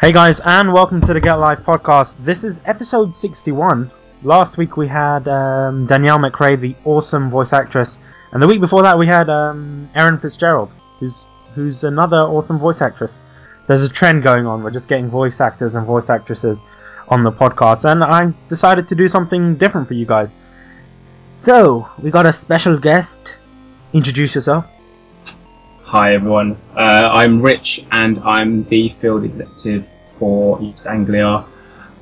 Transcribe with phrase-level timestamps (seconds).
[0.00, 2.18] Hey guys, and welcome to the Get Life podcast.
[2.24, 3.90] This is episode 61.
[4.22, 7.98] Last week we had um, Danielle McRae, the awesome voice actress,
[8.30, 11.26] and the week before that we had um, Erin Fitzgerald, who's
[11.56, 13.24] who's another awesome voice actress.
[13.66, 14.62] There's a trend going on.
[14.62, 16.62] We're just getting voice actors and voice actresses
[17.08, 20.36] on the podcast, and I decided to do something different for you guys.
[21.28, 23.40] So we got a special guest.
[23.92, 24.64] Introduce yourself.
[25.88, 31.46] Hi everyone, uh, I'm Rich and I'm the field executive for East Anglia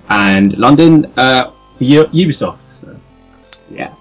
[0.09, 2.59] and London uh, for U- Ubisoft.
[2.59, 3.01] So,
[3.71, 3.95] yeah.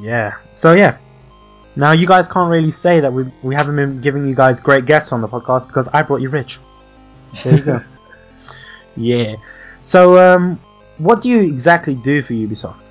[0.00, 0.32] Yeah.
[0.52, 0.96] So yeah.
[1.76, 4.86] Now you guys can't really say that we we haven't been giving you guys great
[4.86, 6.60] guests on the podcast because I brought you Rich.
[7.44, 7.84] There you go.
[8.96, 9.36] yeah.
[9.80, 10.58] So um,
[10.96, 12.84] what do you exactly do for Ubisoft?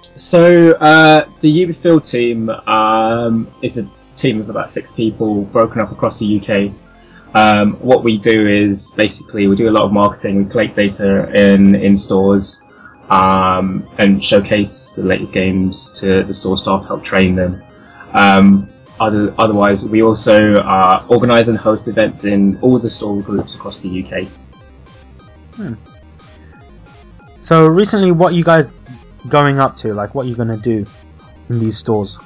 [0.00, 3.86] So uh, the Ubifield team um, is a
[4.16, 6.72] team of about six people broken up across the UK.
[7.34, 10.44] Um, what we do is basically we do a lot of marketing.
[10.44, 12.62] We collect data in in stores
[13.10, 17.62] um, and showcase the latest games to the store staff, help train them.
[18.12, 23.54] Um, other, otherwise, we also uh, organise and host events in all the store groups
[23.54, 24.26] across the UK.
[27.38, 28.72] So recently, what you guys
[29.28, 29.92] going up to?
[29.94, 30.86] Like, what you gonna do
[31.48, 32.18] in these stores?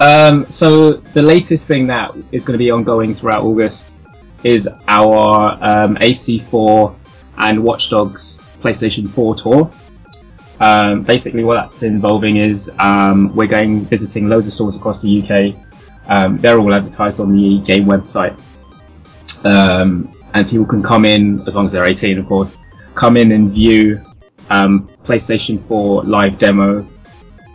[0.00, 3.98] Um, so the latest thing that is going to be ongoing throughout August
[4.44, 6.94] is our um, AC4
[7.38, 9.70] and Watch Dogs PlayStation 4 tour.
[10.60, 15.22] Um, basically, what that's involving is um, we're going visiting loads of stores across the
[15.22, 15.54] UK.
[16.06, 18.36] Um, they're all advertised on the game website,
[19.44, 22.64] um, and people can come in as long as they're 18, of course.
[22.94, 24.00] Come in and view
[25.04, 26.86] PlayStation 4 live demo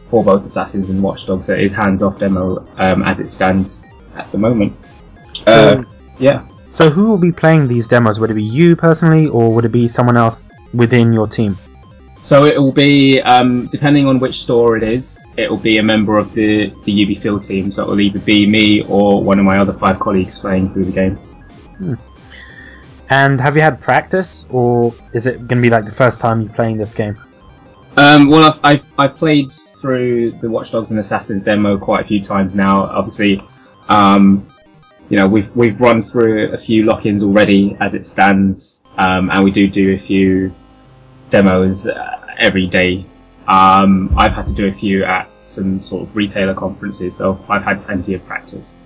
[0.08, 1.45] for both Assassins and Watch Dogs.
[1.47, 4.73] So it is hands-off demo um, as it stands at the moment.
[5.45, 5.86] Uh, So-
[6.19, 6.41] yeah.
[6.69, 8.19] So who will be playing these demos?
[8.19, 11.58] Would it be you personally, or would it be someone else within your team?
[12.19, 15.83] So it will be, um, depending on which store it is, it will be a
[15.83, 17.71] member of the, the UB Field team.
[17.71, 20.86] So it will either be me or one of my other five colleagues playing through
[20.86, 21.17] the game.
[23.09, 26.42] And have you had practice, or is it going to be like the first time
[26.42, 27.17] you're playing this game?
[27.95, 29.49] Um, well, I've, I've, I've played
[29.82, 32.83] through the Watch Dogs and Assassins demo quite a few times now.
[32.83, 33.42] Obviously,
[33.89, 34.48] um,
[35.10, 39.43] you know, we've, we've run through a few lock-ins already as it stands, um, and
[39.43, 40.54] we do do a few
[41.30, 43.05] demos uh, every day.
[43.48, 47.64] Um, I've had to do a few at some sort of retailer conferences, so I've
[47.64, 48.83] had plenty of practice.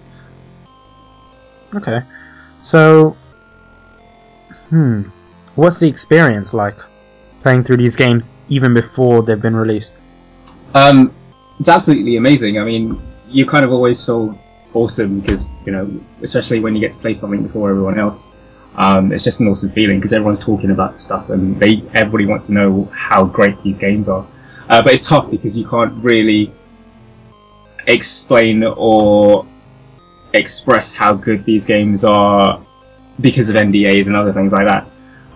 [1.74, 2.02] Okay.
[2.62, 3.18] So,
[4.70, 5.04] hmm,
[5.56, 6.78] what's the experience like
[7.42, 10.00] playing through these games even before they've been released?
[10.74, 11.14] Um,
[11.60, 12.60] it's absolutely amazing.
[12.60, 14.38] I mean, you kind of always feel
[14.74, 15.90] awesome because you know,
[16.22, 18.34] especially when you get to play something before everyone else.
[18.76, 22.26] Um, it's just an awesome feeling because everyone's talking about the stuff and they everybody
[22.26, 24.26] wants to know how great these games are.
[24.70, 26.52] Uh, but it's tough because you can't really
[27.88, 29.46] explain or
[30.34, 32.64] express how good these games are
[33.20, 34.88] because of NDAs and other things like that.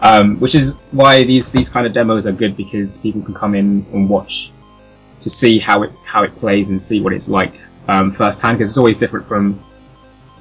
[0.02, 3.56] Um, which is why these these kind of demos are good because people can come
[3.56, 4.52] in and watch
[5.26, 8.70] to see how it how it plays and see what it's like um, firsthand because
[8.70, 9.60] it's always different from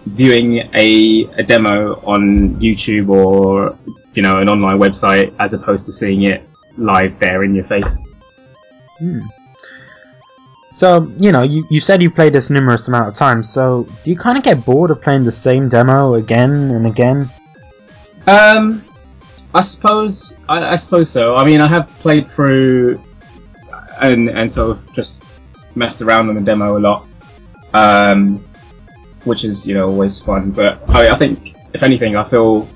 [0.04, 3.78] viewing a, a demo on YouTube or
[4.12, 6.46] you know an online website as opposed to seeing it
[6.76, 8.06] live there in your face.
[8.98, 9.20] Hmm.
[10.70, 14.10] So, you know, you, you said you played this numerous amount of times, so do
[14.10, 17.30] you kind of get bored of playing the same demo again and again?
[18.26, 18.84] Um,
[19.54, 21.36] I suppose I, I suppose so.
[21.36, 23.00] I mean, I have played through
[24.00, 25.24] and and sort of just
[25.74, 27.06] messed around on the demo a lot,
[27.74, 28.44] um,
[29.24, 30.50] which is you know always fun.
[30.50, 32.68] But I, I think if anything, I feel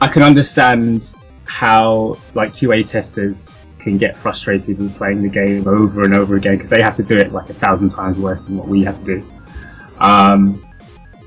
[0.00, 1.14] I can understand
[1.44, 6.54] how like QA testers can get frustrated with playing the game over and over again
[6.54, 8.98] because they have to do it like a thousand times worse than what we have
[8.98, 9.30] to do.
[9.98, 10.64] Um,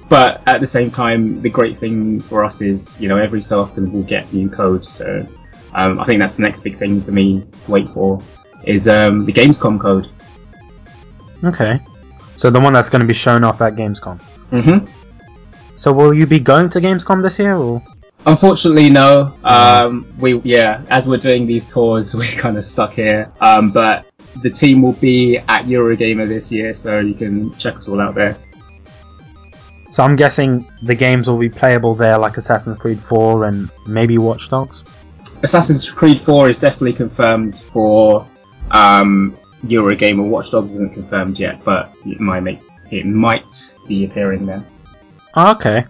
[0.09, 3.59] but at the same time, the great thing for us is, you know, every so
[3.59, 4.85] often we'll get new code.
[4.85, 5.27] So
[5.73, 8.21] um, I think that's the next big thing for me to wait for
[8.63, 10.09] is um, the Gamescom code.
[11.43, 11.79] Okay.
[12.35, 14.21] So the one that's going to be shown off at Gamescom.
[14.51, 14.85] Mm-hmm.
[15.75, 17.81] So will you be going to Gamescom this year, or?
[18.25, 19.33] Unfortunately, no.
[19.43, 23.31] Um, we yeah, as we're doing these tours, we're kind of stuck here.
[23.41, 24.05] Um, but
[24.41, 28.15] the team will be at Eurogamer this year, so you can check us all out
[28.15, 28.37] there.
[29.89, 34.17] So I'm guessing the games will be playable there, like Assassin's Creed 4 and maybe
[34.17, 34.85] Watch Dogs.
[35.43, 38.27] Assassin's Creed 4 is definitely confirmed for
[38.73, 40.27] um, Eurogamer.
[40.27, 42.59] Watch Dogs isn't confirmed yet, but it might make
[42.91, 44.63] it might be appearing there.
[45.35, 45.85] Oh, okay.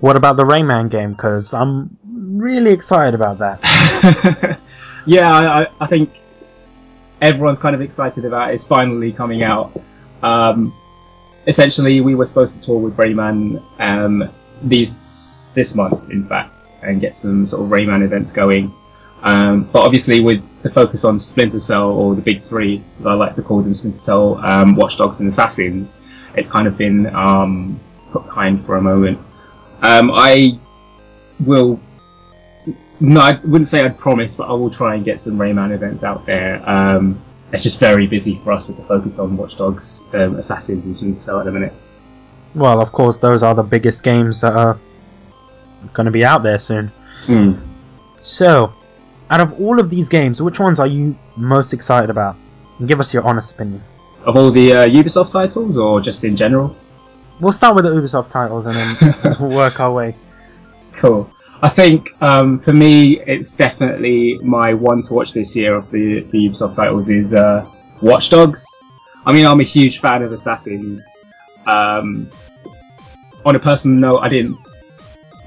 [0.00, 1.12] What about the Rayman game?
[1.12, 4.58] Because I'm really excited about that.
[5.06, 6.20] yeah, I, I think
[7.20, 8.54] everyone's kind of excited about it.
[8.54, 9.78] It's finally coming out.
[10.22, 10.74] Um,
[11.46, 14.30] essentially, we were supposed to tour with Rayman um,
[14.62, 18.72] these this month, in fact, and get some sort of Rayman events going.
[19.24, 23.14] Um, but obviously, with the focus on Splinter Cell or the big three, as I
[23.14, 26.00] like to call them, Splinter Cell, um, Watch Dogs, and Assassins,
[26.36, 27.80] it's kind of been um,
[28.12, 29.18] put behind for a moment.
[29.82, 30.58] Um, I
[31.40, 31.80] will.
[33.00, 36.04] No, I wouldn't say I'd promise, but I will try and get some Rayman events
[36.04, 36.62] out there.
[36.68, 40.84] Um, it's just very busy for us with the focus on Watch Dogs, um, Assassins,
[40.84, 41.72] and Splinter Cell at the minute.
[42.54, 44.78] Well, of course, those are the biggest games that are
[45.94, 46.92] going to be out there soon.
[47.26, 47.58] Mm.
[48.20, 48.72] So,
[49.34, 52.36] out of all of these games, which ones are you most excited about?
[52.86, 53.82] Give us your honest opinion.
[54.24, 56.76] Of all the uh, Ubisoft titles, or just in general?
[57.40, 60.14] We'll start with the Ubisoft titles and then we'll work our way.
[60.92, 61.28] Cool.
[61.62, 66.20] I think um, for me, it's definitely my one to watch this year of the,
[66.20, 67.68] the Ubisoft titles is uh,
[68.02, 68.64] Watch Dogs.
[69.26, 71.18] I mean, I'm a huge fan of Assassins.
[71.66, 72.30] Um,
[73.44, 74.58] on a personal note, I didn't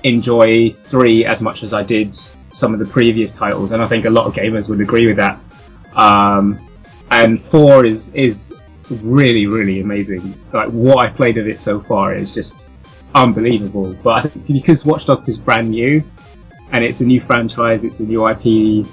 [0.04, 2.18] enjoy three as much as I did
[2.57, 5.18] some of the previous titles, and I think a lot of gamers would agree with
[5.18, 5.39] that.
[5.94, 6.59] Um,
[7.12, 8.56] and four is is
[8.89, 10.38] really really amazing.
[10.54, 12.71] Like what I've played of it so far is just
[13.15, 13.94] unbelievable.
[14.04, 16.04] But I think because Watch Dogs is brand new
[16.71, 18.88] and it's a new franchise, it's a new IP.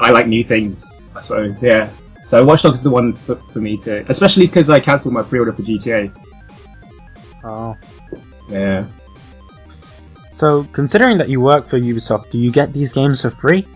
[0.00, 1.62] I like new things, I suppose.
[1.62, 1.90] Yeah.
[2.24, 5.22] So Watch Dogs is the one for, for me to, especially because I cancelled my
[5.22, 6.12] pre-order for GTA.
[7.44, 7.76] Oh.
[8.48, 8.86] Yeah.
[10.32, 13.68] So, considering that you work for Ubisoft, do you get these games for free?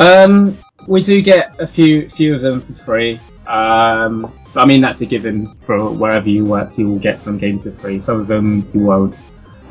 [0.00, 3.20] Um, we do get a few few of them for free.
[3.46, 6.76] Um, I mean that's a given for wherever you work.
[6.76, 8.00] You will get some games for free.
[8.00, 9.14] Some of them you won't.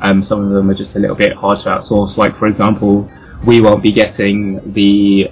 [0.00, 2.16] Um, some of them are just a little bit hard to outsource.
[2.16, 3.10] Like for example,
[3.44, 5.30] we won't be getting the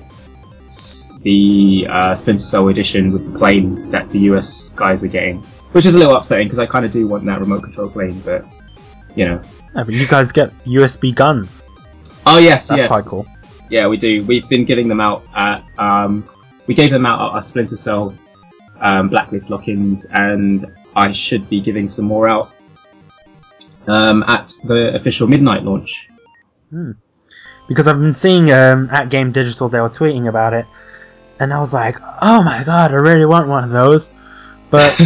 [1.22, 5.38] the uh, Splinter Cell edition with the plane that the US guys are getting,
[5.72, 8.20] which is a little upsetting because I kind of do want that remote control plane,
[8.26, 8.44] but
[9.16, 9.42] you know.
[9.74, 11.66] Yeah, but you guys get USB guns.
[12.26, 12.88] Oh yes, That's yes.
[12.88, 13.26] quite cool.
[13.70, 14.24] Yeah, we do.
[14.24, 15.64] We've been giving them out at.
[15.78, 16.28] Um,
[16.66, 18.14] we gave them out at our Splinter Cell
[18.80, 20.64] um, Blacklist lock-ins, and
[20.96, 22.52] I should be giving some more out
[23.86, 26.10] um, at the official midnight launch.
[27.68, 30.66] Because I've been seeing um, at Game Digital, they were tweeting about it,
[31.38, 34.12] and I was like, oh my god, I really want one of those.
[34.70, 35.00] But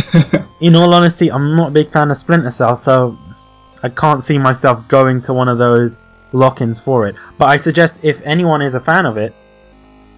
[0.61, 3.19] in all honesty, I'm not a big fan of Splinter Cell, so
[3.85, 7.17] I can't see myself going to one of those lock-ins for it.
[7.37, 9.35] But I suggest if anyone is a fan of it,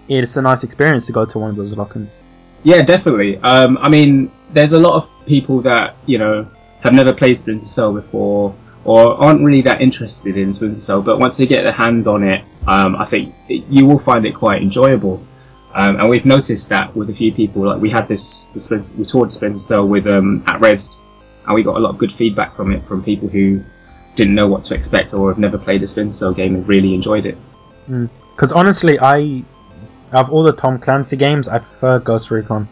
[0.09, 2.21] it's a nice experience to go to one of those lock-ins.
[2.63, 3.39] Yeah, definitely.
[3.39, 6.47] Um, I mean, there's a lot of people that you know
[6.83, 8.55] have never played Splinter Cell before,
[8.85, 11.03] or aren't really that interested in Splinter Cell.
[11.03, 14.37] But once they get their hands on it, um, I think you will find it
[14.37, 15.21] quite enjoyable.
[15.75, 17.63] Um, and we've noticed that with a few people.
[17.63, 21.03] Like we had this, the Splinter, we toured Splinter Cell with um, at Res,
[21.47, 23.63] and we got a lot of good feedback from it from people who
[24.15, 26.95] didn't know what to expect or have never played a Splinter Cell game and really
[26.95, 27.37] enjoyed it.
[27.87, 28.07] Hmm.
[28.35, 29.45] Because honestly, I
[30.13, 32.69] of all the Tom Clancy games, I prefer Ghost Recon.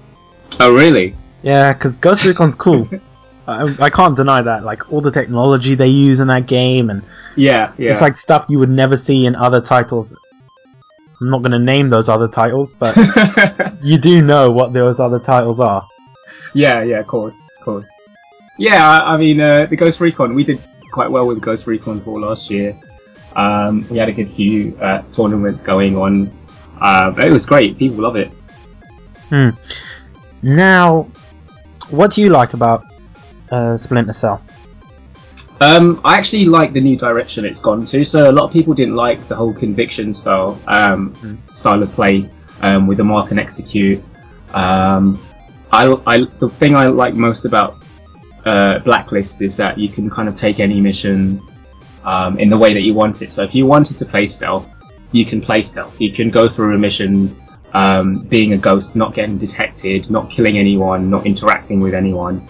[0.60, 1.16] Oh, really?
[1.42, 2.88] Yeah, because Ghost Recon's cool.
[3.46, 4.64] I, I can't deny that.
[4.64, 7.02] Like all the technology they use in that game, and
[7.36, 7.90] Yeah, yeah.
[7.90, 10.16] it's like stuff you would never see in other titles.
[11.20, 12.96] I'm not going to name those other titles, but
[13.82, 15.86] you do know what those other titles are.
[16.54, 17.90] yeah, yeah, of course, of course.
[18.58, 20.60] Yeah, I, mean, uh, the Ghost Recon, we did
[20.92, 22.78] quite well with Ghost Recon tour last year.
[23.34, 26.32] Um, we had a good few uh, tournaments going on.
[26.80, 27.78] Uh, but it was great.
[27.78, 28.30] People love it.
[30.42, 31.08] Now,
[31.90, 32.84] what do you like about
[33.50, 34.42] uh, Splinter Cell?
[35.60, 38.04] Um, I actually like the new direction it's gone to.
[38.04, 42.28] So a lot of people didn't like the whole conviction style um, style of play
[42.60, 44.02] um, with the mark and execute.
[44.52, 45.20] Um,
[45.72, 47.83] I, I, the thing I like most about
[48.46, 51.40] uh, Blacklist is that you can kind of take any mission
[52.04, 53.32] um, in the way that you want it.
[53.32, 54.80] So if you wanted to play stealth,
[55.12, 56.00] you can play stealth.
[56.00, 57.36] You can go through a mission
[57.72, 62.46] um, being a ghost, not getting detected, not killing anyone, not interacting with anyone.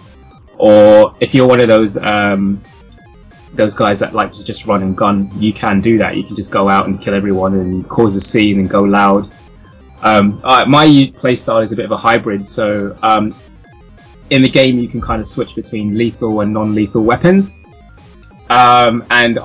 [0.59, 2.63] Or if you're one of those um,
[3.55, 6.17] those guys that like to just run and gun, you can do that.
[6.17, 9.29] You can just go out and kill everyone and cause a scene and go loud.
[10.03, 13.35] Um, uh, my playstyle is a bit of a hybrid, so um,
[14.31, 17.63] in the game you can kind of switch between lethal and non-lethal weapons.
[18.51, 19.39] Um, and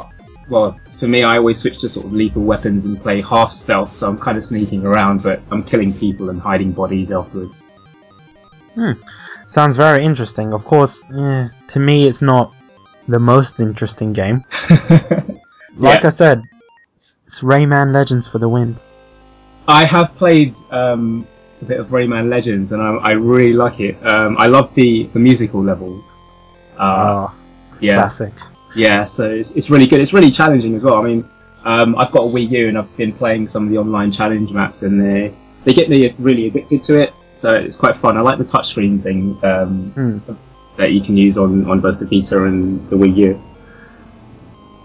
[0.50, 3.94] well, for me, I always switch to sort of lethal weapons and play half stealth,
[3.94, 7.68] so I'm kind of sneaking around, but I'm killing people and hiding bodies afterwards.
[9.48, 10.54] Sounds very interesting.
[10.54, 12.54] Of course, eh, to me, it's not
[13.08, 14.44] the most interesting game.
[15.78, 16.08] Like Yeah.
[16.08, 16.44] I said,
[16.94, 18.76] it's, it's Rayman Legends for the win.
[19.68, 21.26] I have played um,
[21.62, 23.96] a bit of Rayman Legends, and I, I really like it.
[24.06, 26.20] Um, I love the, the musical levels.
[26.78, 27.36] Uh, oh,
[27.82, 28.34] yeah, classic.
[28.76, 29.04] yeah.
[29.06, 30.00] So it's, it's really good.
[30.00, 30.98] It's really challenging as well.
[30.98, 31.26] I mean,
[31.66, 34.52] um, I've got a Wii U, and I've been playing some of the online challenge
[34.52, 35.34] maps, and they
[35.66, 37.14] they get me really addicted to it.
[37.34, 38.18] So it's quite fun.
[38.18, 40.34] I like the touchscreen thing um, Hmm.
[40.78, 43.42] that you can use on, on both the Vita and the Wii U.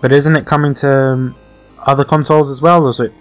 [0.00, 1.34] But isn't it coming to um,
[1.78, 3.12] other consoles as well, or is it?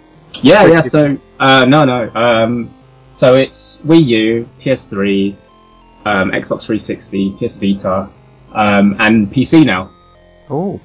[0.42, 0.82] Yeah, yeah.
[0.82, 2.12] So uh, no, no.
[2.16, 2.74] Um,
[3.14, 5.36] so it's Wii U, PS3,
[6.06, 8.10] um, Xbox 360, PS Vita,
[8.52, 9.90] um, and PC now.
[10.50, 10.82] Oh,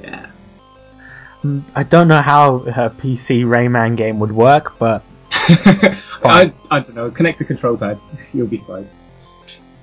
[0.00, 0.30] Yeah.
[1.42, 5.02] Mm, I don't know how a PC Rayman game would work, but
[6.24, 7.10] I, I don't know.
[7.10, 7.98] Connect a control pad.
[8.32, 8.88] You'll be fine.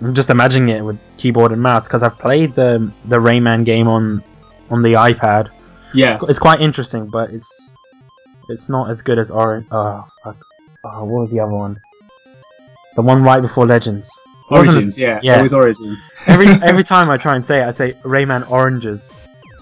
[0.01, 3.87] I'm just imagining it with keyboard and mouse because I've played the the Rayman game
[3.87, 4.23] on
[4.71, 5.49] on the iPad.
[5.93, 6.15] Yeah.
[6.15, 7.75] It's, it's quite interesting, but it's
[8.49, 9.67] it's not as good as Orange.
[9.71, 10.37] Oh, fuck.
[10.83, 11.79] Oh, what was the other one?
[12.95, 14.09] The one right before Legends.
[14.49, 14.99] It Origins.
[14.99, 15.19] yeah.
[15.23, 15.39] yeah.
[15.39, 16.11] It was Origins.
[16.27, 19.13] Every every time I try and say it, I say Rayman Oranges.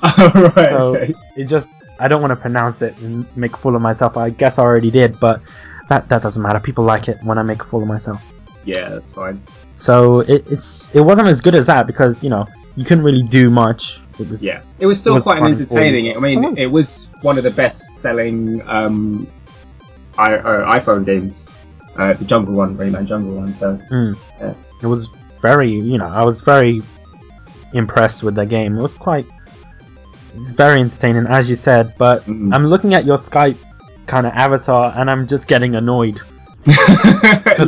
[0.02, 0.70] oh, right.
[0.70, 1.14] So okay.
[1.36, 4.18] it just I don't want to pronounce it and make a fool of myself.
[4.18, 5.42] I guess I already did, but
[5.90, 6.60] that that doesn't matter.
[6.60, 8.24] People like it when I make a fool of myself.
[8.66, 9.42] Yeah, that's fine.
[9.76, 13.24] So it, it's it wasn't as good as that because you know you couldn't really
[13.24, 14.00] do much.
[14.20, 16.16] It was Yeah, it was still was quite fun entertaining.
[16.16, 16.60] I mean, It was.
[16.60, 19.28] it was one of the best-selling um,
[20.20, 21.50] I, uh, iPhone games.
[21.98, 23.54] Uh, the Jungle one, Rayman Jungle one.
[23.54, 24.16] So Mm.
[24.40, 24.54] Yeah.
[24.82, 25.10] It was
[25.42, 26.82] very, you know, I was very
[27.74, 28.78] impressed with the game.
[28.78, 29.26] It was quite,
[30.36, 31.94] it's very entertaining, as you said.
[31.98, 32.54] But Mm.
[32.54, 33.58] I'm looking at your Skype
[34.08, 36.20] kind of avatar, and I'm just getting annoyed.
[36.66, 36.74] Do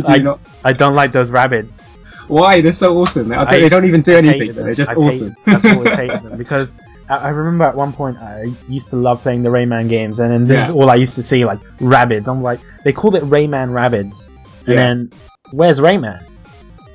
[0.08, 1.86] I- not- I don't like those rabbits.
[2.27, 2.62] Why?
[2.62, 3.31] They're so awesome.
[3.31, 5.36] I don't- I- they don't even do I anything, they're just I've awesome.
[5.46, 6.75] hated- I've always hated them because
[7.18, 10.46] I, remember at one point I used to love playing the Rayman games, and then
[10.46, 12.27] this is all I used to see like rabbits.
[12.27, 14.75] I'm like, they called it Rayman rabbits, and Yeah.
[14.75, 15.12] then
[15.51, 16.24] where's Rayman?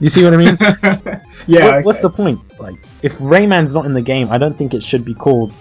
[0.01, 0.57] You see what I mean?
[1.47, 1.77] yeah.
[1.77, 2.41] What- What's the point?
[2.61, 5.53] Like, if Rayman's not in the game, I don't think it should be called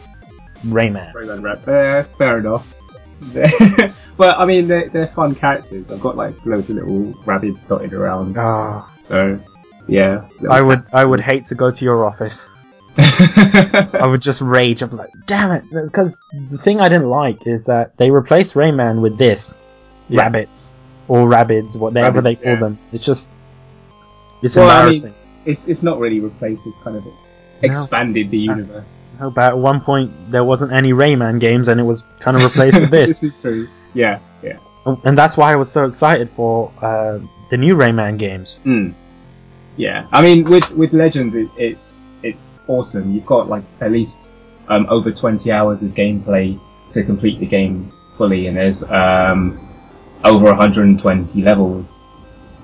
[0.65, 1.13] Rayman.
[1.13, 1.67] Rayman Rap?
[1.67, 2.73] Uh, fair enough.
[4.17, 5.89] but I mean, they're, they're fun characters.
[5.91, 8.37] I've got like loads of little rabbits dotted around.
[8.37, 9.39] Oh, So
[9.87, 12.47] yeah, I would, I would hate to go to your office.
[12.97, 14.81] I would just rage.
[14.81, 15.63] I'm like, damn it!
[15.71, 19.57] Because the thing I didn't like is that they replaced Rayman with this
[20.09, 20.21] Yeah.
[20.23, 20.73] rabbits
[21.07, 22.59] or rabbids, whatever Rabbids, they call yeah.
[22.59, 22.79] them.
[22.91, 23.29] It's just,
[24.41, 25.13] it's Well, I mean, embarrassing.
[25.45, 26.67] it's it's not really replaced.
[26.67, 27.03] It's kind of
[27.61, 29.15] expanded the universe.
[29.19, 32.43] No, but at one point there wasn't any Rayman games, and it was kind of
[32.43, 33.09] replaced with this.
[33.09, 33.67] this is true.
[33.93, 34.57] Yeah, yeah.
[35.03, 38.61] And that's why I was so excited for uh, the new Rayman games.
[38.65, 38.93] Mm.
[39.77, 43.13] Yeah, I mean, with with Legends, it, it's it's awesome.
[43.13, 44.33] You've got like at least
[44.69, 46.59] um, over twenty hours of gameplay
[46.91, 49.59] to complete the game fully, and there's um,
[50.23, 52.07] over 120 levels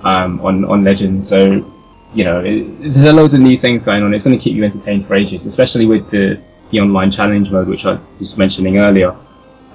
[0.04, 1.28] um, on on Legends.
[1.28, 1.66] So
[2.14, 4.14] you know, it, there's loads of new things going on.
[4.14, 7.68] It's going to keep you entertained for ages, especially with the the online challenge mode,
[7.68, 9.16] which I was mentioning earlier.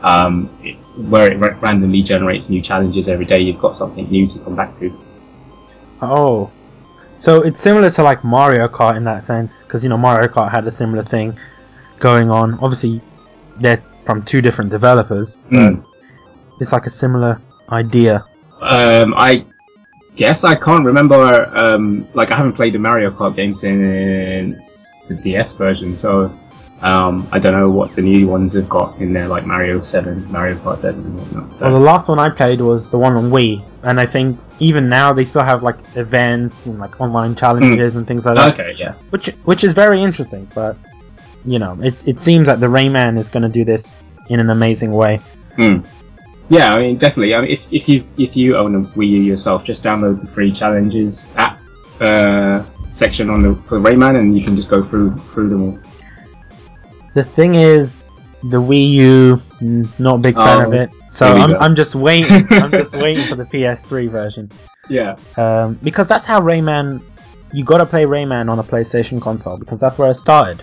[0.02, 4.38] Um, it, where it randomly generates new challenges every day, you've got something new to
[4.38, 4.98] come back to.
[6.00, 6.50] Oh,
[7.16, 10.50] so it's similar to like Mario Kart in that sense, because you know Mario Kart
[10.50, 11.38] had a similar thing
[11.98, 12.54] going on.
[12.60, 13.00] Obviously,
[13.60, 15.84] they're from two different developers, but Mm.
[16.60, 18.24] it's like a similar idea.
[18.60, 19.44] Um, I
[20.14, 21.50] guess I can't remember.
[21.56, 26.30] Um, like I haven't played the Mario Kart game since the DS version, so
[26.82, 30.30] um, I don't know what the new ones have got in there, like Mario Seven,
[30.30, 31.56] Mario Kart Seven, and whatnot.
[31.56, 34.38] So Well, the last one I played was the one on Wii, and I think
[34.58, 38.54] even now they still have like events and like online challenges and things like that,
[38.54, 40.48] okay, yeah, which which is very interesting.
[40.54, 40.76] But
[41.46, 43.96] you know, it's it seems that the Rayman is going to do this
[44.28, 45.18] in an amazing way.
[45.54, 45.78] Hmm.
[46.50, 46.74] yeah.
[46.74, 47.34] I mean, definitely.
[47.34, 50.26] I mean, if if you if you own a Wii U yourself, just download the
[50.26, 51.58] free challenges app
[52.00, 55.78] uh, section on the for Rayman, and you can just go through through them all.
[57.16, 58.04] The thing is,
[58.44, 60.90] the Wii U, mm, not a big fan Oh, of it.
[61.10, 61.58] So I'm, go.
[61.58, 62.46] I'm just waiting.
[62.50, 64.50] I'm just waiting for the PS3 version
[64.88, 65.16] Yeah.
[65.36, 67.02] um, because that's how Rayman.
[67.52, 70.62] You got to play Rayman on a PlayStation console because that's where it started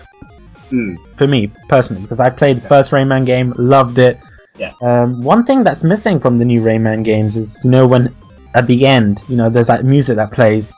[0.70, 0.94] Hmm.
[1.16, 2.02] for me personally.
[2.02, 4.18] Because I played the first Rayman game, loved it.
[4.56, 4.72] Yeah.
[4.82, 8.14] Um, one thing that's missing from the new Rayman games is you know when
[8.54, 10.72] at the end, you know, there's that music that plays,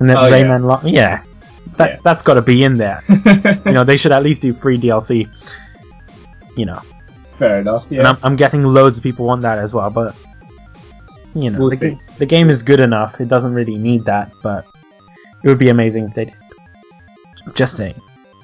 [0.00, 0.32] and then Oh, yeah.
[0.42, 0.64] Rayman.
[0.66, 1.22] Lo- yeah.
[1.76, 1.96] That, Yeah.
[2.04, 3.02] That's got to be in there.
[3.66, 5.28] you know, they should at least do free DLC.
[6.56, 6.80] You know,
[7.26, 7.90] Fair enough.
[7.90, 9.90] and I'm, I'm guessing loads of people want that as well.
[9.90, 10.14] But
[11.34, 13.20] you know, We'll the, the game is good enough.
[13.20, 14.66] It doesn't really need that, but
[15.42, 16.34] it would be amazing if they did.
[17.54, 18.00] Just saying.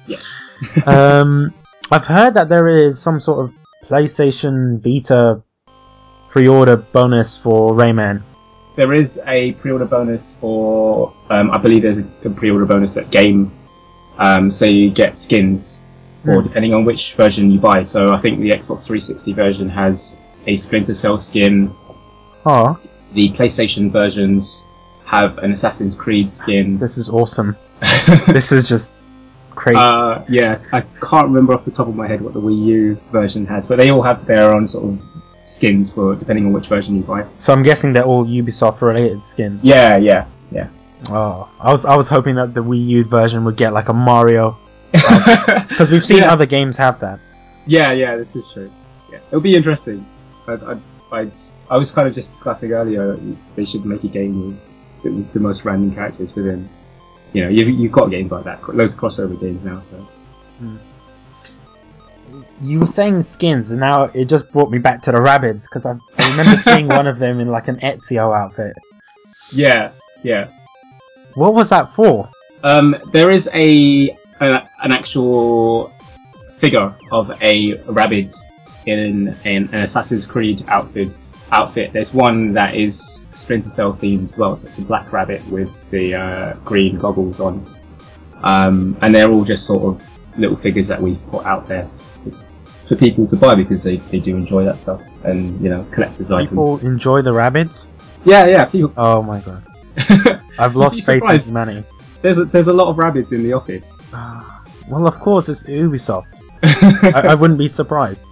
[0.07, 0.17] Yeah.
[0.85, 1.53] um,
[1.91, 5.41] I've heard that there is some sort of PlayStation Vita
[6.29, 8.21] pre-order bonus for Rayman.
[8.75, 13.51] There is a pre-order bonus for, um, I believe there's a, pre-order bonus at Game,
[14.17, 15.85] um, so you get skins
[16.23, 16.47] for Hmm.
[16.47, 17.83] depending on which version you buy.
[17.83, 21.71] So I think the Xbox 360 version has a Splinter Cell skin.
[22.45, 22.77] Oh,
[23.13, 24.67] The PlayStation versions
[25.05, 26.77] have an Assassin's Creed skin.
[26.77, 27.55] this is awesome.
[28.27, 28.95] This is just
[29.55, 29.77] crazy.
[29.79, 33.01] uh, yeah, I can't remember off the top of my head what the Wii U
[33.11, 35.01] version has, but they all have their own sort of
[35.43, 37.25] skins for depending on which version you buy.
[37.39, 39.65] so I'm guessing they're all Ubisoft related skins.
[39.65, 40.67] Yeah, yeah, yeah.
[41.09, 43.93] Oh, I was I was hoping that the Wii U version would get like a
[43.93, 44.57] Mario
[44.91, 46.31] because we've seen Yeah.
[46.31, 47.19] other games have that.
[47.65, 48.71] Yeah, yeah, this is true.
[49.11, 50.05] Yeah, it'll be interesting.
[50.47, 50.77] I, I,
[51.21, 51.31] I,
[51.69, 54.59] I was kind of just discussing earlier that they should make a game with
[55.03, 56.69] that was the most random characters within.
[57.33, 59.81] You know, you've, you've got games like that, loads of crossover games now.
[59.81, 59.95] So
[60.59, 60.77] hmm.
[62.61, 65.85] You were saying skins, and now it just brought me back to the rabbits because
[65.85, 68.73] I, I remember seeing one of them in like an Ezio outfit.
[69.51, 69.91] yeah,
[70.23, 70.47] yeah.
[71.33, 72.29] What was that for?
[72.63, 74.09] Um, there is a,
[74.41, 75.91] a an actual
[76.59, 78.35] figure of a rabbit
[78.85, 78.99] in
[79.45, 81.09] an, an Assassin's Creed outfit.
[81.51, 81.91] Outfit.
[81.91, 85.89] There's one that is Splinter Cell themed as well, so it's a black rabbit with
[85.89, 87.65] the uh, green goggles on,
[88.43, 91.89] um, and they're all just sort of little figures that we've put out there
[92.87, 96.29] for, people to buy because they, they do enjoy that stuff and you know collectors
[96.29, 96.83] People items.
[96.83, 97.87] enjoy the rabbits.
[98.25, 98.65] Yeah, yeah.
[98.65, 98.93] People.
[98.97, 99.63] Oh my god,
[100.59, 101.87] I've lost faith in humanity.
[102.21, 103.97] There's a, there's a lot of rabbits in the office.
[104.13, 106.27] Ah, well, of course it's Ubisoft.
[106.63, 108.27] I, I wouldn't be surprised.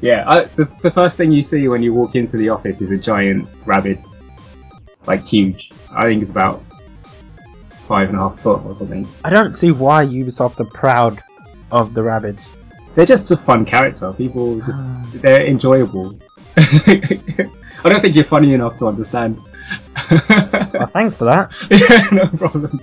[0.00, 2.90] Yeah, I, the, the first thing you see when you walk into the office is
[2.92, 4.02] a giant rabbit,
[5.06, 5.72] like huge.
[5.90, 6.62] I think it's about
[7.70, 9.08] five and a half foot or something.
[9.24, 11.22] I don't see why Ubisoft are proud
[11.70, 12.56] of the rabbits.
[12.96, 14.12] They're just a fun character.
[14.14, 14.88] People just
[15.20, 16.18] they're enjoyable.
[16.56, 17.50] I
[17.84, 19.40] don't think you're funny enough to understand.
[20.10, 21.50] Well, thanks for that.
[21.70, 22.80] yeah, no problem.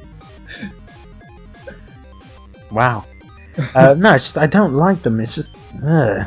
[2.71, 3.05] Wow.
[3.75, 5.19] Uh, no, it's just I don't like them.
[5.19, 6.25] It's just ugh.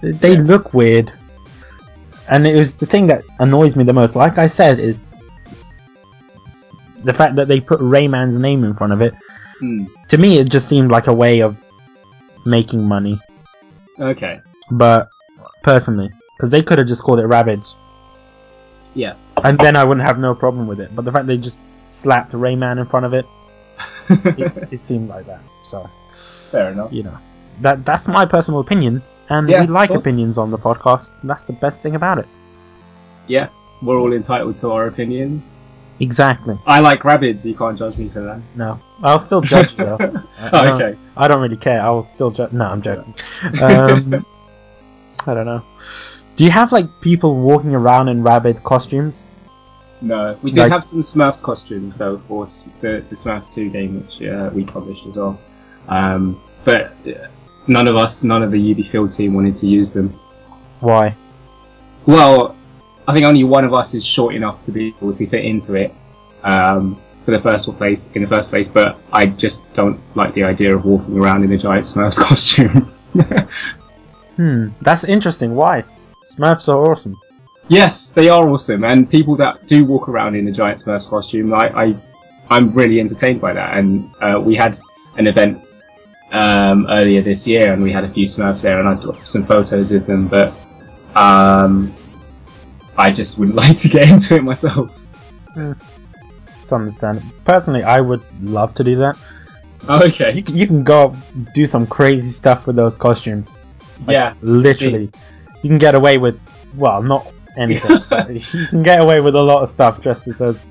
[0.00, 1.12] they look weird,
[2.30, 4.14] and it was the thing that annoys me the most.
[4.14, 5.12] Like I said, is
[7.04, 9.14] the fact that they put Rayman's name in front of it.
[9.58, 9.86] Hmm.
[10.08, 11.62] To me, it just seemed like a way of
[12.46, 13.20] making money.
[14.00, 14.40] Okay.
[14.72, 15.08] But
[15.62, 17.74] personally, because they could have just called it Rabbids,
[18.94, 19.14] Yeah.
[19.44, 20.94] and then I wouldn't have no problem with it.
[20.94, 21.58] But the fact they just
[21.90, 23.24] slapped Rayman in front of it,
[24.10, 25.40] it, it seemed like that.
[25.64, 25.86] So.
[26.50, 26.90] Fair enough.
[26.90, 27.18] you know
[27.60, 31.52] that that's my personal opinion and Yeah, we like opinions on the podcast that's the
[31.52, 32.24] best thing about it
[33.26, 33.50] Yeah,
[33.82, 35.62] we're all entitled to our opinions.
[36.00, 37.44] Exactly I like rabbits.
[37.46, 38.40] You can't judge me for that.
[38.56, 39.96] no i'll still judge though
[40.38, 40.98] I, I don't, okay.
[41.16, 43.14] I don't really care i will still judge no i'm joking
[43.62, 44.26] um,
[45.26, 45.62] i don't know
[46.36, 49.24] do you have like people walking around in rabbit costumes
[50.00, 52.46] No, we did Like- have some Smurfs costumes though for
[52.80, 55.34] the, the Smurfs 2 game, which uh, we published as well.
[55.88, 57.26] Um, but uh,
[57.66, 60.10] none of us, none of the UB Field team wanted to use them.
[60.78, 61.16] why
[62.06, 62.54] Well,
[63.08, 65.74] I think only one of us is short enough to be able to fit into
[65.74, 65.92] it
[66.44, 68.12] um, for the first place.
[68.12, 71.52] In the first place, but I just don't like the idea of walking around in
[71.52, 72.92] a giant Smurfs costume.
[74.36, 75.82] hmm that's interesting why
[76.24, 77.16] smurfs are awesome
[77.68, 81.52] Yes, they are awesome, and people that do walk around in a giant Smurfs costume,
[81.52, 81.96] I, I
[82.50, 83.76] I'm really entertained by that.
[83.76, 84.78] And uh, we had
[85.18, 85.62] an event
[86.32, 89.44] um, earlier this year, and we had a few Smurfs there, and I got some
[89.44, 90.54] photos of them, but
[91.14, 91.94] um,
[92.98, 95.04] I just wouldn't like to get into it myself.
[95.54, 95.72] Hmm.
[96.58, 99.16] it's understandable personally i would love to do that
[99.88, 100.34] oh, Okay.
[100.34, 101.14] you, can- you can go
[101.54, 103.56] do some crazy stuff with those costumes
[104.06, 104.34] Like, yeah.
[104.42, 105.10] literally
[105.62, 106.38] you can get away with
[106.76, 110.36] well not anything but you can get away with a lot of stuff dressed as
[110.36, 110.66] those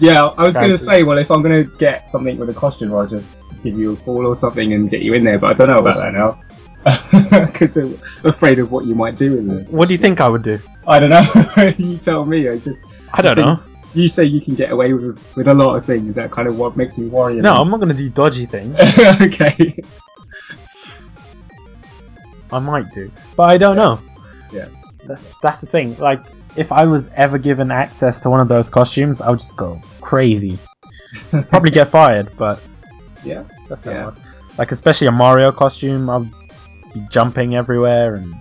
[0.00, 2.54] Yeah, I was going to say, well, if I'm going to get something with a
[2.54, 5.50] costume, I'll just give you a call or something and get you in there, but
[5.50, 6.38] I don't know about that now.
[7.30, 9.74] Because I'm afraid of what you might do with it.
[9.74, 11.72] what do you think i would do I don't know.
[11.78, 12.48] you tell me.
[12.48, 12.82] I just.
[13.12, 13.54] i don't know
[13.94, 16.14] You say you can get away with with a lot of things.
[16.14, 17.34] That kind of what makes me worry.
[17.36, 18.74] no i'm not going to do dodgy things
[19.20, 19.82] okay.
[22.52, 24.00] i might do but i don't know
[24.52, 24.68] Yeah.
[25.04, 26.20] that's that's the thing like
[26.56, 29.80] if i was ever given access to one of those costumes i would just go
[30.00, 30.58] crazy
[31.50, 32.60] probably get fired but
[33.24, 33.44] Yeah.
[33.68, 34.04] that's not Yeah.
[34.06, 34.18] much
[34.56, 36.36] like especially a mario costume i'd be
[37.10, 38.34] jumping everywhere and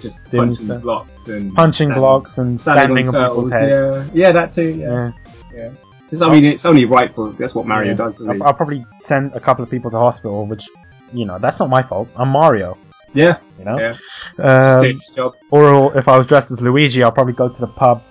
[0.00, 0.82] Just Doing punching stuff.
[0.82, 3.94] blocks and punching stand- blocks and standing, standing, on on people's turtles.
[3.94, 4.26] heads Yeah.
[4.26, 4.68] Yeah, that too.
[4.68, 5.12] Yeah.
[5.54, 5.70] yeah.
[6.10, 7.96] It's- I mean, it's only right for that's what Mario Yeah.
[7.96, 8.20] does.
[8.28, 8.42] I'll.
[8.42, 10.68] I'll probably send a couple of people to hospital, which
[11.12, 12.08] you know, that's not my fault.
[12.16, 12.76] I'm Mario.
[13.14, 13.78] Yeah, You know.
[13.78, 13.94] yeah.
[14.38, 15.34] Um, job.
[15.52, 18.02] or if I was dressed as Luigi, I'll probably go to the pub,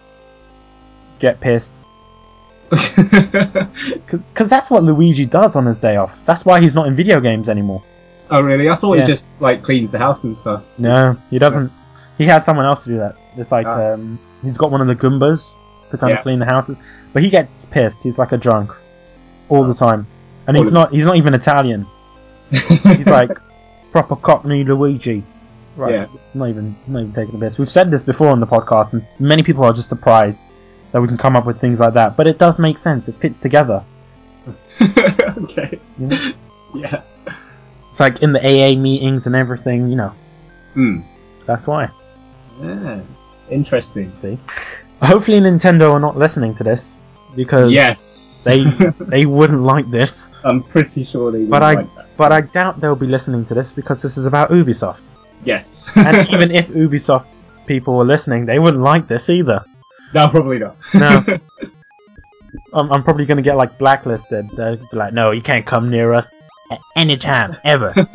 [1.20, 1.76] get pissed,
[2.70, 6.24] because that's what Luigi does on his day off.
[6.26, 7.84] That's why he's not in video games anymore.
[8.34, 8.70] Oh really?
[8.70, 9.02] I thought Yeah.
[9.04, 10.64] he just like cleans the house and stuff.
[10.78, 11.72] No, he doesn't.
[12.18, 13.16] He has someone else to do that.
[13.38, 13.94] It's like Ah.
[13.94, 15.56] um, he's got one of the Goombas
[15.92, 16.18] to kind Yeah.
[16.18, 16.80] of clean the houses,
[17.14, 18.04] but he gets pissed.
[18.04, 18.72] He's like a drunk
[19.50, 20.06] all the time,
[20.48, 20.92] and All he's not.
[20.92, 21.86] He's not even Italian.
[22.52, 23.32] He's like
[23.92, 25.24] proper Cockney Luigi.
[25.76, 25.94] Right.
[25.94, 26.06] Yeah.
[26.36, 27.58] Not even not even taking the piss.
[27.58, 30.44] We've said this before on the podcast, and many people are just surprised
[30.92, 32.16] that we can come up with things like that.
[32.16, 33.08] But it does make sense.
[33.08, 33.84] It fits together.
[34.82, 35.80] okay.
[35.98, 36.32] Know?
[36.76, 37.02] Yeah.
[37.94, 39.88] It's like in the AA meetings and everything.
[39.88, 40.12] You know,
[40.74, 41.02] Hmm.
[41.46, 41.90] that's why.
[42.60, 43.02] Yeah.
[43.52, 44.12] Interesting.
[44.12, 44.40] See.
[45.04, 46.96] Hopefully, Nintendo are not listening to this
[47.36, 48.44] because Yes.
[48.48, 48.64] they
[49.14, 50.32] they wouldn't like this.
[50.44, 51.46] I'm pretty sure they.
[51.46, 52.08] But I like that.
[52.18, 55.12] but I doubt they'll be listening to this because this is about Ubisoft.
[55.46, 55.92] Yes.
[55.96, 57.28] And even if Ubisoft
[57.68, 59.64] people were listening, they wouldn't like this either.
[60.16, 60.78] no, probably not.
[60.96, 61.24] No.
[62.74, 64.50] I'm, I'm probably gonna get like blacklisted.
[64.58, 66.32] They'll be like, no, you can't come near us
[66.74, 67.94] at any time ever.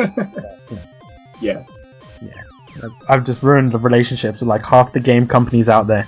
[1.41, 1.65] yeah.
[2.21, 2.89] Yeah.
[3.09, 6.07] I've just ruined the relationships with like half the game companies out there,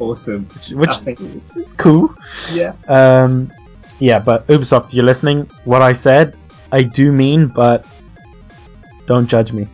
[0.00, 0.46] Awesome.
[0.46, 2.14] which, which is, which is cool.
[2.52, 2.72] Yeah.
[2.88, 3.52] Um,
[4.00, 5.48] yeah, but Ubisoft, you're listening.
[5.64, 6.36] What I said,
[6.72, 7.86] I do mean, but
[9.06, 9.68] don't judge me.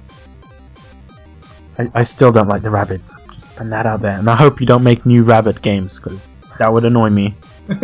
[1.78, 3.16] I, I still don't like the rabbits.
[3.32, 6.42] Just putting that out there, and I hope you don't make new rabbit games because
[6.58, 7.34] that would annoy me.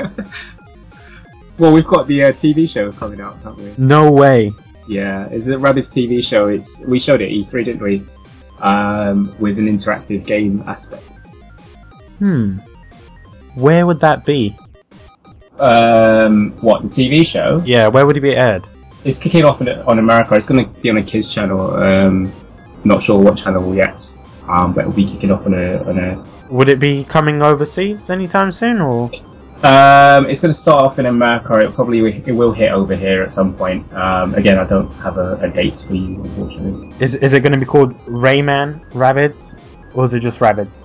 [1.58, 3.74] Well, we've got the uh, TV show coming out, haven't we?
[3.78, 4.52] No way.
[4.88, 6.48] Yeah, it's a Rabbids TV show.
[6.48, 8.06] It's we showed it at E3, didn't we?
[8.60, 11.04] Um, with an interactive game aspect.
[12.18, 12.58] Hmm.
[13.54, 14.56] Where would that be?
[15.58, 17.62] Um, what the TV show?
[17.64, 18.66] Yeah, where would it be aired?
[19.04, 20.34] It's kicking off on, on America.
[20.34, 21.74] It's going to be on a kids channel.
[21.74, 22.32] Um,
[22.84, 24.12] not sure what channel yet.
[24.46, 26.24] Um, but it'll be kicking off on a on a.
[26.50, 29.10] Would it be coming overseas anytime soon, or
[29.66, 31.58] Um, it's going to start off in America.
[31.58, 33.92] It probably it will hit over here at some point.
[33.94, 36.92] Um, again, I don't have a, a date for you, unfortunately.
[37.00, 39.58] is is it going to be called Rayman Rabbids,
[39.94, 40.84] or is it just Rabbids?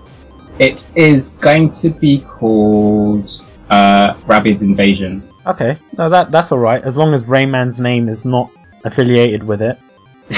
[0.58, 3.30] It is going to be called
[3.70, 5.30] uh, Rabbids Invasion.
[5.46, 6.84] Okay, no, that that's all right.
[6.84, 8.50] As long as Rayman's name is not
[8.84, 9.78] affiliated with it,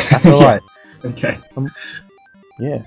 [0.09, 0.61] that's all right.
[1.05, 1.37] Okay.
[2.59, 2.81] Yeah.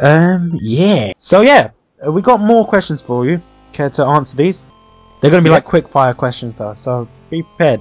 [0.00, 0.58] Um.
[0.60, 1.14] Yeah.
[1.18, 1.70] So yeah,
[2.06, 3.40] uh, we got more questions for you.
[3.76, 4.66] Care to answer these?
[5.20, 5.56] They're going to be Yeah.
[5.56, 7.80] like quick fire questions though, so be prepared.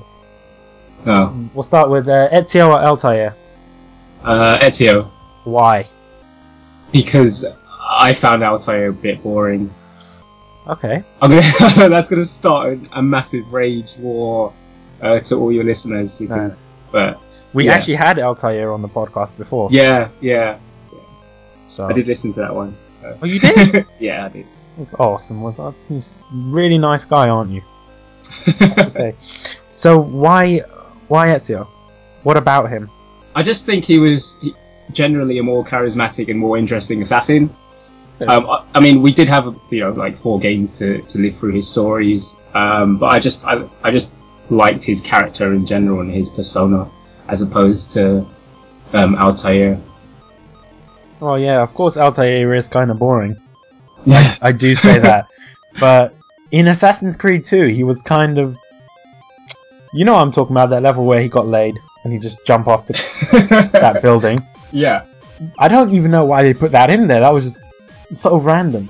[1.08, 3.36] Oh, We'll start with uh, Ezio or Altair.
[4.24, 5.10] uh, Ezio,
[5.46, 5.88] Why?
[6.92, 7.46] because
[7.90, 9.72] I found Altair a bit boring.
[10.68, 11.02] Okay.
[11.22, 11.42] I'm gonna,
[11.90, 14.54] that's going to start a, massive rage war
[15.02, 16.18] uh, to all your listeners.
[16.20, 16.60] Because,
[16.92, 17.20] but
[17.54, 17.74] We Yeah.
[17.76, 19.70] actually had Altair on the podcast before.
[19.72, 20.58] yeah, yeah,
[21.68, 21.86] So.
[21.88, 22.76] I did listen to that one.
[22.90, 23.18] So.
[23.22, 23.86] Oh, you did?
[24.00, 24.46] yeah, I did.
[24.78, 25.42] That's awesome.
[25.42, 25.74] Was that?
[25.90, 27.62] A really nice guy, aren't you?
[28.90, 29.16] say.
[29.70, 30.60] So why,
[31.10, 31.68] why Ezio?
[32.24, 32.90] What about him?
[33.36, 34.40] I just think he was
[34.94, 37.54] generally a more charismatic and more interesting assassin.
[38.22, 41.36] Um, I, I mean, we did have you know like four games to, to live
[41.36, 44.16] through his stories, um, but I just I, I just
[44.50, 46.90] liked his character in general and his persona
[47.28, 48.26] as opposed to
[48.94, 49.78] um, Altair.
[51.22, 53.36] Oh yeah, of course Altair is kind of boring.
[54.06, 55.28] Yeah, I do say that.
[55.80, 56.16] but
[56.52, 58.58] in Assassin's Creed 2, he was kind of.
[59.94, 62.46] You know what I'm talking about, that level where he got laid and he just
[62.46, 62.94] jump off the,
[63.74, 64.40] that building.
[64.72, 65.06] yeah.
[65.58, 67.20] I don't even know why they put that in there.
[67.22, 67.62] That was just
[68.14, 68.90] so random.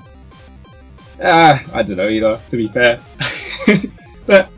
[1.19, 2.39] Uh, I don't know, you know.
[2.49, 2.99] To be fair,
[4.27, 4.49] but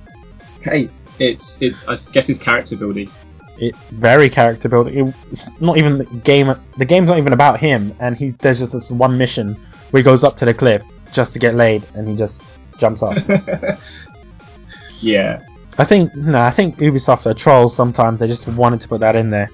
[0.63, 0.89] hey,
[1.19, 3.09] it's it's I guess his character building.
[3.57, 5.13] It very character building.
[5.31, 6.53] It's not even the game.
[6.77, 9.57] The game's not even about him, and he there's just this one mission
[9.91, 12.41] where he goes up to the cliff just to get laid, and he just
[12.77, 13.17] jumps off.
[14.99, 15.41] yeah,
[15.77, 17.75] I think no, I think Ubisoft are trolls.
[17.75, 19.49] Sometimes they just wanted to put that in there.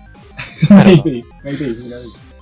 [0.70, 2.32] maybe, maybe who knows?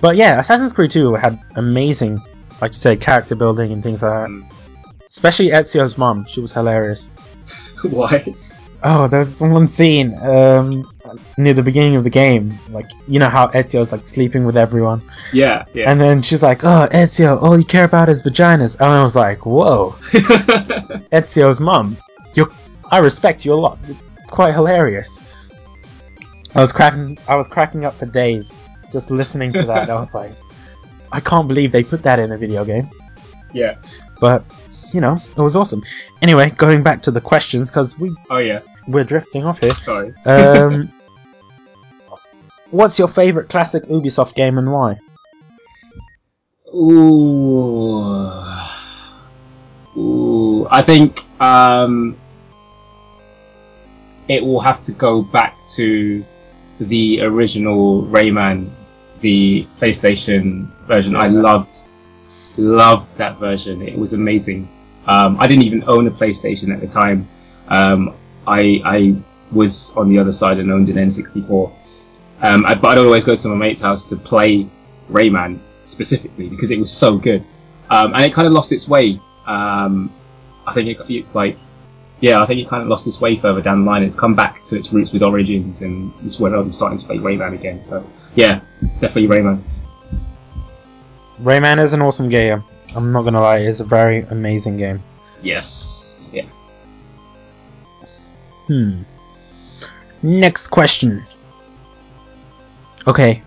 [0.00, 2.20] But yeah, Assassin's Creed 2 had amazing,
[2.60, 4.28] like you said, character building and things like that.
[4.28, 4.50] Mm.
[5.08, 6.26] Especially Ezio's mom.
[6.26, 7.10] she was hilarious.
[7.82, 8.34] Why?
[8.82, 10.88] Oh, there's one scene um,
[11.36, 15.02] near the beginning of the game, like you know how Ezio's like sleeping with everyone,
[15.32, 15.90] Yeah, yeah.
[15.90, 19.16] and then she's like, "Oh, Ezio, all you care about is vaginas," and I was
[19.16, 19.90] like, "Whoa,
[21.12, 21.96] Ezio's mom,
[22.34, 22.50] you,
[22.90, 23.78] I respect you a lot.
[23.86, 23.96] You're
[24.28, 25.22] quite hilarious."
[26.54, 28.60] I was cracking, I was cracking up for days
[28.92, 29.90] just listening to that.
[29.90, 30.32] I was like,
[31.12, 32.88] I can't believe they put that in a video game.
[33.52, 33.74] yeah.
[34.20, 34.44] But
[34.92, 35.82] you know, it was awesome.
[36.22, 39.72] Anyway, going back to the questions because we Oh yeah, we're drifting off here.
[39.72, 40.14] sorry.
[40.24, 40.92] Um,
[42.70, 44.98] what's your favorite classic Ubisoft game and why?
[46.74, 48.42] Ooh,
[49.96, 50.66] ooh.
[50.70, 52.16] I think um,
[54.28, 56.24] it will have to go back to
[56.78, 58.70] the original Rayman,
[59.20, 61.16] the PlayStation version.
[61.16, 61.88] I loved,
[62.56, 63.82] loved that version.
[63.82, 64.68] It was amazing.
[65.08, 67.26] Um, I didn't even own a PlayStation at the time.
[67.68, 68.14] Um,
[68.46, 69.16] I I
[69.50, 71.72] was on the other side and owned an N64.
[72.42, 74.68] Um, I, but I'd always go to my mate's house to play
[75.10, 77.44] Rayman specifically because it was so good.
[77.90, 79.18] Um, and it kind of lost its way.
[79.46, 80.12] Um,
[80.66, 81.56] I think it, it like,
[82.20, 84.02] yeah, I think it kind of lost its way further down the line.
[84.02, 87.16] It's come back to its roots with Origins, and it's where I'm starting to play
[87.16, 87.82] Rayman again.
[87.82, 88.60] So yeah,
[89.00, 89.62] definitely Rayman.
[91.40, 92.62] Rayman is an awesome game.
[92.94, 95.02] I'm not gonna lie, it's a very amazing game.
[95.42, 96.46] Yes, yeah.
[98.66, 99.02] Hmm.
[100.22, 101.24] Next question.
[103.06, 103.42] Okay.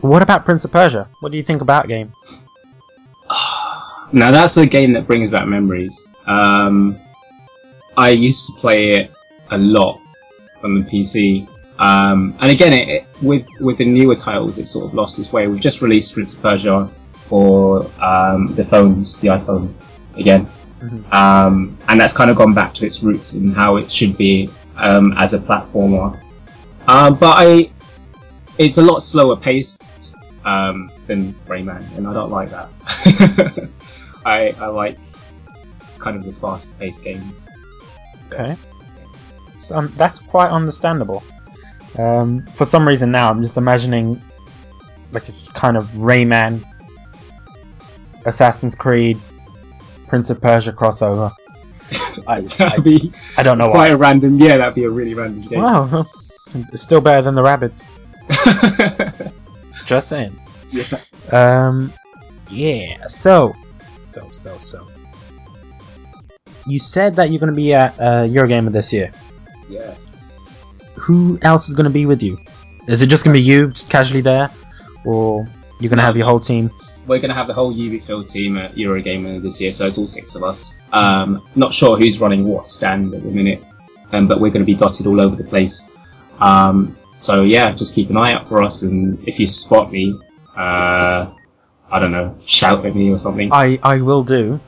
[0.00, 1.08] What about Prince of Persia?
[1.20, 2.12] What do you think about game?
[4.12, 6.14] Now that's a game that brings back memories.
[6.26, 7.00] Um,
[7.96, 9.12] I used to play it
[9.50, 9.98] a lot
[10.62, 11.48] on the PC,
[11.80, 15.32] um, and again, it, it, with with the newer titles, it sort of lost its
[15.32, 15.48] way.
[15.48, 16.90] We've just released Prince of Persia
[17.28, 19.72] for um, the phones, the iPhone,
[20.16, 20.46] again,
[20.82, 21.12] Mhm.
[21.14, 24.50] um, and that's kind of gone back to its roots and how it should be
[24.76, 26.18] um, as a platformer.
[26.86, 27.70] Um, but I,
[28.58, 29.82] it's a lot slower paced
[30.44, 32.68] um, than Rayman, and I don't like that.
[34.26, 34.98] I, I like
[35.98, 37.48] kind of the fast paced games.
[38.22, 38.56] So, Okay.
[39.58, 41.22] So, um, that's quite understandable.
[41.98, 44.20] Um, for some reason now, I'm just imagining
[45.12, 46.62] like a kind of Rayman,
[48.24, 49.18] Assassin's Creed,
[50.06, 51.32] Prince of Persia crossover.
[52.26, 53.94] I, That'd I, be I don't know quite why.
[53.94, 54.38] a random.
[54.38, 55.60] Yeah, that'd be a really random game.
[55.60, 56.06] Wow,
[56.72, 57.82] it's still better than the rabbits.
[59.86, 60.38] Just saying.
[60.70, 60.84] yeah.
[61.30, 61.92] Um,
[62.50, 63.06] yeah.
[63.06, 63.54] So,
[64.02, 64.88] so, so, so.
[66.66, 69.12] You said that you're going to be at uh, Eurogamer this year.
[69.68, 70.80] Yes.
[70.96, 72.38] Who else is going to be with you?
[72.88, 74.50] Is it just going to be you, just casually there,
[75.04, 75.46] or
[75.80, 76.02] you're going to No.
[76.02, 76.70] have your whole team?
[77.06, 80.06] We're going to have the whole Ubifield team at Eurogamer this year, so it's all
[80.06, 80.78] six of us.
[80.92, 83.62] Um, not sure who's running what stand at the minute,
[84.12, 85.90] um, but we're going to be dotted all over the place.
[86.40, 90.18] Um, so yeah, just keep an eye out for us, and if you spot me,
[90.56, 91.30] uh,
[91.90, 93.52] I don't know, shout at me or something.
[93.52, 94.58] I I will do.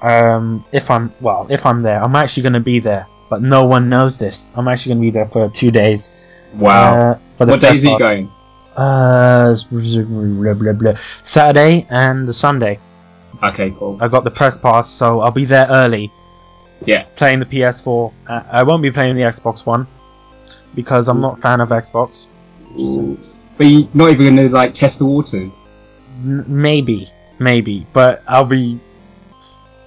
[0.00, 3.64] Um, if I'm well, if I'm there, I'm actually going to be there, but no
[3.64, 4.52] one knows this.
[4.54, 6.10] I'm actually going to be there for two days.
[6.54, 6.94] wow.
[6.94, 8.30] Uh, for the what days are you going?
[8.78, 10.94] Uh, blah, blah, blah.
[11.24, 12.78] Saturday and Sunday.
[13.42, 13.98] Okay, cool.
[14.00, 16.12] I got the press pass, so I'll be there early.
[16.84, 17.02] Yeah.
[17.16, 18.12] Playing the PS4.
[18.28, 19.88] Uh, I won't be playing the Xbox One
[20.76, 22.28] because I'm not a fan of Xbox.
[23.56, 25.52] But you're not even going to like test the waters.
[26.22, 27.08] N- maybe,
[27.40, 28.78] maybe, but I'll be.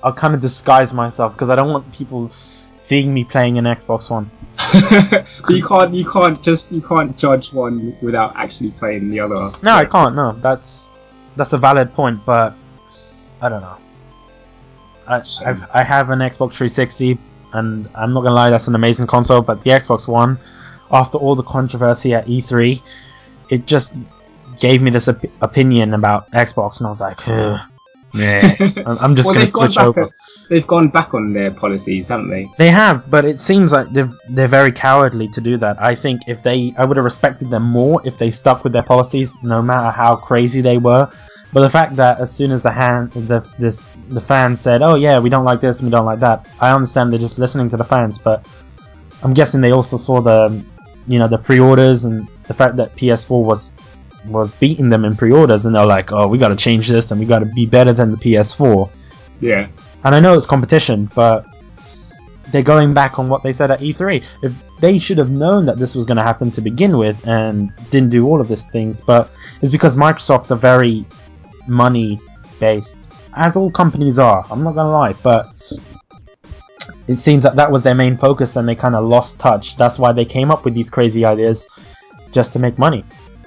[0.03, 4.09] I'll kind of disguise myself because I don't want people seeing me playing an Xbox
[4.09, 4.29] One.
[5.49, 9.51] you can't you can't just you can't judge one without actually playing the other.
[9.63, 10.15] No, I can't.
[10.15, 10.89] No, that's
[11.35, 12.55] that's a valid point, but
[13.41, 13.77] I don't know.
[15.07, 15.23] I.
[15.45, 17.17] I've, I have an Xbox 360,
[17.53, 19.41] and I'm not gonna lie, that's an amazing console.
[19.41, 20.37] But the Xbox One,
[20.91, 22.81] after all the controversy at E3,
[23.49, 23.97] it just
[24.59, 27.59] gave me this op- opinion about Xbox, and I was like, "Ugh,
[28.13, 30.03] yeah, I'm I'm just Well, gonna they've gone switch back over.
[30.03, 30.09] on-
[30.49, 32.49] they've gone back on their policies, haven't they?
[32.57, 35.81] They have, but it seems like they're they're very cowardly to do that.
[35.81, 38.83] I think if they, I would have respected them more if they stuck with their
[38.83, 41.09] policies, no matter how crazy they were.
[41.53, 44.95] But the fact that as soon as the hand, the this the fans said, "Oh
[44.95, 47.69] yeah, we don't like this, and we don't like that," I understand they're just listening
[47.69, 48.45] to the fans, but
[49.23, 50.63] I'm guessing they also saw the,
[51.07, 53.71] you know, the pre-orders and the fact that PS4 was
[54.25, 57.19] was beating them in pre-orders, and they're like, "Oh, we got to change this, and
[57.19, 58.89] we got to be better than the PS4."
[59.39, 59.67] Yeah.
[60.03, 61.45] And I know it's competition, but
[62.51, 64.23] they're going back on what they said at E3.
[64.43, 67.71] If they should have known that this was going to happen to begin with and
[67.89, 69.31] didn't do all of these things, but
[69.61, 71.05] it's because Microsoft are very
[71.67, 72.19] money
[72.59, 72.99] based,
[73.35, 74.45] as all companies are.
[74.51, 75.53] I'm not going to lie, but
[77.07, 79.77] it seems that that was their main focus and they kind of lost touch.
[79.77, 81.67] That's why they came up with these crazy ideas
[82.31, 83.03] just to make money.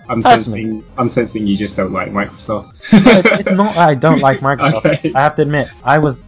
[0.09, 2.89] I'm sensing I'm sensing you just don't like Microsoft.
[2.93, 4.87] it's, it's not that I don't like Microsoft.
[4.87, 5.13] Okay.
[5.15, 6.23] I have to admit, I was,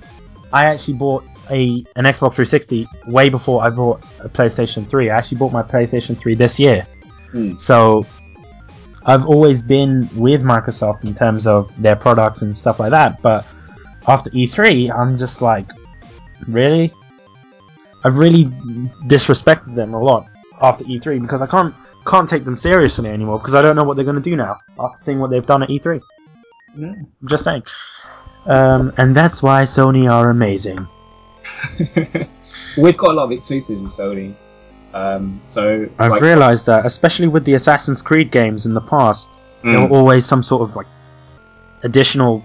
[0.52, 5.10] I actually bought a an Xbox 360 way before I bought a PlayStation 3.
[5.10, 6.86] I actually bought my PlayStation 3 this year,
[7.30, 7.54] Hmm.
[7.54, 8.04] so
[9.04, 13.22] I've always been with Microsoft in terms of their products and stuff like that.
[13.22, 13.46] But
[14.08, 15.70] after E3, I'm just like,
[16.48, 16.92] really?
[18.04, 18.46] I've really
[19.06, 20.26] disrespected them a lot
[20.60, 21.74] after E3 because I can't
[22.06, 24.58] can't take them seriously anymore because I don't know what they're going to do now
[24.78, 26.00] after seeing what they've done at E3.
[26.76, 26.88] Yeah.
[26.88, 27.62] I'm just saying.
[28.46, 30.86] Um, and that's why Sony are amazing.
[32.78, 34.34] We've got a lot of exclusives with Sony.
[34.94, 39.28] Um, so I've like, realised that, especially with the Assassin's Creed games in the past,
[39.62, 40.86] there mm, were always some sort of like
[41.82, 42.42] additional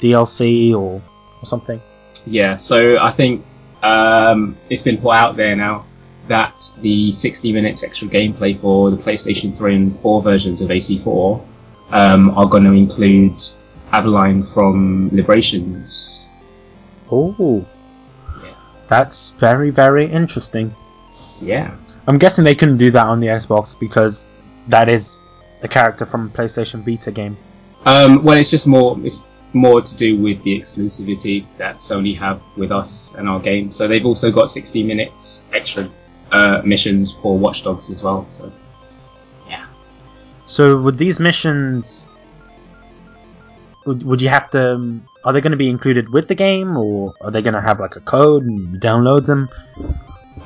[0.00, 1.80] DLC or, or something.
[2.26, 2.56] yeah.
[2.56, 3.44] So I think
[3.82, 5.84] um, it's been put out there now
[6.30, 11.44] that the 60 minutes extra gameplay for the PlayStation 3 and 4 versions of AC4
[11.90, 13.34] um, are going to include
[13.92, 16.28] Aveline from Liberations.
[17.10, 17.66] Oh,
[18.44, 18.54] Yeah.
[18.86, 20.72] that's very very interesting.
[21.42, 21.74] Yeah.
[22.06, 24.28] I'm guessing they couldn't do that on the Xbox because
[24.68, 25.18] that is
[25.62, 27.36] a character from a PlayStation Vita game.
[27.86, 28.96] Um, well, it's just more.
[29.02, 33.72] It's more to do with the exclusivity that Sony have with us and our game.
[33.72, 35.88] So they've also got 60 minutes extra
[36.32, 38.26] uh, missions for Watch Dogs as well.
[38.30, 38.52] So
[39.48, 39.66] yeah.
[40.46, 42.08] So would these missions?
[43.86, 44.74] Would, would you have to?
[44.74, 47.60] um, Are they going to be included with the game, or are they going to
[47.60, 49.48] have like a code and you download them?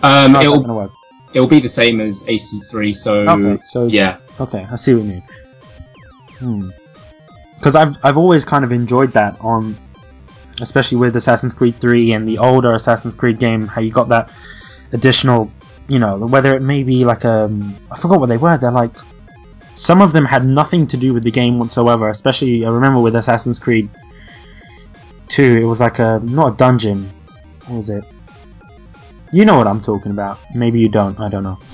[0.03, 0.91] um, How's it'll going to work?
[1.35, 2.95] it'll be the same as AC3.
[2.95, 5.23] So Okay, so yeah, Okay, I see what you mean.
[6.39, 6.69] Hmm.
[7.57, 9.77] Because I've I've always kind of enjoyed that on,
[10.61, 14.31] especially with Assassin's Creed 3 and the older Assassin's Creed game, how you got that
[14.93, 15.51] additional,
[15.89, 18.57] you know, whether it may be like um I forgot what they were.
[18.59, 18.93] They're like
[19.75, 22.09] some of them had nothing to do with the game whatsoever.
[22.09, 23.89] Especially I remember with Assassin's Creed
[25.29, 27.11] 2, it was like a not a dungeon.
[27.67, 28.05] What was it?
[29.33, 30.39] You know what I'm talking about.
[30.55, 31.19] Maybe you don't.
[31.19, 31.59] I don't know.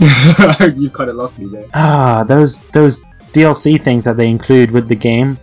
[0.76, 1.66] you've kind of lost me there.
[1.74, 5.38] Ah, those those DLC things that they include with the game.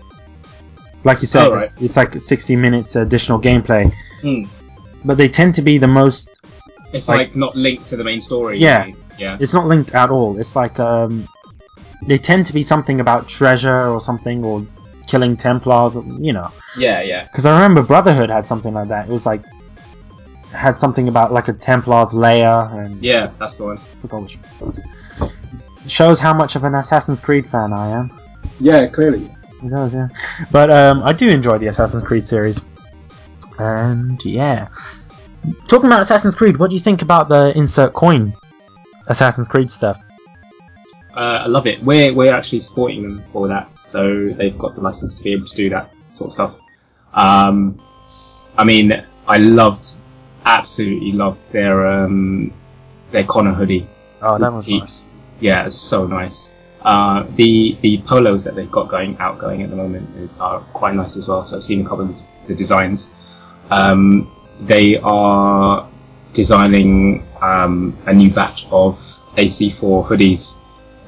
[1.04, 4.44] Like you said, Oh, it's, it's like 60 minutes additional gameplay, Hmm.
[5.06, 6.42] but they tend to be the most.
[6.94, 8.58] It's Like- like, not linked to the main story.
[8.60, 8.88] Yeah.
[9.18, 10.40] yeah, It's not linked at all.
[10.40, 11.28] It's like um,
[12.06, 14.66] they tend to be something about treasure or something or
[15.08, 15.96] killing Templars.
[15.96, 17.24] You know, yeah, yeah.
[17.24, 19.08] because I remember Brotherhood had something like that.
[19.10, 19.44] It was like
[20.54, 23.78] had something about like a Templar's lair and Yeah, that's the one.
[23.78, 24.82] I forgot which it was.
[25.88, 28.12] Shows how much of an Assassin's Creed fan I am.
[28.60, 29.30] Yeah, clearly.
[29.64, 30.08] It does, yeah.
[30.52, 32.62] But um, I do enjoy the Assassin's Creed series.
[33.60, 34.68] And yeah.
[35.68, 38.34] Talking about Assassin's Creed, what do you think about the insert coin
[39.08, 39.98] Assassin's Creed stuff?
[41.16, 41.82] Uh, I love it.
[41.84, 45.48] We're we're actually supporting them for that, so they've got the license to be able
[45.48, 46.60] to do that sort of stuff.
[47.14, 47.80] Um,
[48.58, 49.96] I mean, I loved,
[50.46, 52.54] absolutely loved their um,
[53.12, 53.88] their Connor hoodie.
[54.22, 55.08] Oh, that was Ye- nice.
[55.40, 56.56] Yeah, it's so nice.
[56.82, 60.60] Uh, the the polos that they've got going out going at the moment is, are
[60.74, 61.44] quite nice as well.
[61.46, 63.16] So I've seen a couple of the designs.
[63.72, 64.32] Um,
[64.62, 65.88] they are
[66.34, 68.96] designing um, a new batch of
[69.36, 70.58] AC4 hoodies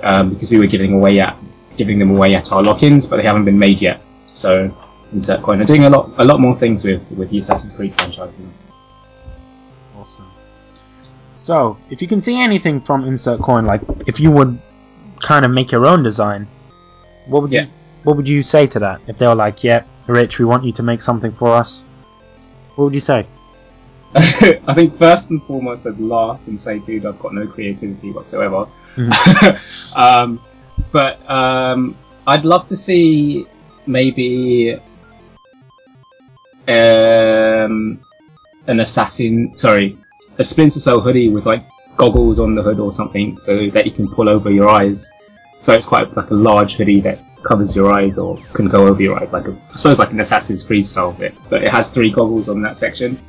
[0.04, 1.36] um, because we were giving away at
[1.76, 4.02] giving them away at our lock-ins, but they haven't been made yet.
[4.26, 4.76] So
[5.12, 7.96] Insert Coin They're doing a lot a lot more things with with the Assassin's Creed
[7.96, 8.68] franchises.
[9.98, 10.28] Awesome.
[11.32, 14.60] So, if you can see anything from insert coin, like if you would
[15.20, 16.48] kind of make your own design,
[17.28, 17.64] what would Yeah.
[17.64, 17.70] you
[18.04, 19.02] what would you say to that?
[19.08, 21.84] If they were like, "Yeah, Rich, we want you to make something for us,"
[22.76, 23.26] what would you say?
[24.15, 28.67] I think first and foremost, I'd laugh and say, "Dude, I've got no creativity whatsoever."
[29.95, 30.41] um,
[30.91, 31.95] but um,
[32.26, 33.45] I'd love to see
[33.86, 34.80] maybe
[36.67, 38.00] um,
[38.65, 39.95] an assassin, sorry,
[40.39, 41.63] a Splinter Cell hoodie with like
[41.95, 45.12] goggles on the hood or something, so that you can pull over your eyes.
[45.60, 49.04] So it's quite like a large hoodie that covers your eyes or can go over
[49.04, 51.36] your eyes, like a, I suppose like an Assassin's Creed style bit.
[51.50, 53.19] But it has three goggles on that section,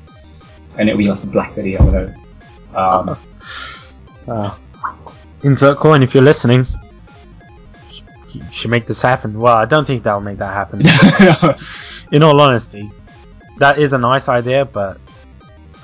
[0.78, 1.78] and it'll be like a black hoodie.
[1.78, 2.14] I don't.
[2.74, 3.16] Um,
[4.28, 4.54] Uh,
[5.42, 6.66] insert coin, if you're listening,
[8.32, 9.38] you should make this happen.
[9.38, 10.82] Well, I don't think that'll make that happen.
[12.12, 12.90] In all honesty,
[13.58, 15.00] that is a nice idea, but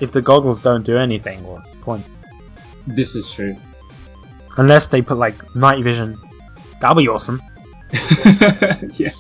[0.01, 2.05] if the goggles don't do anything, what's the point?
[2.87, 3.57] this is true.
[4.57, 6.19] Unless they put like night vision,
[6.81, 7.43] that'll be awesome.
[8.93, 9.11] yeah,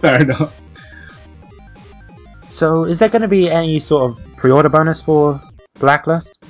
[0.00, 0.60] fair enough.
[2.48, 5.40] So, is there going to be any sort of pre-order bonus for
[5.78, 6.42] Blacklist?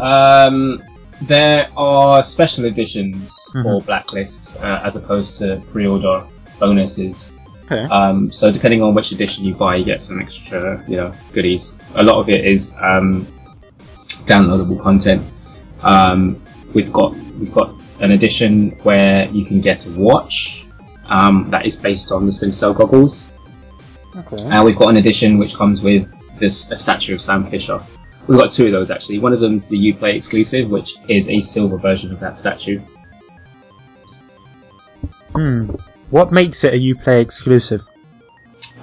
[0.00, 0.80] Um,
[1.22, 3.62] there are special editions Mhm.
[3.64, 6.22] for Blacklists uh, as opposed to pre-order
[6.60, 7.34] bonuses.
[7.64, 7.82] Okay.
[7.86, 11.80] Um, so depending on which edition you buy, you get some extra, you know, goodies.
[11.96, 13.26] A lot of it is um,
[14.30, 15.22] downloadable content.
[15.82, 16.40] Um,
[16.74, 20.64] we've got we've got an edition where you can get a watch
[21.06, 23.32] um, that is based on the Splinter Cell goggles.
[24.16, 24.48] Okay.
[24.48, 26.06] Uh, we've got an edition which comes with
[26.38, 27.80] this a statue of Sam Fisher.
[28.26, 29.18] We've got two of those actually.
[29.18, 32.80] One of them's the UPlay exclusive, which is a silver version of that statue.
[35.34, 35.70] Hmm.
[36.10, 37.82] What makes it a UPlay exclusive?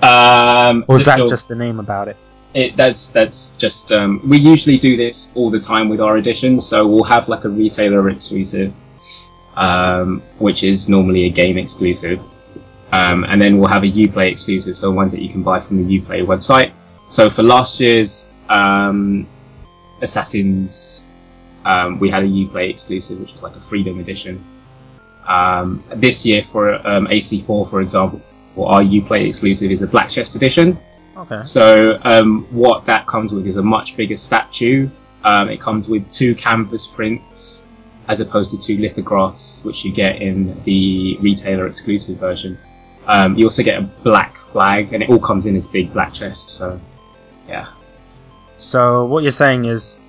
[0.02, 2.18] Um, Or is that sil- just the name about it?
[2.54, 6.66] It, that's that's just um, we usually do this all the time with our editions.
[6.66, 8.72] So we'll have like a retailer exclusive,
[9.56, 12.22] um, which is normally a game exclusive,
[12.92, 15.78] um, and then we'll have a UPlay exclusive, so ones that you can buy from
[15.78, 16.72] the UPlay website.
[17.14, 19.28] So for last year's um,
[20.02, 21.08] Assassins,
[21.64, 24.44] um, we had a UPlay exclusive, which was like a Freedom edition.
[25.28, 28.20] Um, this year for um, AC4, for example,
[28.58, 30.76] our UPlay exclusive is a Black Chest edition.
[31.16, 31.44] Okay.
[31.44, 34.90] So um, what that comes with is a much bigger statue.
[35.24, 37.68] Um, it comes with two canvas prints
[38.08, 42.58] as opposed to two lithographs, which you get in the retailer exclusive version.
[43.06, 46.12] Um, you also get a black flag, and it all comes in this big black
[46.12, 46.50] chest.
[46.50, 46.80] So,
[47.48, 47.68] yeah,
[48.58, 50.00] So what you're saying is,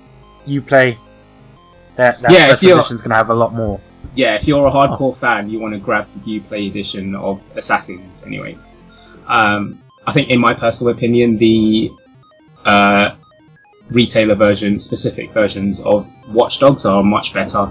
[0.47, 0.97] UPlay.
[1.95, 3.79] That that Yeah, if special you're- edition's gonna have a lot more.
[4.15, 4.35] yeah.
[4.35, 8.77] If you're a hardcore fan, you want to grab the Uplay edition of Assassins, anyways.
[9.27, 11.89] Um, I think, in my personal opinion, the
[12.65, 13.15] uh,
[13.89, 17.69] retailer version, specific versions of Watch Dogs are much better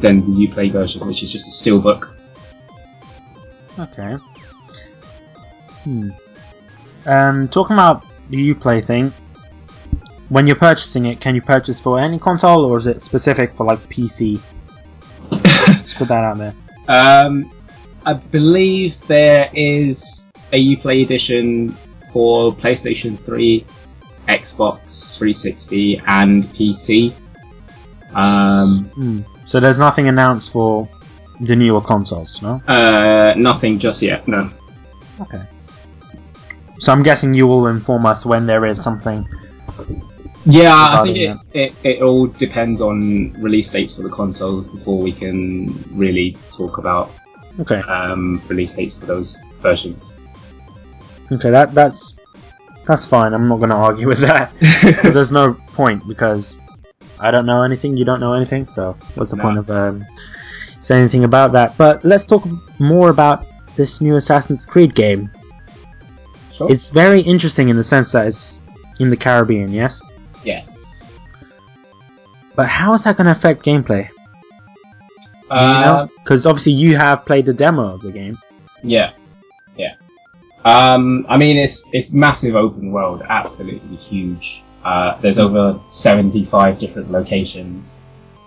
[0.00, 2.08] than the Uplay version, which is just a steelbook.
[3.78, 4.16] Okay.
[5.84, 6.10] Hmm.
[7.06, 9.12] Um, talking about the UPlay thing,
[10.28, 13.64] when you're purchasing it, can you purchase for any console or is it specific for
[13.66, 14.40] like PC?
[15.82, 16.54] Just put that out there.
[16.88, 17.50] Um,
[18.06, 21.70] I believe there is a Uplay edition
[22.12, 23.64] for PlayStation 3,
[24.28, 27.12] Xbox 360, and PC.
[28.14, 29.20] Um, Hmm.
[29.44, 30.88] So there's nothing announced for
[31.40, 32.62] the newer consoles, no?
[32.68, 34.26] uh, nothing just yet.
[34.28, 34.50] No.
[35.20, 35.42] Okay.
[36.84, 39.26] So I'm guessing you will inform us when there is something.
[40.44, 44.98] Yeah, I think it, it, it all depends on release dates for the consoles before
[44.98, 47.10] we can really talk about
[47.60, 47.80] Okay.
[47.88, 50.14] um, release dates for those versions.
[51.32, 52.18] Okay, that that's
[52.84, 53.32] that's fine.
[53.32, 54.52] I'm not going to argue with that.
[55.02, 56.58] there's no point because
[57.18, 57.96] I don't know anything.
[57.96, 58.66] You don't know anything.
[58.66, 59.44] So what's the No.
[59.44, 60.04] point of um,
[60.80, 61.78] saying anything about that?
[61.78, 62.46] But let's talk
[62.78, 65.30] more about this new Assassin's Creed game.
[66.54, 66.70] Sure.
[66.70, 68.60] It's very interesting in the sense that it's
[69.00, 70.00] in the Caribbean, yes.
[70.44, 71.44] yes.
[72.54, 74.08] But how is that going to affect gameplay?
[75.50, 76.06] You Uh?
[76.18, 78.38] Because obviously you have played the demo of the game.
[78.82, 79.12] Yeah,
[79.76, 79.94] yeah.
[80.64, 84.62] Um, I mean, it's it's massive open world, absolutely huge.
[84.84, 88.02] Uh, there's over 75 different locations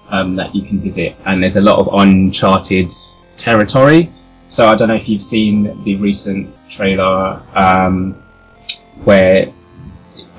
[0.10, 2.91] um, that you can visit, and there's a lot of uncharted
[3.36, 4.12] territory.
[4.47, 8.13] So I don't know if you've seen the recent trailer um,
[9.03, 9.51] where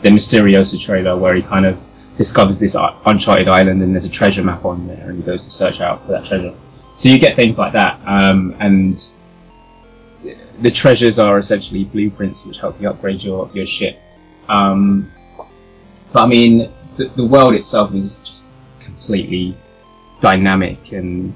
[0.02, 1.84] the Mysterioso trailer, where he kind of
[2.16, 5.50] discovers this uncharted island and there's a treasure map on there, and he goes to
[5.50, 6.54] search out for that treasure.
[6.96, 9.12] So you get things like that, um, and
[10.60, 14.00] the treasures are essentially blueprints which help you upgrade your, your ship.
[14.48, 15.12] Um,
[16.12, 19.56] but I mean, the, the world itself is just completely
[20.20, 21.32] dynamic and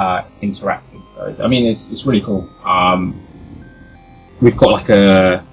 [0.00, 1.06] uh, interactive.
[1.08, 2.48] So it's, I mean, it's, it's really cool.
[2.64, 3.20] Um,
[4.40, 5.44] we've got like a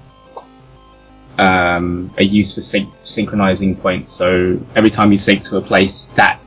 [1.38, 4.12] um, a use for syn- synchronizing points.
[4.12, 6.40] So every time you sync to a place, that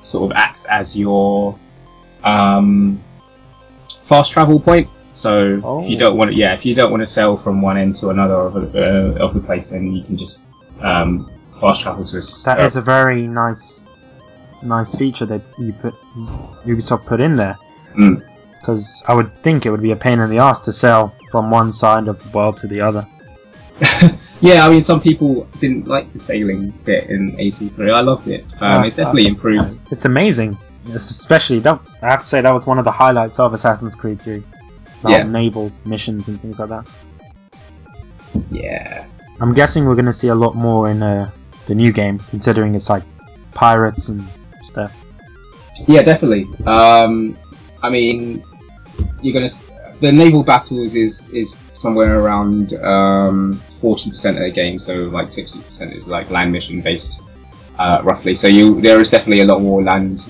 [0.00, 1.58] sort of acts as your
[2.24, 3.02] um,
[4.02, 4.88] fast travel point.
[5.12, 5.32] So
[5.82, 5.98] if you Oh.
[5.98, 8.34] don't want to, yeah, if you don't want to sail from one end to another
[8.34, 10.46] of, the uh, of the place, then you can just
[10.80, 11.28] um,
[11.60, 12.22] fast travel to a.
[12.44, 13.87] That uh, is a very nice,
[14.62, 15.94] nice feature that you put
[16.64, 17.56] Ubisoft put in there.
[17.94, 18.22] Mm.
[18.58, 21.50] Because I would think it would be a pain in the ass to sail from
[21.50, 23.06] one side of the world to the other.
[24.40, 27.94] yeah, I mean, some people didn't like the sailing bit in AC3.
[27.94, 28.44] I loved it.
[28.60, 29.80] Um, Uh, it's definitely uh, improved.
[29.90, 30.58] It's amazing.
[30.86, 33.94] It's especially that I have to say that was one of the highlights of Assassin's
[33.94, 34.42] Creed 3.
[35.02, 35.22] The Yeah.
[35.22, 36.86] naval missions and things like that.
[38.50, 39.06] Yeah.
[39.40, 41.30] I'm guessing we're going to see a lot more in uh,
[41.66, 43.04] the new game, considering it's like
[43.52, 44.26] pirates and
[44.68, 45.04] stuff.
[45.86, 46.46] Yeah, definitely.
[46.66, 47.36] Um,
[47.82, 48.42] I mean,
[49.22, 49.48] you're gonna
[50.00, 55.30] the naval battles is is somewhere around um, forty percent of the game, so like
[55.30, 57.22] sixty percent is like land mission based,
[57.78, 58.34] uh, roughly.
[58.36, 60.26] So you there is definitely a lot more land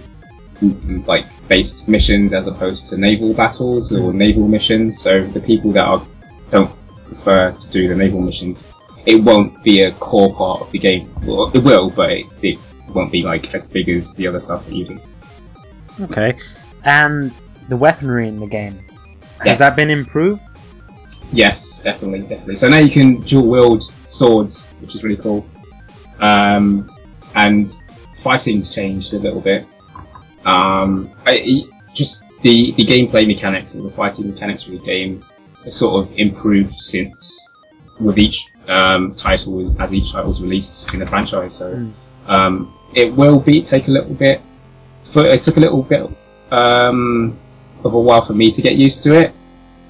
[1.06, 5.00] like based missions as opposed to naval battles or naval missions.
[5.00, 6.02] So the people that are
[6.50, 6.70] don't
[7.06, 8.68] prefer to do the naval missions,
[9.06, 11.14] it won't be a core part of the game.
[11.24, 12.58] Well, it will, but it, it
[12.94, 15.00] won't be like as big as the other stuff that you do.
[16.02, 16.36] Okay.
[16.84, 17.34] And
[17.68, 18.78] the weaponry in the game.
[19.38, 19.58] Has Yes.
[19.58, 20.42] that been improved?
[21.32, 22.56] Yes, definitely, definitely.
[22.56, 25.46] So now you can dual wield swords, which is really cool.
[26.20, 26.90] Um,
[27.34, 27.70] and
[28.22, 29.66] fighting's changed a little bit.
[30.44, 31.62] Um, I,
[31.94, 35.24] just the the gameplay mechanics and the fighting mechanics of the game
[35.64, 37.54] has sort of improved since
[38.00, 41.54] with each um, title as each title's released in the franchise.
[41.56, 41.92] So Mm.
[42.28, 44.40] Um, it will be take a little bit.
[45.02, 46.08] For, it took a little bit
[46.50, 47.36] um,
[47.84, 49.34] of a while for me to get used to it,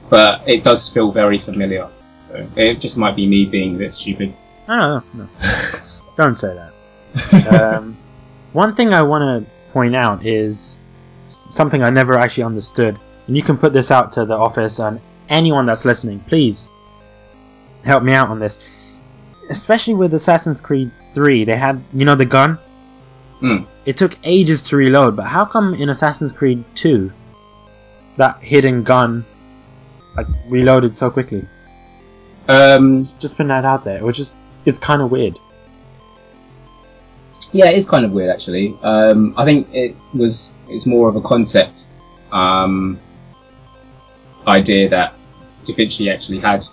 [0.09, 1.89] but it does feel very familiar.
[2.23, 4.35] So it just might be me being a bit stupid.
[4.69, 5.29] No, no.
[6.17, 7.47] Don't say that.
[7.53, 7.97] um,
[8.53, 10.79] one thing I want to point out is
[11.51, 15.01] something I never actually understood, and you can put this out to the office and
[15.29, 16.21] anyone that's listening.
[16.21, 16.69] Please
[17.85, 18.78] help me out on this.
[19.51, 22.59] Especially with Assassin's Creed 3, they had, you know, the gun.
[23.41, 23.59] Hmm.
[23.87, 27.13] It took ages to reload, but how come in Assassin's Creed 2
[28.17, 29.25] that hidden gun
[30.17, 31.47] like reloaded so quickly?
[32.49, 34.35] Um, Just putting that out there, which is
[34.65, 35.39] is kind of weird.
[37.53, 38.77] yeah, it's kind of weird actually.
[38.83, 41.87] Um, I think it was it's more of a concept
[42.33, 42.99] um,
[44.47, 45.15] idea that
[45.65, 46.67] Da Vinci actually had,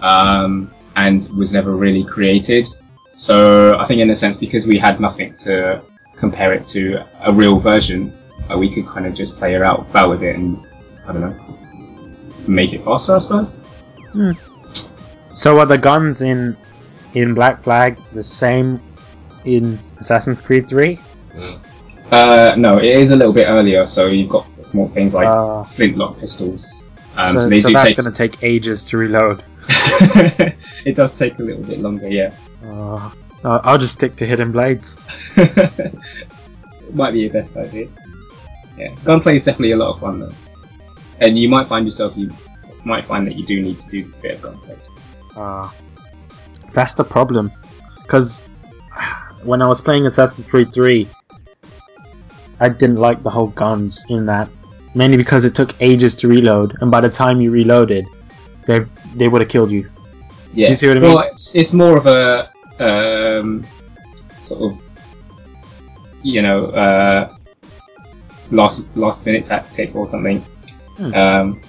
[0.00, 2.68] um, and was never really created.
[3.16, 5.82] So I think in a sense because we had nothing to
[6.16, 8.16] compare it to a real version,
[8.50, 10.64] uh, we could kind of just play it out about with it and
[11.06, 11.58] I don't know
[12.46, 13.60] make it faster, I suppose.
[15.32, 16.56] So are the guns in
[17.14, 18.80] in Black Flag the same
[19.44, 20.98] in Assassin's Creed 3?
[22.10, 25.62] Uh, no, it is a little bit earlier, so you've got more things like Uh,
[25.62, 26.84] flintlock pistols.
[27.16, 27.96] Um, so so, they so do that's take.
[27.96, 29.42] going to take ages to reload.
[30.84, 32.34] it does take a little bit longer, yeah.
[32.64, 33.10] Uh,
[33.44, 34.96] I'll just stick to hidden blades.
[36.92, 37.88] might be your best idea.
[38.76, 40.32] Yeah, gunplay is definitely a lot of fun though,
[41.20, 42.30] and you might find yourself you
[42.84, 44.76] might find that you do need to do a bit of gunplay.
[45.36, 45.68] Uh,
[46.72, 47.52] that's the problem.
[48.02, 48.48] Because
[49.42, 51.08] when I was playing Assassin's Creed 3,
[52.60, 54.48] I didn't like the whole guns in that.
[54.94, 58.04] Mainly because it took ages to reload, and by the time you reloaded,
[58.66, 58.84] they
[59.14, 59.90] they would have killed you.
[60.54, 61.14] Yeah, You see what I mean?
[61.14, 63.64] Well, it's, it's more of a um,
[64.40, 64.82] sort of
[66.22, 67.34] you know uh,
[68.50, 70.40] last last minute tactic or something
[70.98, 71.14] Hmm.
[71.14, 71.62] um,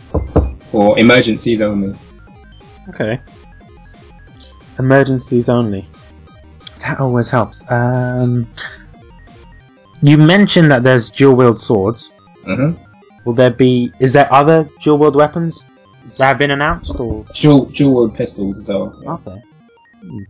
[0.72, 1.96] for emergencies only.
[2.90, 3.20] Okay.
[4.80, 5.88] Emergencies only.
[6.82, 7.64] That always helps.
[7.72, 8.46] Um,
[10.02, 12.12] you mentioned that there's dual wield swords.
[12.46, 12.82] Mm-hmm.
[13.26, 13.94] Will there be?
[14.00, 15.66] Is there other dual wield weapons
[16.18, 19.00] that have been announced, or Dual dual pistols as well.
[19.04, 19.14] yeah.
[19.14, 19.42] okay?
[20.02, 20.24] Hmm.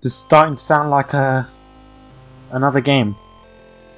[0.00, 1.48] This is starting to sound like a
[2.52, 3.16] another game.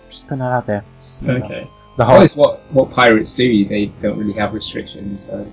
[0.09, 0.85] Just putting that out there.
[1.01, 1.69] Just, Okay.
[1.97, 3.65] The Well, whole it's what what pirates do.
[3.65, 5.47] They don't really have restrictions, so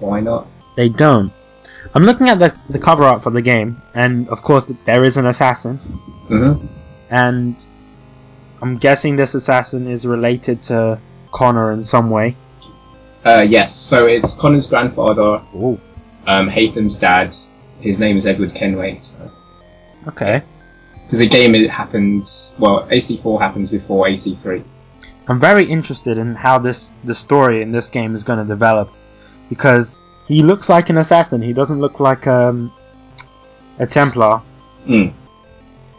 [0.00, 0.46] why not?
[0.76, 1.32] they don't.
[1.94, 5.16] I'm looking at the the cover art for the game, and of course there is
[5.16, 5.78] an assassin.
[6.28, 6.66] Mm-hmm.
[7.10, 7.66] and
[8.60, 10.98] I'm guessing this assassin is related to
[11.32, 12.36] Connor in some way.
[13.24, 13.74] Uh, yes.
[13.74, 15.80] So it's Connor's grandfather, Ooh,
[16.26, 17.36] um, Haytham's dad.
[17.80, 18.98] His name is Edward Kenway.
[19.02, 19.30] So
[20.08, 20.42] okay.
[21.04, 22.56] because the game it happens.
[22.58, 24.62] Well, AC4 happens before AC3.
[25.28, 28.90] I'm very interested in how this the story in this game is going to develop
[29.50, 31.42] because he looks like an assassin.
[31.42, 32.72] He doesn't look like um,
[33.78, 34.40] a Templar,
[34.86, 35.12] Mm.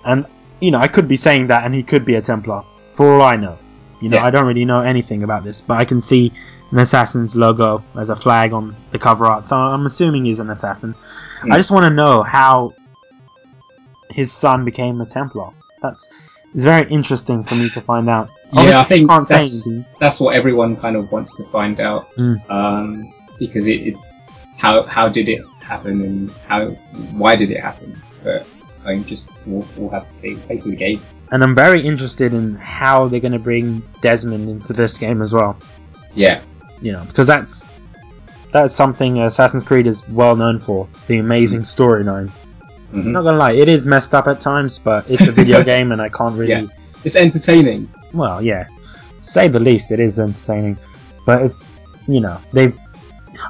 [0.05, 0.25] and
[0.59, 2.63] you know I could be saying that, and he could be a Templar
[2.93, 3.57] for all I know.
[4.01, 4.25] You know, Yeah.
[4.25, 6.31] I don't really know anything about this, but I can see
[6.71, 10.49] an assassin's logo as a flag on the cover art, so I'm assuming he's an
[10.49, 10.95] assassin.
[11.41, 11.51] Hmm.
[11.51, 12.73] I just want to know how
[14.09, 15.49] his son became a Templar.
[15.81, 16.09] That's
[16.53, 18.29] it's very interesting for me to find out.
[18.53, 19.69] Yeah, I think say that's
[19.99, 22.09] that's what everyone kind of wants to find out.
[22.15, 22.49] Mm.
[22.49, 23.95] Um, because it, it
[24.57, 26.65] how how did it happen and how
[27.21, 27.95] why did it happen?
[28.23, 28.47] But
[28.85, 31.01] I think just we'll, we'll have to see play through the game.
[31.31, 35.33] And I'm very interested in how they're going to bring Desmond into this game as
[35.33, 35.57] well.
[36.13, 36.41] Yeah.
[36.81, 37.69] You know, because that's
[38.51, 42.31] that's something Assassin's Creed is well known for the amazing storyline.
[42.93, 45.63] I'm hmm not gonna lie, it is messed up at times, but it's a video
[45.73, 46.51] game, and I can't really.
[46.51, 46.67] Yeah.
[47.03, 47.89] It's entertaining.
[48.13, 48.67] Well, yeah,
[49.19, 50.77] say the least, it is entertaining,
[51.25, 52.73] but it's you know they.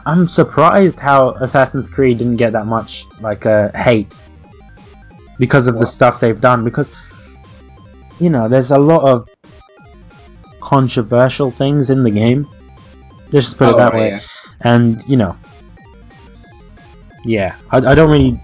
[0.06, 4.12] I'm surprised how Assassin's Creed didn't get that much like uh, hate
[5.40, 6.64] because of the stuff they've done.
[6.64, 6.96] Because
[8.20, 9.30] you know, there's a lot of
[10.62, 12.48] controversial things in the game.
[13.32, 14.10] Let's just put it Oh, that way.
[14.10, 14.20] yeah.
[14.62, 15.38] And you know,
[17.24, 18.42] yeah, I, I don't really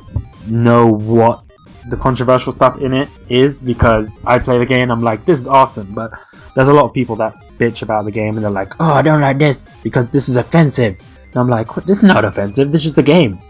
[0.47, 1.43] know what
[1.89, 5.47] the controversial stuff in it is because I play the game I'm like, this is
[5.47, 6.13] awesome, but
[6.55, 9.01] there's a lot of people that bitch about the game and they're like, oh, I
[9.01, 10.97] don't like this because this is offensive.
[11.25, 12.71] And I'm like, this is not offensive.
[12.71, 13.39] This is just the game.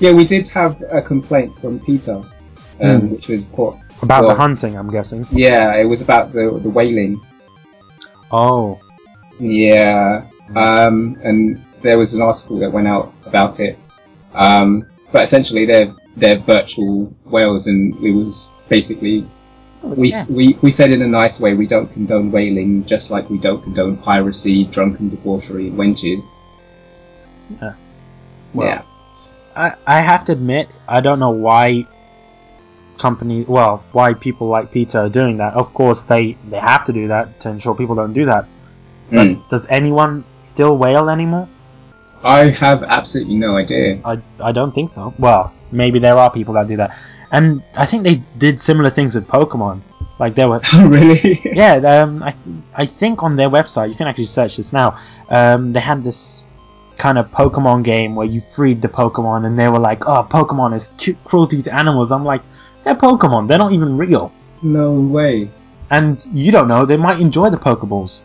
[0.00, 2.24] Yeah, we did have a complaint from PETA,
[2.82, 3.10] um, Mm.
[3.10, 3.74] which was put.
[4.02, 5.26] About the hunting, I'm guessing.
[5.30, 7.20] Yeah, it was about the the whaling.
[8.32, 8.80] Oh,
[9.38, 10.24] Yeah,
[10.56, 13.78] um, and there was an article that went out about it.
[14.34, 19.26] Um, but essentially, they're they're virtual whales, and we was basically
[19.82, 20.24] we, yeah.
[20.30, 23.62] we we said in a nice way we don't condone whaling, just like we don't
[23.62, 26.40] condone piracy, drunken debauchery, and wenches.
[27.60, 27.74] Yeah.
[28.54, 28.82] Well, yeah,
[29.56, 31.86] I, I have to admit, I don't know why
[33.06, 35.52] company, well, why people like PETA are doing that.
[35.54, 38.44] Of course, they, they have to do that to ensure people don't do that.
[39.10, 39.48] But Mm.
[39.50, 41.46] does anyone still whale anymore?
[42.24, 43.98] I have absolutely no idea.
[44.04, 45.12] I, I don't think so.
[45.18, 46.96] Well, maybe there are people that do that.
[47.30, 49.80] And I think they did similar things with Pokemon.
[50.18, 50.60] Like there were
[50.96, 51.40] really?
[51.62, 54.88] yeah, um, I, th- I think on their website, you can actually search this now.
[55.28, 56.44] Um, they had this
[56.96, 60.74] kind of Pokemon game where you freed the Pokemon, and they were like, "Oh, Pokemon
[60.78, 62.42] is cu- cruelty to animals." I'm like,
[62.84, 63.48] "They're Pokemon.
[63.48, 65.50] They're not even real." No way.
[65.90, 66.86] And you don't know.
[66.86, 68.22] They might enjoy the Pokeballs.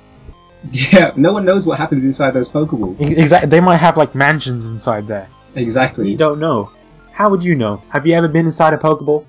[0.71, 2.99] Yeah, no one knows what happens inside those Pokeballs.
[2.99, 3.49] Exactly.
[3.49, 5.27] They might have like mansions inside there.
[5.55, 6.09] Exactly.
[6.09, 6.71] You don't know.
[7.11, 7.81] How would you know?
[7.89, 9.25] Have you ever been inside a Pokeball?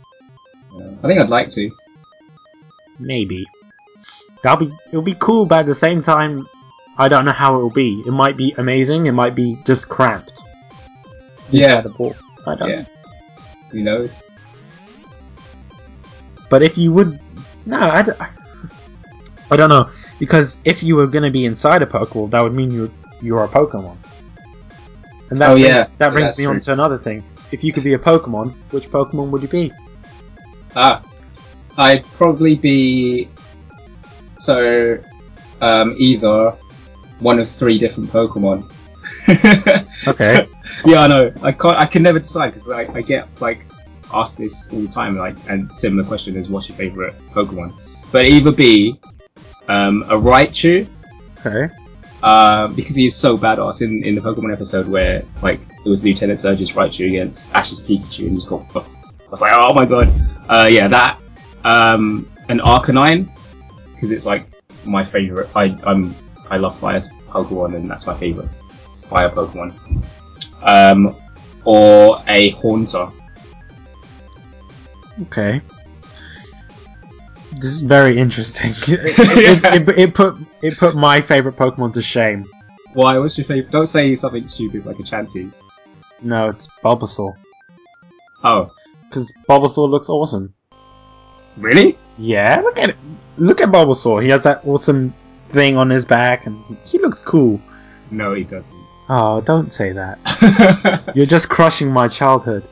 [1.02, 1.70] I think I'd like to.
[2.98, 3.46] Maybe.
[4.42, 4.72] That'll be.
[4.88, 6.46] It'll be cool, but at the same time,
[6.96, 8.02] I don't know how it'll be.
[8.06, 9.06] It might be amazing.
[9.06, 10.40] It might be just cramped.
[11.50, 11.78] Yeah.
[11.78, 12.16] inside the ball.
[12.46, 12.70] I don't.
[12.70, 12.84] Yeah.
[13.70, 14.28] Who knows?
[16.50, 17.18] But if you would,
[17.66, 18.12] no, I, d-
[19.50, 22.70] I don't know because if you were gonna be inside a Pokeball, that would mean
[22.70, 22.90] you
[23.20, 23.96] you're a Pokemon.
[25.30, 25.86] And that Oh, brings, yeah.
[25.98, 27.22] that brings That's me on to another thing.
[27.52, 29.72] If you could be a Pokemon, which Pokemon would you be?
[30.76, 31.02] Ah,
[31.76, 33.28] I'd probably be
[34.38, 34.98] so
[35.60, 36.50] um, either
[37.20, 38.70] one of three different Pokemon.
[40.06, 40.46] Okay.
[40.84, 41.32] yeah, I know.
[41.42, 41.76] I can't.
[41.76, 43.64] I can never decide because I, I get like
[44.12, 47.72] asked this all the time, like and similar question is, "What's your favorite Pokemon?"
[48.12, 48.98] But either be
[49.68, 50.88] um, a Raichu
[51.44, 51.72] Okay.
[52.22, 56.04] uh, because he is so badass in, in the Pokemon episode where like it was
[56.04, 58.96] Lieutenant Surge's Raichu against Ash's Pikachu and just got fucked.
[59.04, 60.10] I was like, oh my god,
[60.48, 61.18] uh, yeah, that
[61.64, 63.28] um, an Arcanine
[63.94, 64.46] because it's like
[64.84, 65.48] my favorite.
[65.54, 66.14] I I'm
[66.50, 68.48] I love fire Pokemon and that's my favorite
[69.04, 69.74] fire Pokemon.
[70.62, 71.14] Um,
[71.64, 73.10] or a Haunter.
[75.22, 75.60] Okay.
[77.52, 78.70] This is very interesting.
[78.94, 82.46] it, it, it, it put it put my favorite Pokemon to shame.
[82.94, 83.18] Why?
[83.18, 83.70] What's your favorite?
[83.72, 85.52] Don't say something stupid like a Chansey.
[86.20, 87.32] No, it's Bulbasaur
[88.44, 88.70] Oh,
[89.08, 90.52] because Bulbasaur looks awesome.
[91.56, 91.96] really?
[92.16, 92.96] Yeah, look at it.
[93.36, 94.22] Look at Bulbasaur.
[94.22, 95.14] He has that awesome
[95.50, 97.60] thing on his back, and he looks cool.
[98.10, 98.80] No, he doesn't.
[99.08, 101.12] Oh, don't say that.
[101.14, 102.64] You're just crushing my childhood.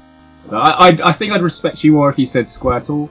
[0.53, 3.09] I, I I think I'd respect you more if you said Squirtle.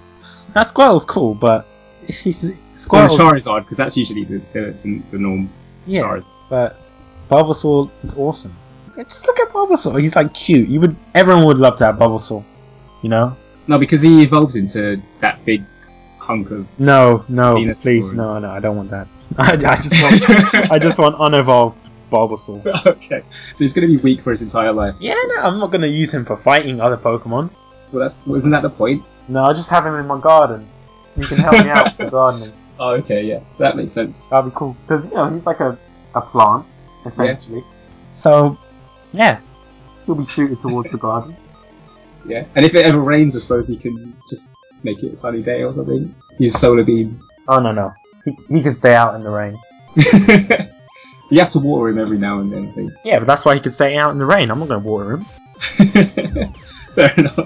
[0.53, 1.65] That Squirtle's cool, but
[2.07, 5.49] he's Or Squirtle's Charizard, because that's usually the, the, the, the norm.
[5.85, 6.29] yeah, Charizard.
[6.49, 6.89] but
[7.29, 8.55] Bulbasaur is awesome.
[8.95, 9.99] Just look at Bulbasaur.
[9.99, 10.69] He's like cute.
[10.69, 12.43] You would everyone would love to have Bulbasaur.
[13.01, 13.35] You know?
[13.67, 15.63] No, because he evolves into that big
[16.19, 16.79] hunk of.
[16.79, 18.49] No, no, Venus please, no, no.
[18.49, 19.07] I don't want that.
[19.37, 21.84] I, I just want I just want unevolved
[22.15, 22.59] Bulbasaur.
[22.95, 23.21] okay,
[23.53, 24.95] so he's going to be weak for his entire life.
[24.99, 27.49] Yeah, no, I'm not gonna use him for fighting other Pokemon.
[27.91, 29.03] Well, that's wasn't that the point?
[29.27, 30.67] No, I just have him in my garden.
[31.15, 32.53] He can help me out with the gardening.
[32.77, 34.25] Oh, okay, yeah, that makes sense.
[34.25, 35.77] That'd be cool because you know he's like a,
[36.13, 36.65] a plant
[37.05, 37.63] essentially.
[38.11, 38.57] So
[39.13, 39.39] yeah,
[40.05, 41.35] he'll be suited towards the garden.
[42.27, 44.49] Yeah, and if it ever rains, I suppose he can just
[44.81, 46.13] make it a sunny day or something.
[46.39, 47.21] Use solar beam.
[47.47, 47.93] Oh no no,
[48.25, 49.55] he he can stay out in the rain.
[51.29, 52.67] You have to water him every now and then.
[52.67, 52.91] I think.
[53.03, 54.51] Yeah, but that's why he can stay out in the rain.
[54.51, 55.25] I'm not gonna water him.
[56.95, 57.39] Fair enough.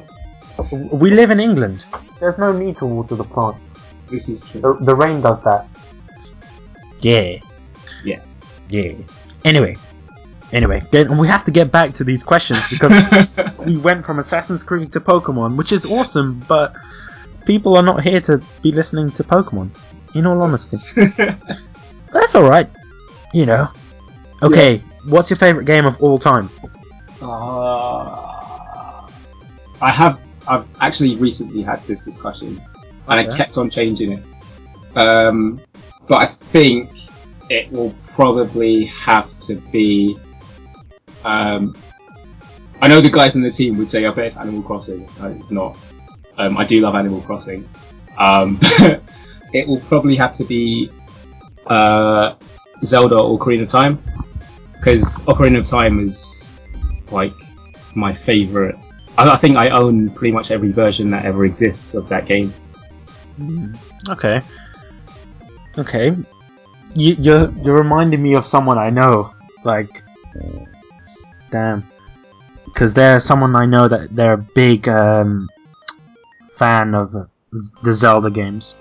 [0.72, 1.86] We live in England.
[2.20, 3.74] There's no need to water the plants.
[4.10, 4.62] This is true.
[4.62, 5.68] The, the rain does that.
[7.00, 7.40] Yeah.
[8.04, 8.22] Yeah.
[8.70, 8.94] Yeah.
[9.46, 9.78] Anyway.
[10.52, 13.28] Anyway, we have to get back to these questions because
[13.60, 16.76] we went from Assassin's Creed to Pokemon, which is awesome, but
[17.46, 19.70] people are not here to be listening to Pokemon.
[20.16, 21.06] In all honesty,
[22.12, 22.68] that's all right.
[23.34, 23.70] You know.
[24.42, 26.50] Okay, what's your favorite game of all time?
[27.22, 29.08] Uh,
[29.82, 30.26] I have.
[30.48, 32.62] I've actually recently had this discussion,
[33.08, 34.24] and I kept on changing it.
[34.98, 35.60] Um,
[36.08, 36.90] but I think
[37.50, 40.18] it will probably have to be.
[41.24, 41.76] Um,
[42.82, 45.30] I know the guys in the team would say, "I bet it's Animal Crossing." Uh,
[45.30, 45.78] it's not.
[46.38, 47.68] um, I do love Animal Crossing.
[48.18, 48.58] Um,
[49.54, 50.90] it will probably have to be
[51.68, 52.36] uh,
[52.84, 54.02] Zelda or Ocarina of Time
[54.74, 56.60] because Ocarina of Time is
[57.12, 57.34] like
[57.96, 58.76] my favorite.
[59.18, 62.54] I, I think I own pretty much every version that ever exists of that game.
[64.10, 64.42] Okay.
[65.78, 66.16] Okay.
[66.96, 69.32] You, you're you're reminding me of someone I know.
[69.64, 70.04] Like,
[71.52, 71.84] damn.
[72.66, 75.50] Because they're someone I know that they're a big um,
[76.54, 78.76] fan of the Zelda games.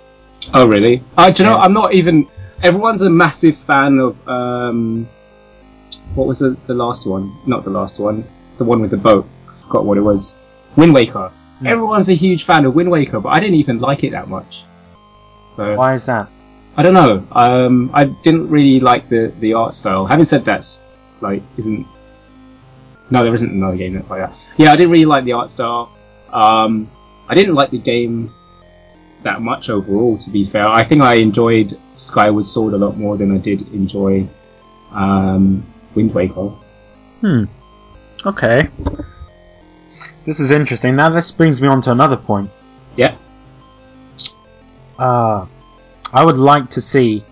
[0.54, 1.02] Oh, really?
[1.16, 2.26] Uh, do you know, I'm not even.
[2.62, 4.28] Everyone's a massive fan of.
[4.28, 5.08] Um,
[6.14, 7.36] what was the, the last one?
[7.46, 8.24] Not the last one.
[8.56, 9.28] The one with the boat.
[9.48, 10.40] I forgot what it was.
[10.76, 11.28] Wind Waker.
[11.58, 11.66] Hmm.
[11.66, 14.64] Everyone's a huge fan of Wind Waker, but I didn't even like it that much.
[15.56, 16.28] So, Why is that?
[16.76, 17.26] I don't know.
[17.32, 20.06] Um, I didn't really like the, the art style.
[20.06, 20.64] Having said that,
[21.20, 21.86] like, isn't
[23.10, 24.36] No, there isn't another game that's like that.
[24.56, 25.90] Yeah, I didn't really like the art style.
[26.32, 26.88] Um,
[27.28, 28.32] I didn't like the game
[29.22, 30.68] that much overall, to be fair.
[30.68, 34.28] I think I enjoyed Skyward Sword a lot more than I did enjoy
[34.92, 36.50] um, Wind Waker.
[37.20, 37.44] Hmm.
[38.24, 38.68] Okay.
[40.24, 40.96] This is interesting.
[40.96, 42.50] Now this brings me on to another point.
[42.96, 43.16] Yeah.
[44.98, 45.46] Uh,
[46.12, 47.24] I would like to see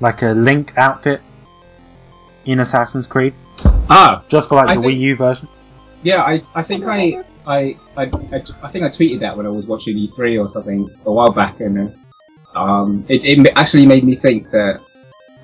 [0.00, 1.20] like a Link outfit
[2.44, 3.34] in Assassin's Creed,
[3.88, 5.48] Ah, just for like I the think- Wii U version.
[6.02, 8.02] yeah, I, I think I, I, I,
[8.32, 11.12] I, t- I think I tweeted that when I was watching E3 or something a
[11.12, 11.92] while back, and uh,
[12.54, 14.80] um, it, it actually made me think that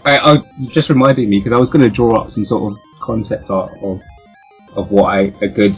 [0.05, 0.37] I, I
[0.69, 3.73] just reminded me because I was going to draw up some sort of concept art
[3.83, 4.03] of
[4.77, 5.77] of what I, a good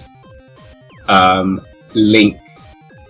[1.08, 1.60] um,
[1.94, 2.38] Link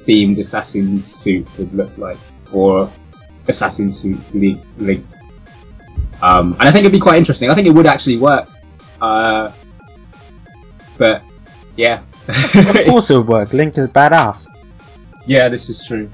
[0.06, 2.18] themed assassin suit would look like,
[2.52, 2.90] or
[3.48, 4.62] assassin suit Link.
[4.78, 5.04] Link.
[6.22, 7.50] Um, and I think it'd be quite interesting.
[7.50, 8.48] I think it would actually work.
[9.00, 9.50] Uh,
[10.98, 11.22] but
[11.76, 13.52] yeah, of course it would work.
[13.52, 14.46] Link is badass.
[15.26, 16.10] yeah, this is true.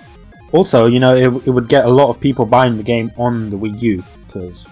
[0.57, 3.51] Also, you know, it, it would get a lot of people buying the game on
[3.51, 4.69] the Wii U because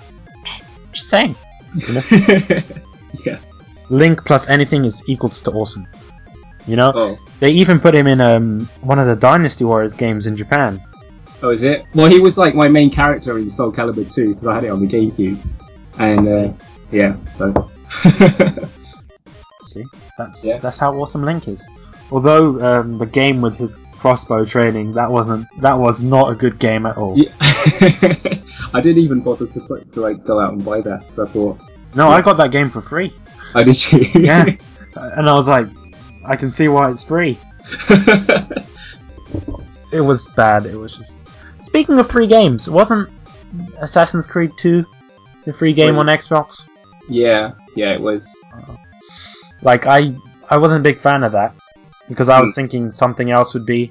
[0.93, 1.35] just saying,
[3.25, 3.39] yeah.
[3.91, 5.87] Link plus anything is equals to awesome.
[6.67, 10.27] You know, Oh, they even put him in um, one of the Dynasty Warriors games
[10.27, 10.81] in Japan.
[11.43, 11.85] oh, is it?
[11.95, 14.69] Well, he was like my main character in Soul Calibur 2 because I had it
[14.71, 15.39] on the GameCube,
[15.99, 16.53] and uh,
[16.91, 17.71] yeah, so.
[19.65, 19.85] See,
[20.19, 20.59] that's Yeah.
[20.59, 21.69] that's how awesome Link is.
[22.11, 26.59] Although um, the game with his crossbow training, that wasn't that was not a good
[26.59, 27.17] game at all.
[27.17, 27.31] Yeah.
[28.75, 31.33] I didn't even bother to put to like go out and buy that because I
[31.33, 31.59] thought,
[31.95, 33.15] No, I got that game for free.
[33.55, 34.11] oh, did you?
[34.23, 34.45] Yeah,
[34.97, 35.69] and I was like,
[36.27, 37.39] I can see why it's free.
[39.91, 40.67] It was bad.
[40.67, 41.21] It was just.
[41.63, 43.09] Speaking of free games, wasn't
[43.79, 44.85] Assassin's Creed 2
[45.47, 46.69] the free game on Xbox?
[47.09, 48.39] yeah, yeah, it was.
[49.63, 50.15] Like I,
[50.51, 51.55] I wasn't a big fan of that
[52.09, 52.61] because I was Hmm.
[52.61, 53.91] thinking something else would be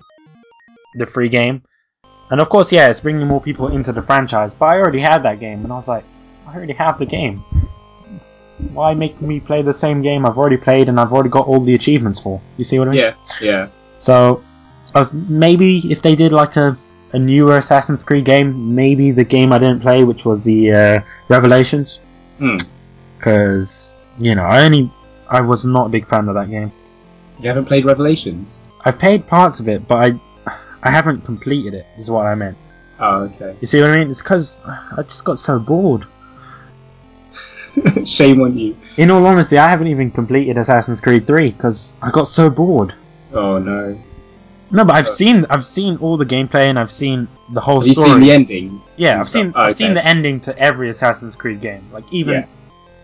[0.95, 1.61] the free game,
[2.29, 4.53] and of course, yeah, it's bringing more people into the franchise.
[4.53, 6.03] But I already had that game, and I was like,
[6.47, 7.43] I already have the game.
[8.73, 11.59] Why make me play the same game I've already played and I've already got all
[11.59, 12.39] the achievements for?
[12.57, 12.99] You see what I mean?
[12.99, 13.67] Yeah, yeah.
[13.97, 14.41] So,
[14.95, 16.77] I was maybe if they did like a,
[17.13, 20.99] a newer Assassin's Creed game, maybe the game I didn't play, which was the uh,
[21.29, 21.99] Revelations,
[22.37, 22.57] Hmm.
[23.17, 24.89] because you know I only
[25.29, 26.71] I was not a big fan of that game.
[27.43, 28.65] You haven't played Revelations?
[28.85, 30.19] I've played parts of it, but I
[30.81, 31.85] I haven't completed it.
[31.97, 32.57] Is what I meant.
[32.99, 33.55] Oh, okay.
[33.59, 34.09] You see what I mean?
[34.09, 36.05] It's because I just got so bored.
[38.05, 38.77] Shame on you.
[38.97, 42.93] In all honesty, I haven't even completed Assassin's Creed 3 because I got so bored.
[43.33, 43.99] Oh no.
[44.71, 45.09] No, but I've Oh.
[45.09, 48.31] seen I've seen all the gameplay and I've seen the whole Have you seen the
[48.31, 48.81] ending?
[48.95, 49.41] Yeah, I've stuff?
[49.41, 51.83] seen Oh, I've seen the ending to every Assassin's Creed game.
[51.91, 52.45] Like even, Yeah.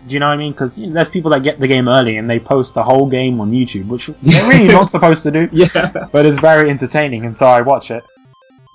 [0.06, 0.52] Do you know what I mean?
[0.52, 3.08] Because you know, there's people that get the game early and they post the whole
[3.08, 5.48] game on YouTube, which they're really not supposed to do.
[5.52, 5.92] Yeah.
[6.12, 8.02] But it's very entertaining, and so I watch it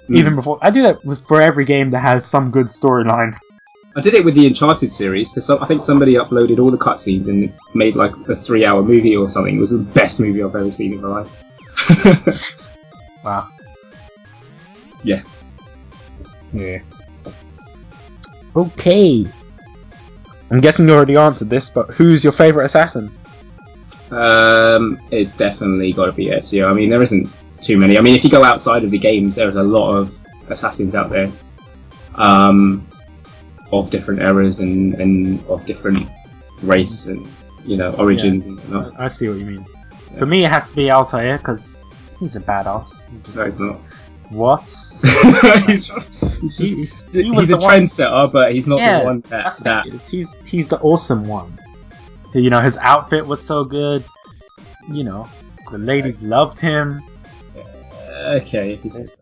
[0.07, 0.15] Hmm.
[0.17, 0.59] even before.
[0.61, 3.35] I do that with, for every game that has some good storyline.
[3.97, 7.27] I did it with the Uncharted series because I think somebody uploaded all the cutscenes
[7.27, 9.55] and made like a three-hour movie or something.
[9.55, 12.55] It was the best movie I've ever seen in my life.
[13.23, 13.49] Wow.
[15.03, 15.23] Yeah.
[16.53, 16.77] Yeah.
[18.55, 19.25] Okay.
[20.51, 23.11] I'm guessing you already answered this, but who's your favorite assassin?
[24.11, 26.69] um, it's definitely got to be Ezio.
[26.69, 27.29] I mean, there isn't
[27.61, 27.97] too many.
[27.97, 30.15] I mean, if you go outside of the games, there's a lot of
[30.49, 31.31] assassins out there,
[32.15, 32.87] um,
[33.71, 36.07] of different eras and, and of different
[36.61, 37.27] race and
[37.65, 38.99] you know origins and whatnot.
[38.99, 39.65] I, see what you mean.
[40.17, 41.77] For me, it has to be Altair because
[42.19, 43.07] he's a badass.
[43.09, 43.79] He No, it's not.
[44.29, 44.61] What?
[45.67, 45.91] he's,
[46.45, 46.73] he's, just-
[47.13, 49.29] He- he was he's a the one- trendsetter, but he's not Yeah, the one that,
[49.43, 50.07] That's that what it is.
[50.07, 51.57] He's he's the awesome one.
[52.33, 54.03] You know, his outfit was so good.
[54.89, 55.27] You know,
[55.71, 57.01] the ladies loved him.
[57.55, 58.73] uh, okay.
[58.73, 59.17] if he says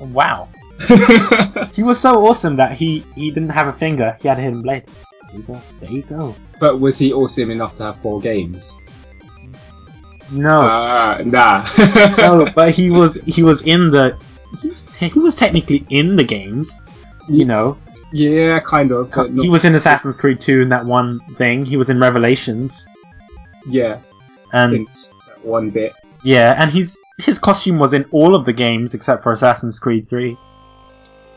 [0.00, 0.48] Wow.
[1.74, 4.62] He was so awesome that he, he didn't have a finger, he had a hidden
[4.62, 4.84] blade.
[5.30, 5.60] There you go.
[5.80, 6.34] There you go.
[6.60, 8.80] but was he awesome enough to have four games?
[10.30, 10.60] No.
[10.62, 11.66] Ah, nah.
[12.18, 14.16] no, but he was he was in the
[14.60, 16.84] he's te- he was technically in the games,
[17.28, 17.76] you know.
[18.12, 19.10] yeah, kind of.
[19.10, 21.64] But not, He was in Assassin's Creed 2 in that one thing.
[21.64, 22.86] He was in Revelations,
[23.68, 23.98] yeah,
[24.52, 25.92] and that one bit.
[26.22, 30.08] yeah, and he's his costume was in all of the games except for Assassin's Creed
[30.08, 30.36] 3.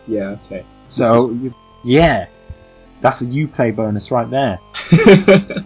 [0.07, 0.63] Yeah, okay.
[0.87, 1.53] So you-
[1.83, 2.27] yeah,
[3.01, 4.59] that's a UPlay bonus right there.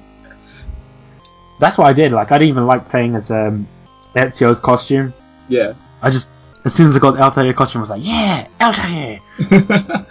[1.60, 2.12] That's what I did.
[2.12, 3.68] Like I didn't even like playing as um,
[4.16, 5.14] Ezio's costume.
[5.48, 5.74] yeah.
[6.02, 6.32] I just
[6.66, 9.20] as soon as I got the Altair costume, I was like, yeah, Altair.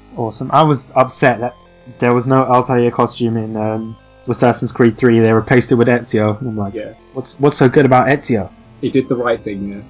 [0.00, 0.50] It's awesome.
[0.52, 1.54] I was upset that
[1.98, 5.20] there was no Altair costume in um, Assassin's Creed 3.
[5.20, 6.40] They replaced it with Ezio.
[6.40, 6.94] I'm like, yeah.
[7.12, 8.50] what's what's so good about Ezio?
[8.80, 9.82] He did the right thing yeah.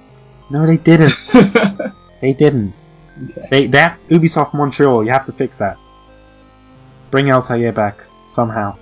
[0.50, 1.14] No, they didn't.
[2.20, 2.74] They didn't.
[3.30, 3.46] okay.
[3.48, 5.04] They that Ubisoft Montreal.
[5.04, 5.78] You have to fix that.
[7.12, 8.76] Bring Altair back somehow.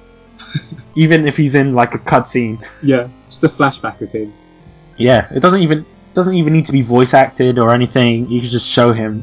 [0.94, 2.64] even if he's in like a cutscene.
[2.82, 4.32] Yeah, just a flashback of him.
[4.96, 5.84] Yeah, it doesn't even
[6.16, 8.28] doesn't even need to be voice acted or anything.
[8.30, 9.22] You can just show him.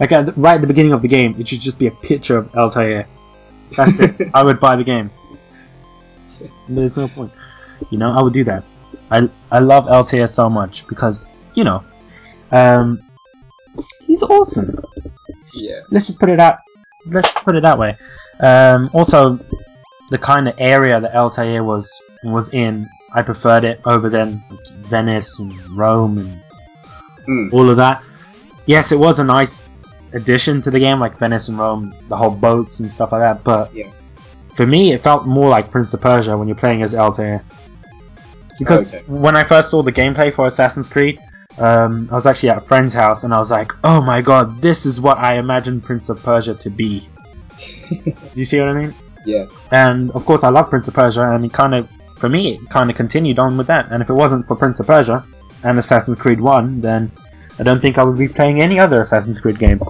[0.00, 2.38] Like at right at the beginning of the game, it should just be a picture
[2.38, 3.06] of Altair.
[3.76, 4.30] That's it.
[4.34, 5.10] I would buy the game.
[6.66, 7.32] There's no point.
[7.90, 8.64] You know, I would do that.
[9.10, 11.84] I I love Altair so much because you know,
[12.50, 13.02] um,
[14.06, 14.80] he's awesome.
[15.52, 15.80] Yeah.
[15.90, 16.56] Let's just put it out.
[17.04, 17.98] Let's put it that way.
[18.40, 19.38] Um, also,
[20.10, 24.42] the kind of area that Altair was was in, I preferred it over then
[24.82, 26.40] Venice and Rome and
[27.28, 27.52] Mm.
[27.52, 28.02] all of that.
[28.66, 29.68] Yes, it was a nice
[30.12, 33.44] addition to the game, like Venice and Rome, the whole boats and stuff like that.
[33.44, 33.86] But Yeah.
[34.54, 37.42] for me, it felt more like Prince of Persia when you're playing as Altair.
[38.58, 39.02] Because Okay.
[39.06, 41.18] when I first saw the gameplay for Assassin's Creed,
[41.58, 44.60] um, I was actually at a friend's house and I was like, "Oh my god,
[44.62, 47.08] this is what I imagined Prince of Persia to be."
[47.90, 48.94] Do you see what I mean?
[49.26, 49.44] Yeah.
[49.70, 51.88] And of course, I love Prince of Persia, and it kind of,
[52.20, 53.90] for me, it kind of continued on with that.
[53.90, 55.24] And if it wasn't for Prince of Persia
[55.64, 57.10] and Assassin's Creed 1, then
[57.58, 59.80] I don't think I would be playing any other Assassin's Creed game.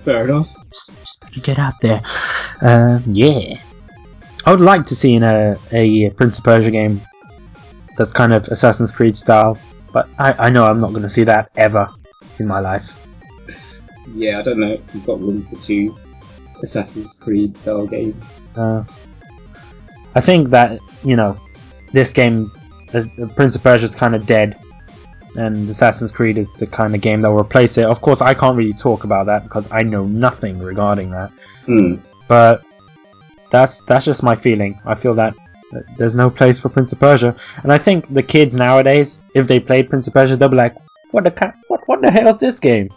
[0.00, 0.54] Fair enough.
[0.70, 2.02] Just, just better get out there.
[2.60, 3.58] Um, yeah.
[4.44, 7.00] I would like to see in a, a Prince of Persia game
[7.96, 9.58] that's kind of Assassin's Creed style,
[9.92, 11.88] but I, I know I'm not going to see that ever
[12.38, 13.06] in my life.
[14.14, 15.96] Yeah, I don't know if you've got room for two
[16.62, 18.46] Assassin's Creed style games.
[18.56, 18.84] Uh,
[20.14, 21.38] I think that you know
[21.92, 22.50] this game,
[22.88, 24.56] Prince of Persia, is kind of dead,
[25.36, 27.84] and Assassin's Creed is the kind of game that will replace it.
[27.84, 31.30] Of course, I can't really talk about that because I know nothing regarding that.
[31.64, 31.96] Hmm.
[32.28, 32.64] But
[33.50, 34.80] that's that's just my feeling.
[34.84, 35.34] I feel that
[35.96, 39.60] there's no place for Prince of Persia, and I think the kids nowadays, if they
[39.60, 40.76] played Prince of Persia, they'll be like,
[41.10, 42.88] "What the what what the hell is this game?"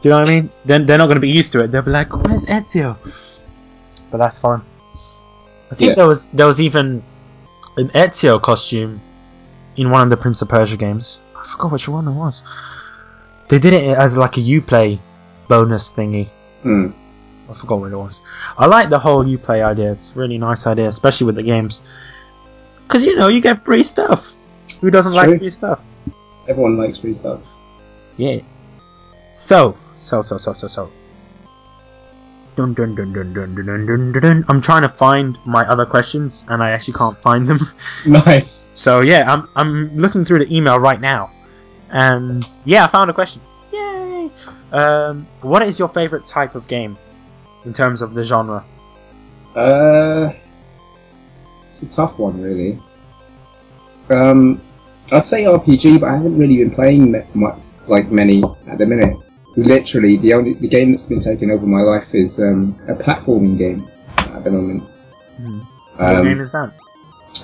[0.00, 0.50] Do you know what I mean?
[0.64, 1.72] Then they're not going to be used to it.
[1.72, 2.96] They'll be like, "Where's Ezio?"
[4.10, 4.62] But that's fine.
[5.70, 5.94] I think Yeah.
[5.96, 7.02] there was there was even
[7.76, 9.00] an Ezio costume
[9.76, 11.20] in one of the Prince of Persia games.
[11.36, 12.42] I forgot which one it was.
[13.48, 14.98] They did it as like a UPlay
[15.48, 16.28] bonus thingy.
[16.62, 16.88] Hmm.
[17.48, 18.20] I forgot what it was.
[18.58, 19.92] I like the whole UPlay idea.
[19.92, 21.82] It's a really nice idea, especially with the games.
[22.86, 24.32] Because, you know, you get free stuff.
[24.80, 25.80] Who doesn't like free stuff?
[26.46, 27.40] Everyone likes free stuff.
[28.18, 28.40] Yeah.
[29.32, 30.90] So, so, so, so, so, so.
[32.58, 34.44] Dun, dun, dun, dun, dun, dun, dun, dun, dun, dun.
[34.48, 37.60] I'm trying to find my other questions, and I actually can't find them.
[38.04, 38.50] Nice.
[38.50, 41.30] So yeah, I'm I'm looking through the email right now,
[41.90, 43.42] and yeah, I found a question.
[43.72, 44.28] Yay!
[44.72, 46.98] Um, what is your favorite type of game
[47.64, 48.64] in terms of the genre?
[49.54, 50.32] Uh,
[51.68, 52.76] it's a tough one, really.
[54.10, 54.60] Um,
[55.12, 57.22] I'd say RPG, but I haven't really been playing
[57.86, 59.16] like many at the minute.
[59.58, 63.58] Literally, the only the game that's been taking over my life is um, a platforming
[63.58, 64.84] game at the moment.
[65.36, 65.58] Hmm.
[65.96, 66.72] What Um, game is that?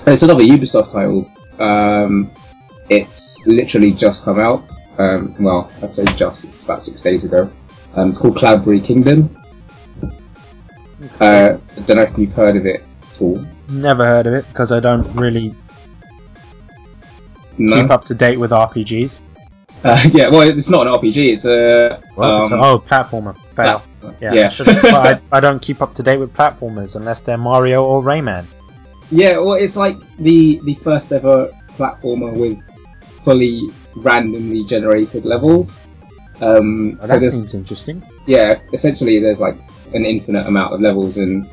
[0.07, 1.29] It's another Ubisoft title.
[1.59, 2.31] Um,
[2.89, 4.63] it's literally just come out.
[4.97, 6.45] Um, well, I'd say just.
[6.45, 7.51] It's about six days ago.
[7.95, 9.35] Um, it's called Cloudberry Kingdom.
[11.19, 13.45] Uh, I don't know if you've heard of it at all.
[13.67, 15.53] Never heard of it because I don't really
[17.57, 17.81] No.
[17.81, 19.19] keep up to date with RPGs.
[19.85, 20.29] Uh, yeah.
[20.29, 21.33] Well, it's not an RPG.
[21.33, 22.01] It's a.
[22.15, 23.37] Well, it's a, um, oh, platformer.
[23.55, 23.79] Fail.
[24.01, 24.15] platformer.
[24.21, 24.95] Yeah, Yeah.
[24.97, 28.45] I, I, I don't keep up to date with platformers unless they're Mario or Rayman.
[29.11, 32.57] Yeah, well, it's like the the first ever platformer with
[33.23, 35.81] fully randomly generated levels.
[36.41, 38.03] Um, Oh, that there's seems interesting.
[38.25, 39.55] yeah, essentially there's like
[39.93, 41.47] an infinite amount of levels, and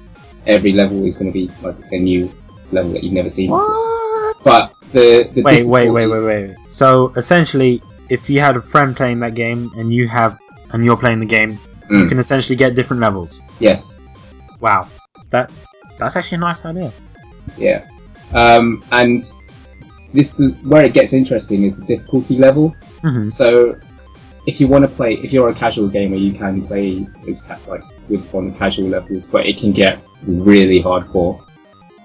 [0.47, 2.33] every level is going to be like a new
[2.73, 3.51] level that you've never seen.
[3.51, 4.43] What?
[4.43, 6.57] But the, the Wait, wait, wait, wait, wait.
[6.67, 7.83] So essentially,
[8.17, 10.33] if you had a friend playing that game and you have
[10.73, 11.53] and you're playing the game,
[11.91, 12.09] you Mm.
[12.11, 13.41] can essentially get different levels.
[13.69, 13.83] Yes.
[14.61, 14.83] Wow,
[15.31, 15.51] that
[15.99, 16.91] that's actually a nice idea.
[17.67, 17.81] Yeah.
[18.43, 19.21] Um, and
[20.15, 20.29] this
[20.73, 22.75] where it gets interesting is the difficulty level.
[23.03, 23.77] hmm So
[24.51, 27.59] if you want to play, if you're a casual gamer, you can play as ca-
[27.73, 29.95] like with on the casual levels, but it can get
[30.27, 31.35] really hardcore.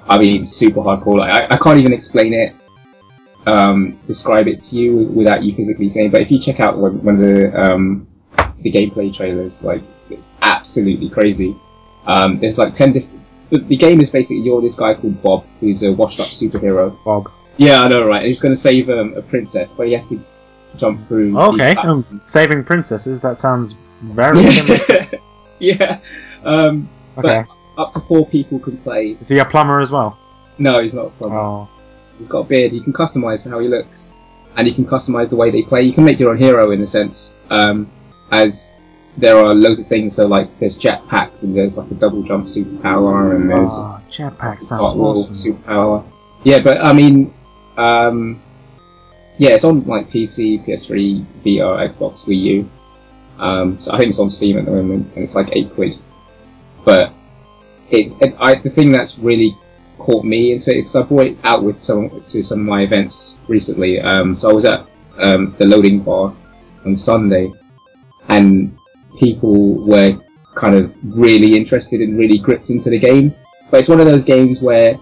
[0.10, 1.18] I mean, super hardcore.
[1.24, 2.49] Like I, I can't even explain it,
[3.48, 6.12] um, describe it to you without you physically saying.
[6.12, 8.08] But if you check out one, one of the um,
[8.62, 11.56] the gameplay trailers, like it's absolutely crazy.
[12.06, 13.22] Um, there's like ten different.
[13.50, 16.98] The, the game is basically you're this guy called Bob, who's a washed-up superhero.
[17.06, 17.32] Bob.
[17.58, 18.18] Yeah, I know, right?
[18.20, 20.20] And He's going to save um, a princess, but he has to
[20.76, 21.39] jump through.
[21.39, 23.22] Okay, um, saving princesses.
[23.22, 25.08] That sounds very similar.
[25.60, 26.00] yeah.
[26.43, 27.43] Um, Okay,
[27.80, 29.18] up to four people can play.
[29.20, 30.20] is he a plumber as well?
[30.60, 31.38] No, he's not a plumber.
[31.38, 31.70] Oh,
[32.18, 32.74] He's got a beard.
[32.74, 34.13] You can customize how he looks,
[34.55, 35.84] and you can customize the way they play.
[35.84, 37.89] You can make your own hero in a sense, um,
[38.32, 38.76] as
[39.18, 40.15] there are loads of things.
[40.15, 44.59] So like there's jetpacks, and there's like a double jump superpower, and there's oh jetpack
[44.59, 45.53] sounds awesome.
[45.53, 46.03] superpower.
[46.43, 47.34] Yeah, but I mean,
[47.78, 48.41] um,
[49.38, 52.70] yeah, it's on like PC, PS3, VR, Xbox, Wii U.
[53.39, 55.97] Um, so I think it's on Steam at the moment, and it's like eight quid.
[56.84, 57.13] But
[57.89, 59.55] it's it, I, the thing that's really
[60.08, 62.82] caught me into it because I brought it out with some to some of my
[62.84, 63.99] events recently.
[63.99, 64.88] Um, so I was at
[65.18, 66.34] um, the loading bar
[66.86, 67.51] on Sunday,
[68.30, 68.78] and
[69.20, 70.18] people were
[70.55, 73.36] kind of really interested and really gripped into the game.
[73.70, 74.97] But it's one of those games where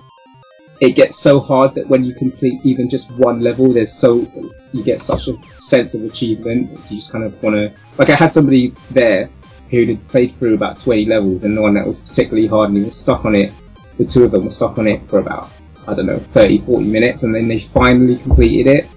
[0.82, 4.28] it gets so hard that when you complete even just one level, there's so
[4.74, 6.72] you get such a sense of achievement.
[6.90, 7.72] You just kind of want to.
[8.00, 9.30] Like I had somebody there
[9.70, 12.80] who had played through about 20 levels, and the one that was particularly hard, and
[12.80, 13.54] he was stuck on it.
[13.98, 15.50] The two of them were stuck on it for about
[15.88, 18.88] I don't know 30, 40 minutes, and then they finally completed it.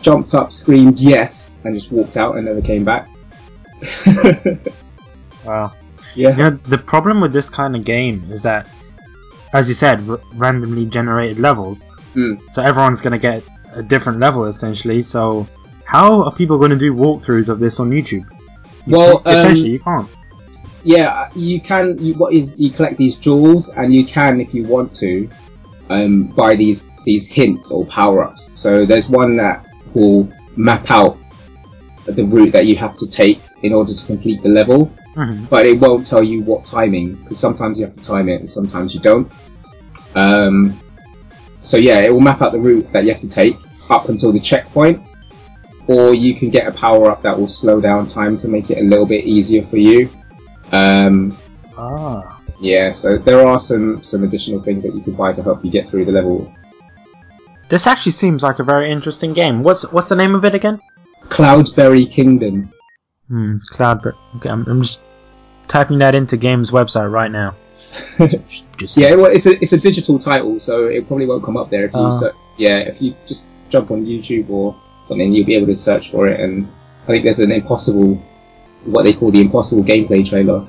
[0.00, 3.08] Jumped up, screamed yes, and just walked out and never came back.
[5.44, 5.72] Wow.
[6.14, 6.30] yeah.
[6.30, 8.68] You know, the problem with this kind of game is that,
[9.52, 11.88] as you said, r- randomly generated levels.
[12.14, 12.40] Mm.
[12.50, 13.42] So everyone's going to get
[13.74, 15.02] a different level essentially.
[15.02, 15.46] So
[15.84, 18.24] how are people going to do walkthroughs of this on YouTube?
[18.86, 20.08] You Well, essentially, um, you can't.
[20.84, 21.98] Yeah, you can.
[21.98, 25.28] You, what is you collect these jewels, and you can, if you want to,
[25.88, 28.50] um, buy these these hints or power ups.
[28.54, 31.18] So there's one that will map out
[32.06, 35.48] the route that you have to take in order to complete the level, Mhm.
[35.48, 38.50] but it won't tell you what timing because sometimes you have to time it and
[38.50, 39.30] sometimes you don't.
[40.14, 40.78] Um,
[41.62, 43.56] so yeah, it will map out the route that you have to take
[43.90, 45.00] up until the checkpoint,
[45.86, 48.78] or you can get a power up that will slow down time to make it
[48.78, 50.08] a little bit easier for you.
[50.72, 51.36] Um,
[51.76, 52.40] Ah.
[52.60, 55.70] yeah, so there are some some additional things that you can buy to help you
[55.70, 56.50] get through the level.
[57.68, 59.62] This actually seems like a very interesting game.
[59.62, 60.80] What's what's the name of it again?
[61.22, 62.70] Cloudberry Kingdom.
[63.28, 64.14] Hmm, Cloudberry.
[64.36, 65.00] Okay, I'm, I'm just
[65.66, 67.54] typing that into Games website right now.
[68.76, 71.70] Just Yeah, well, it's a it's a digital title, so it probably won't come up
[71.70, 72.34] there if you search.
[72.56, 76.28] Yeah, if you just jump on YouTube or something, you'll be able to search for
[76.28, 76.38] it.
[76.38, 76.68] And
[77.04, 78.22] I think there's an impossible,
[78.84, 80.66] what they call the impossible gameplay trailer,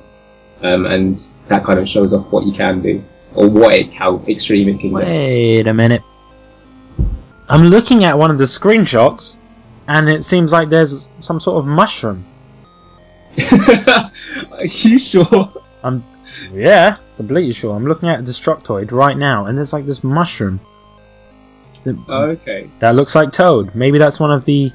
[0.62, 3.02] um, and that kind of shows off what you can do
[3.34, 5.06] or what it how extreme it can get.
[5.06, 6.02] Wait a minute.
[7.48, 9.38] I'm looking at one of the screenshots,
[9.86, 12.24] and it seems like there's some sort of mushroom.
[14.52, 15.46] Are you sure?
[15.84, 16.02] I'm,
[16.52, 17.76] Yeah, completely sure.
[17.76, 20.58] I'm looking at a Destructoid right now, and there's like this mushroom.
[21.84, 22.68] that- Oh, okay.
[22.80, 23.74] That looks like Toad.
[23.74, 24.72] Maybe that's one of the.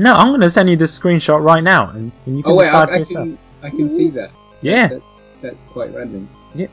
[0.00, 2.64] No, I'm gonna send you this screenshot right now, and, and you can Oh wait,
[2.64, 3.24] decide for I, I yourself.
[3.28, 4.30] can I can see that.
[4.62, 6.28] Yeah, That's that's quite random.
[6.54, 6.68] yeah,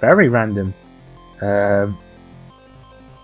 [0.00, 0.74] very random.
[1.40, 1.96] Um,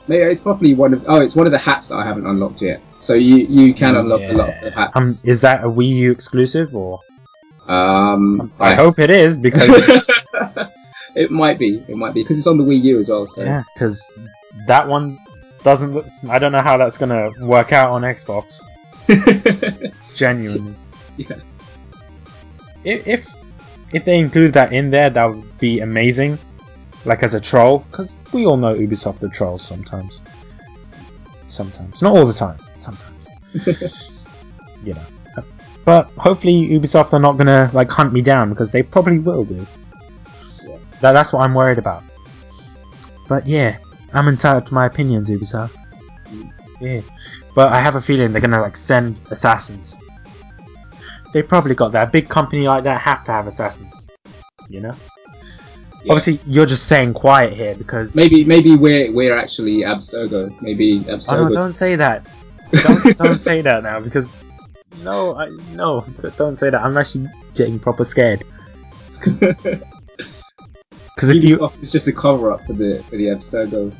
[0.07, 2.63] Maybe it's probably one of oh, it's one of the hats that I haven't unlocked
[2.63, 2.81] yet.
[3.01, 5.25] So you you can unlock a lot of the um, hats.
[5.25, 7.01] is that a Wii U exclusive, or
[7.67, 9.69] Um, I hope it is because
[11.17, 11.83] it might be.
[11.89, 13.27] It might be because it's on the Wii U as well.
[13.27, 14.19] So yeah, because
[14.67, 15.19] that one
[15.63, 15.93] doesn't.
[15.93, 18.61] Look, I don't know how that's gonna work out on Xbox.
[20.15, 20.75] Genuinely,
[21.17, 21.37] Yeah.
[22.85, 23.35] If
[23.93, 26.39] if they include that in there, that would be amazing.
[27.05, 30.21] Like as a troll, because we all know Ubisoft are trolls sometimes.
[31.47, 32.59] Sometimes, not all the time.
[32.79, 33.29] Sometimes,
[34.85, 35.45] you know.
[35.87, 39.67] But hopefully, Ubisoft are not gonna like hunt me down because they probably will do.
[40.63, 40.77] Yeah.
[41.01, 42.05] That, that's what I'm worried about.
[43.27, 43.79] But yeah,
[44.13, 45.75] I'm entitled to my opinions, Ubisoft.
[46.27, 46.53] Mm.
[46.81, 47.01] Yeah,
[47.59, 49.99] but I have a feeling they're gonna like send assassins.
[51.33, 52.07] They probably got that.
[52.07, 54.07] A big company like that have to have assassins.
[54.69, 54.95] You know.
[56.05, 56.13] Yeah.
[56.13, 58.15] Obviously, you're just saying quiet here because.
[58.15, 60.55] Maybe maybe we're we're actually Abstergo.
[60.63, 61.53] Maybe Oh, no, Abstergo.
[61.53, 62.29] don't say that.
[62.71, 64.41] Don't, don't say that now because.
[65.03, 66.07] No, I, no,
[66.37, 66.81] don't say that.
[66.81, 68.45] I'm actually getting proper scared.
[71.17, 71.69] Because if you.
[71.83, 73.93] it's just a cover up for the for the Abstergo.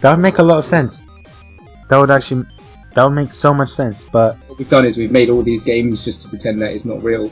[0.00, 1.04] That would make a lot of sense.
[1.88, 2.44] That would actually.
[2.94, 4.36] That would make so much sense, but.
[4.48, 7.02] What we've done is we've made all these games just to pretend that it's not
[7.02, 7.30] real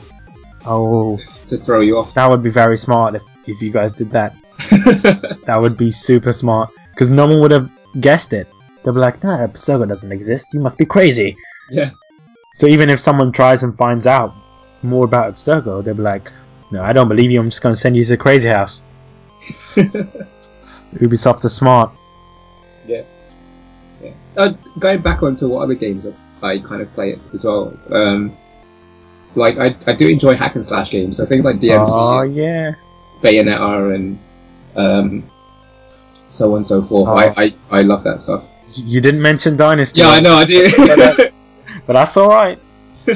[0.65, 1.17] Oh.
[1.45, 2.13] to throw you off.
[2.13, 4.35] That would be very smart if, if you guys did that.
[5.45, 6.69] That would be super smart.
[6.91, 8.47] Because no one would have guessed it.
[8.83, 10.53] They'll be like, nah, Abstergo doesn't exist.
[10.53, 11.35] You must be crazy.
[11.71, 11.91] yeah.
[12.53, 14.33] So even if someone tries and finds out
[14.83, 16.31] more about Abstergo, they'll be like,
[16.71, 17.39] no, I don't believe you.
[17.39, 18.81] I'm just going to send you to the crazy house.
[20.95, 21.91] Ubisoft is smart.
[22.87, 23.03] yeah.
[24.37, 26.05] Uh, going back onto what other games
[26.41, 27.77] I, I kind of play as well.
[27.89, 28.35] Um,
[29.35, 32.73] like I, I do enjoy hack and slash games, so things like DMC, Oh, yeah.
[33.21, 34.19] Bayonetta, and
[34.75, 35.29] um,
[36.13, 37.07] so on and so forth.
[37.09, 37.15] Oh.
[37.15, 38.45] I, I, I love that stuff.
[38.75, 40.01] You didn't mention Dynasty.
[40.01, 40.69] Yeah, I know, I do.
[41.87, 42.59] But that's alright.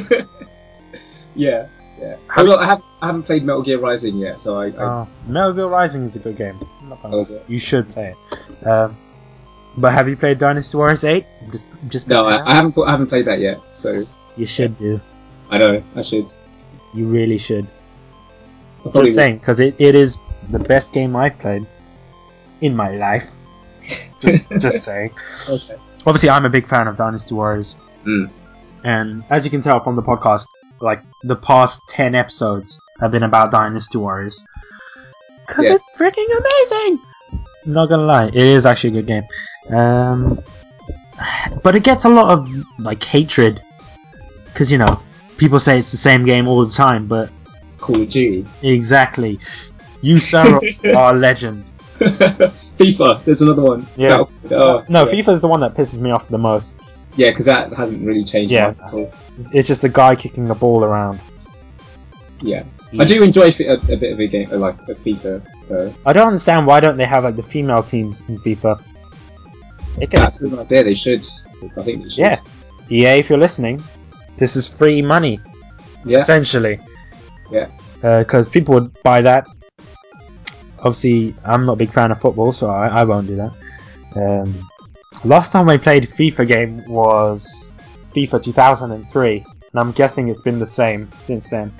[1.35, 1.67] yeah,
[1.99, 2.15] yeah.
[2.33, 5.53] Have- I have I haven't played Metal Gear Rising yet, so I, I Oh, Metal
[5.53, 6.57] Gear Rising is a good game.
[6.81, 7.41] I'm not gonna- Oh?
[7.47, 8.67] You should play it.
[8.67, 8.95] Um,
[9.77, 11.25] but have you played Dynasty Warriors 8?
[11.51, 13.57] Just, just no, I, I haven't I haven't played that yet.
[13.73, 14.01] So
[14.37, 14.99] You should do.
[15.49, 16.31] I know I should.
[16.93, 17.67] You really should.
[18.93, 20.17] Just saying, because it, it is
[20.49, 21.65] the best game I've played
[22.61, 23.35] in my life.
[24.21, 25.09] Just, just saying.
[25.49, 25.75] Okay.
[26.05, 28.29] Obviously, I'm a big fan of Dynasty Warriors, Mm.
[28.83, 30.45] and as you can tell from the podcast,
[30.79, 34.43] like the past ten episodes have been about Dynasty Warriors.
[35.47, 35.73] Cause Yeah.
[35.73, 36.99] it's freaking amazing.
[37.65, 39.23] Not gonna lie, it is actually a good game.
[39.71, 40.41] Um,
[41.63, 42.49] but it gets a lot of
[42.79, 43.61] like hatred,
[44.45, 44.99] because you know
[45.37, 47.31] people say it's the same game all the time, but
[47.77, 48.45] Call of Duty.
[48.63, 49.39] Exactly.
[50.01, 50.59] You, sir,
[50.95, 51.63] are a legend.
[51.99, 53.23] FIFA.
[53.23, 53.85] There's another one.
[53.95, 54.23] Yeah.
[54.51, 55.11] Oh, No, yeah.
[55.11, 56.79] FIFA is the one that pisses me off the most.
[57.15, 58.69] Yeah, because that hasn't really changed Yeah.
[58.69, 59.11] at all.
[59.37, 61.19] It's, it's just a guy kicking the ball around.
[62.41, 62.63] Yeah.
[62.99, 65.45] I do enjoy a, a bit of a game, uh, like a FIFA.
[65.69, 68.81] Uh, I don't understand why don't they have like the female teams in FIFA?
[69.97, 70.83] They can, that's an idea.
[70.83, 71.25] They should.
[71.77, 72.17] I think they should.
[72.17, 72.39] yeah.
[72.89, 73.83] EA, if you're listening,
[74.37, 75.39] this is free money
[76.05, 76.17] Yeah.
[76.17, 76.79] essentially.
[77.51, 77.67] Yeah.
[78.01, 79.47] Because people would buy that.
[80.79, 83.51] Obviously, I'm not a big fan of football, so I, I won't do that.
[84.15, 84.67] Um,
[85.23, 87.73] last time I played FIFA game was
[88.15, 91.71] FIFA 2003, and I'm guessing it's been the same since then.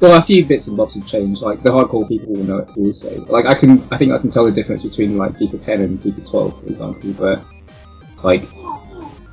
[0.00, 1.42] Well, a few bits and bobs have changed.
[1.42, 2.94] Like the hardcore people will know it.
[2.94, 3.16] Say.
[3.16, 3.82] Like I can.
[3.92, 6.66] I think I can tell the difference between like FIFA 10 and FIFA 12, for
[6.66, 7.12] example.
[7.12, 7.44] But
[8.24, 8.42] like,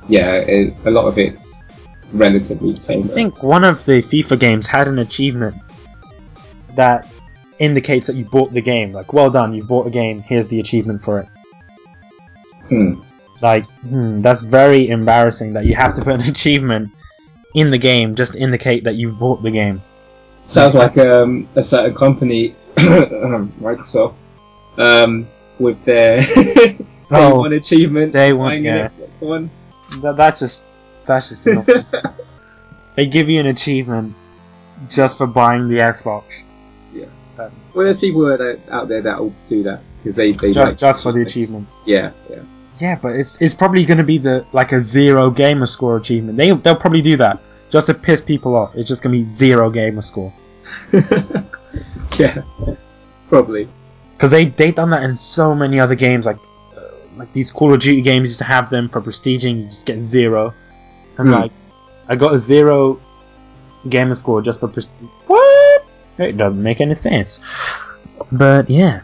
[0.08, 1.68] yeah, it, a lot of it's
[2.12, 3.04] relatively the same.
[3.10, 5.56] I think one of the FIFA games had an achievement
[6.74, 7.08] that
[7.58, 8.92] indicates that you bought the game.
[8.92, 10.20] Like, well done, you bought the game.
[10.22, 11.28] Here's the achievement for it.
[12.68, 13.00] Hmm.
[13.40, 16.92] Like, hmm, that's very embarrassing that you have to put an achievement
[17.54, 19.82] in the game just to indicate that you've bought the game.
[20.44, 24.14] Sounds like um, a certain company, Microsoft,
[24.78, 25.26] um,
[25.58, 26.78] with their day
[27.10, 28.12] Oh, one achievement.
[28.12, 28.76] day one, yeah.
[28.76, 29.50] an Xbox One.
[30.00, 30.64] That, that's just
[31.06, 31.44] that's just
[32.96, 34.14] they give you an achievement
[34.88, 36.44] just for buying the Xbox.
[36.92, 37.06] Yeah.
[37.36, 37.50] Well,
[37.84, 40.78] there's people that are out there that will do that because they they Ju- like
[40.78, 41.80] just for the achievements.
[41.80, 42.18] achievements.
[42.30, 42.42] Yeah, yeah.
[42.80, 46.36] Yeah, but it's it's probably going to be the like a zero gamer score achievement.
[46.38, 47.38] They they'll probably do that
[47.72, 48.76] just to piss people off.
[48.76, 50.32] It's just to be zero gamer score
[52.18, 52.42] yeah,
[53.28, 53.68] probably.
[54.14, 56.36] because they they done that in so many other games like
[56.76, 56.82] uh,
[57.16, 59.62] like these Call of Duty games used to have them for prestiging.
[59.62, 60.54] You just get zero.
[61.18, 61.32] I'm Hmm.
[61.32, 61.52] like,
[62.08, 63.00] I got a zero
[63.88, 65.08] gamer score just for prestige.
[65.26, 65.84] What?
[66.18, 67.40] It doesn't make any sense.
[68.30, 69.00] But yeah,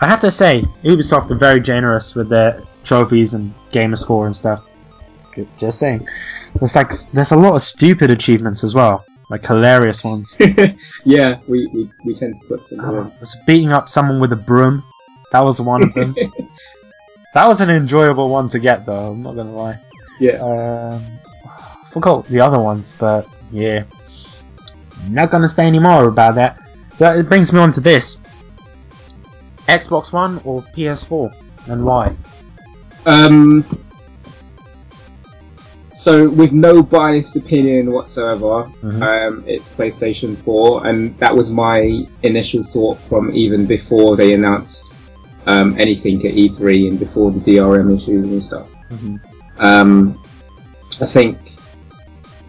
[0.00, 4.36] I have to say, Ubisoft are very generous with their trophies and gamer score and
[4.36, 4.64] stuff.
[5.56, 6.08] Just saying.
[6.54, 10.36] There's like there's a lot of stupid achievements as well, like hilarious ones.
[11.04, 12.80] yeah, we, we, we tend to put some.
[12.80, 14.82] Uh, was beating up someone with a broom.
[15.32, 16.14] That was one of them.
[17.34, 19.12] that was an enjoyable one to get, though.
[19.12, 19.78] I'm not gonna lie.
[20.20, 20.36] yeah.
[20.36, 21.04] Um,
[21.90, 23.84] forgot the other ones, but yeah,
[25.08, 26.62] not gonna say any more about that.
[26.96, 28.20] So it brings me on to this:
[29.68, 31.30] Xbox One or PS4,
[31.68, 32.16] and why?
[33.04, 33.64] Um.
[35.96, 39.02] So, with no biased opinion whatsoever, Mhm.
[39.02, 44.92] um, it's PlayStation 4, and that was my initial thought from even before they announced
[45.46, 48.68] um, anything at E3 and before the DRM issues and stuff.
[48.92, 49.20] Mhm.
[49.58, 50.18] Um,
[51.00, 51.38] I think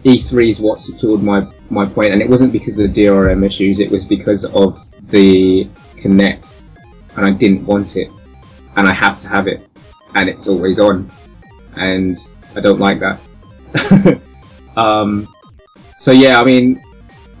[0.04, 3.80] E3 is what secured my, my point, and it wasn't because of the DRM issues,
[3.80, 4.78] it was because of
[5.10, 5.68] the
[6.02, 6.64] Kinect,
[7.16, 8.10] and I didn't want it,
[8.76, 9.66] and I have to have it,
[10.14, 11.08] and it's always on,
[11.76, 12.18] and
[12.54, 13.18] I don't like that.
[14.76, 15.28] um,
[15.96, 16.82] so yeah, I mean,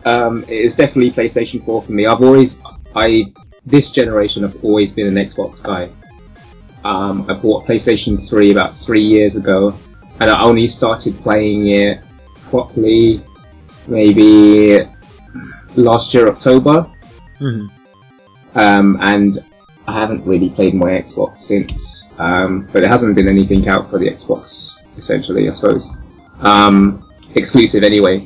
[0.04, 2.06] um, it is definitely PlayStation 4 for me.
[2.06, 2.62] I've always,
[2.94, 3.26] I
[3.66, 5.90] this generation, I've always been an Xbox guy.
[6.84, 9.74] Um, I bought PlayStation 3 about three years ago,
[10.20, 12.00] and I only started playing it
[12.42, 13.22] properly
[13.86, 14.86] maybe
[15.76, 16.86] last year October.
[17.38, 17.66] hmm
[18.54, 19.38] Um, and
[19.86, 22.10] I haven't really played my Xbox since.
[22.18, 25.96] Um, but it hasn't been anything out for the Xbox, essentially, I suppose.
[26.40, 28.24] Um, exclusive anyway.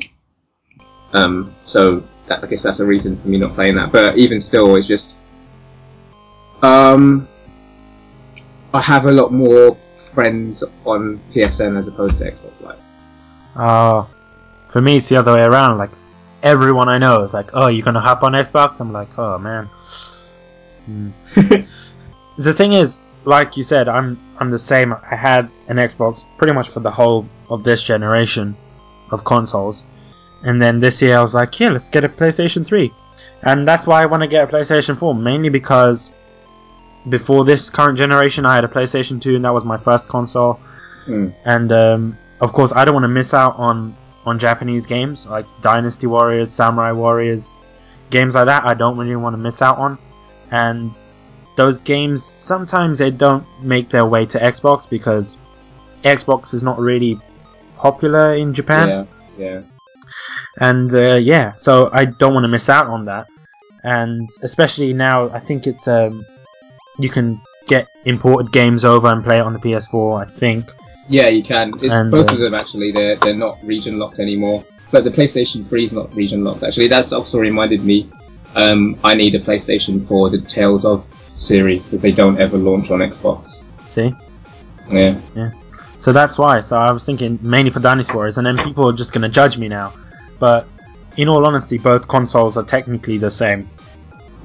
[1.13, 3.91] Um, so that, I guess that's a reason for me not playing that.
[3.91, 5.17] But even still, it's just.
[6.61, 7.27] Um,
[8.73, 12.79] I have a lot more friends on PSN as opposed to Xbox Live.
[13.55, 14.05] Uh,
[14.69, 15.77] for me, it's the other way around.
[15.77, 15.91] Like
[16.41, 19.65] everyone I know is like, "Oh, you're gonna hop on Xbox?" I'm like, "Oh man."
[20.85, 21.09] Hmm.
[22.37, 24.93] the thing is, like you said, I'm I'm the same.
[24.93, 28.55] I had an Xbox pretty much for the whole of this generation
[29.11, 29.83] of consoles,
[30.43, 32.91] and then this year I was like, "Yeah, let's get a PlayStation 3,"
[33.43, 36.15] and that's why I want to get a PlayStation 4, mainly because
[37.09, 40.59] before this current generation, I had a PlayStation 2, and that was my first console
[41.05, 41.29] Hmm.
[41.43, 43.93] and um, of course I don't want to miss out on
[44.25, 47.59] on Japanese games like Dynasty Warriors, Samurai Warriors,
[48.09, 48.63] games like that.
[48.63, 49.97] I don't really want to miss out on,
[50.51, 50.93] and
[51.55, 55.37] those games sometimes they don't make their way to Xbox because
[56.03, 57.19] Xbox is not really
[57.77, 59.05] popular in Japan, Yeah,
[59.37, 59.61] yeah.
[60.59, 63.27] and uh, yeah, so I don't want to miss out on that,
[63.83, 66.25] and especially now I think it's um
[66.99, 70.21] you can get imported games over and play it on the PS4.
[70.21, 70.69] I think.
[71.09, 71.73] Yeah, you can.
[71.81, 72.91] It's And, both uh, of them actually.
[72.91, 74.63] They're they're not region locked anymore.
[74.91, 76.61] But the PlayStation 3 is not region locked.
[76.61, 78.07] Actually, that's also reminded me.
[78.55, 81.03] Um, I need a PlayStation for the Tales of
[81.35, 83.67] series because they don't ever launch on Xbox.
[83.85, 84.13] See.
[84.89, 85.19] Yeah.
[85.35, 85.51] Yeah.
[85.97, 86.61] So that's why.
[86.61, 89.29] So I was thinking mainly for Dynasty Warriors, and then people are just going to
[89.29, 89.93] judge me now.
[90.39, 90.67] But
[91.17, 93.69] in all honesty, both consoles are technically the same.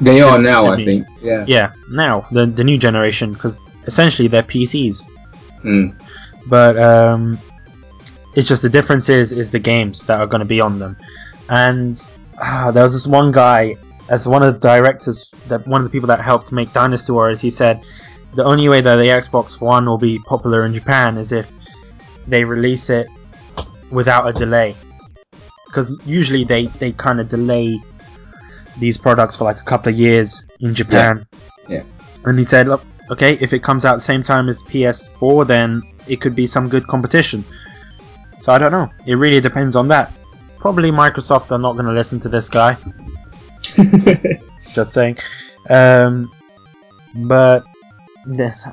[0.00, 0.84] They To- are now, I me.
[0.84, 1.06] think.
[1.20, 1.44] Yeah.
[1.48, 5.08] Yeah, now the the new generation, because essentially they're PCs.
[5.64, 5.94] Mm.
[6.46, 7.38] But um,
[8.36, 10.96] it's just the difference is is the games that are going to be on them.
[11.48, 12.00] And
[12.40, 13.76] ah, there was this one guy,
[14.08, 17.40] as one of the directors, that one of the people that helped make Dynasty Warriors.
[17.40, 17.82] He said
[18.34, 21.50] the only way that the Xbox One will be popular in Japan is if
[22.26, 23.06] they release it
[23.90, 24.74] without a delay.
[25.66, 27.80] Because usually they, they kind of delay
[28.78, 31.26] these products for like a couple of years in Japan.
[31.68, 31.82] Yeah.
[32.24, 35.82] And he said, look, okay, if it comes out the same time as PS4, then
[36.06, 37.44] it could be some good competition.
[38.40, 38.90] So I don't know.
[39.06, 40.12] It really depends on that.
[40.58, 42.76] Probably Microsoft are not going to listen to this guy.
[44.72, 45.18] Just saying.
[45.68, 46.30] Um,
[47.14, 47.64] but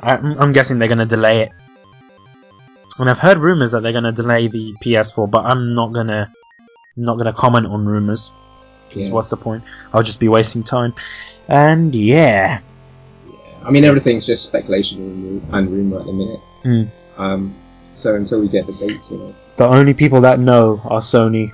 [0.02, 1.52] I'm, I'm guessing they're going to delay it.
[2.98, 6.08] And I've heard rumors that they're going to delay the PS4, but I'm not going
[6.08, 6.30] to
[6.96, 8.32] not going to comment on rumors.
[8.88, 9.14] Because Yeah.
[9.14, 9.64] what's the point?
[9.94, 10.94] I'll just be wasting time.
[11.50, 12.60] And yeah,
[13.64, 16.40] I mean, everything's just speculation and and rumor at the minute.
[16.64, 16.90] Mm.
[17.18, 17.56] Um,
[17.94, 19.36] so until we get the dates, you know.
[19.58, 21.52] the only people that know are Sony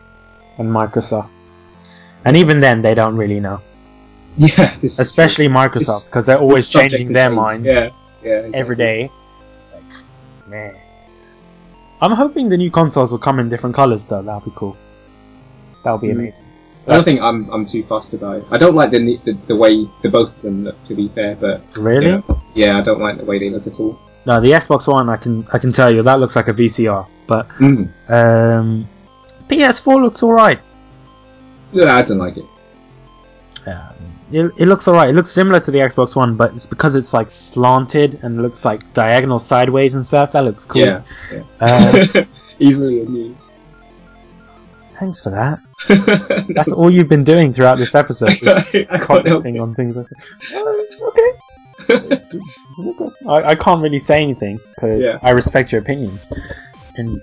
[0.57, 1.29] and Microsoft.
[2.25, 3.61] And even then, they don't really know.
[4.37, 5.47] Yeah, this Especially.
[5.49, 7.35] Microsoft, because they're always changing their change.
[7.35, 7.89] minds Yeah,
[8.23, 8.31] yeah.
[8.45, 8.59] exactly.
[8.61, 9.09] every day.
[9.73, 9.83] Like,
[10.47, 10.73] man.
[12.01, 14.21] I'm hoping the new consoles will come in different colors, though.
[14.23, 14.77] That'll be cool.
[15.83, 16.19] That'll be Mm.
[16.19, 16.45] amazing.
[16.87, 18.45] I don't think I'm I'm too fussed about it.
[18.49, 20.81] I don't like the the, the way the both of them look.
[20.85, 22.05] To be fair, but Really?
[22.07, 23.99] you know, yeah, I don't like the way they look at all.
[24.25, 27.05] No, the Xbox One, I can I can tell you that looks like a VCR,
[27.27, 27.91] but Mm.
[28.09, 28.87] um,
[29.49, 30.59] PS4 looks alright.
[31.73, 32.45] Yeah, I didn't like it.
[33.67, 33.93] Um,
[34.31, 35.09] it, it looks alright.
[35.09, 38.65] It looks similar to the Xbox One, but it's because it's like slanted and looks
[38.65, 40.31] like diagonal sideways and stuff.
[40.31, 40.81] That looks cool.
[40.81, 41.03] Yeah,
[41.59, 42.05] Uh,
[42.59, 43.57] easily amused.
[44.99, 45.59] thanks for that.
[46.55, 48.31] That's all you've been doing throughout this episode.
[48.33, 49.97] is just I can't help commenting on things.
[49.97, 50.15] I say,
[50.53, 51.31] "Oh, okay.
[53.27, 55.19] I, I can't really say anything because Yeah.
[55.21, 56.31] I respect your opinions,
[56.95, 57.21] and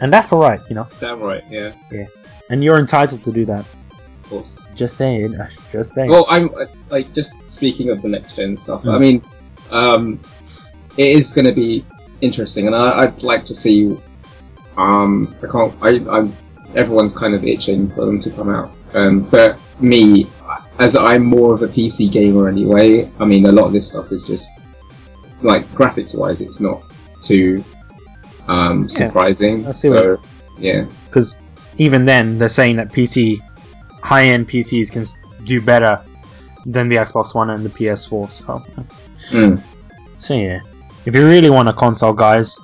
[0.00, 0.86] and that's all right, you know.
[1.00, 1.44] Damn right.
[1.50, 1.72] Yeah.
[1.90, 2.06] Yeah,
[2.50, 3.64] And you're entitled to do that.
[4.28, 4.58] Course.
[4.74, 5.38] Just saying.
[5.72, 6.10] Just saying.
[6.10, 6.50] Well, I'm
[6.90, 8.84] like just speaking of the next gen stuff.
[8.84, 8.94] Mm.
[8.94, 9.22] I mean,
[9.70, 10.20] um,
[10.96, 11.84] it is going to be
[12.20, 13.98] interesting, and I, I'd like to see.
[14.76, 15.74] Um, I can't.
[15.82, 16.32] I, I'm.
[16.74, 18.70] Everyone's kind of itching for them to come out.
[18.94, 20.26] Um, but me,
[20.78, 23.10] as I'm more of a PC gamer anyway.
[23.18, 24.50] I mean, a lot of this stuff is just
[25.42, 26.82] like graphics wise, it's not
[27.20, 27.64] too
[28.46, 29.70] um, surprising.
[29.72, 30.20] See so
[30.58, 31.38] yeah, because
[31.78, 33.40] even then they're saying that PC
[34.02, 35.04] high-end PCs can
[35.44, 36.00] do better
[36.66, 38.30] than the Xbox One and the PS4.
[38.30, 38.62] So,
[39.30, 39.62] Mm.
[40.18, 40.60] so yeah,
[41.06, 42.58] if you really want a console, guys,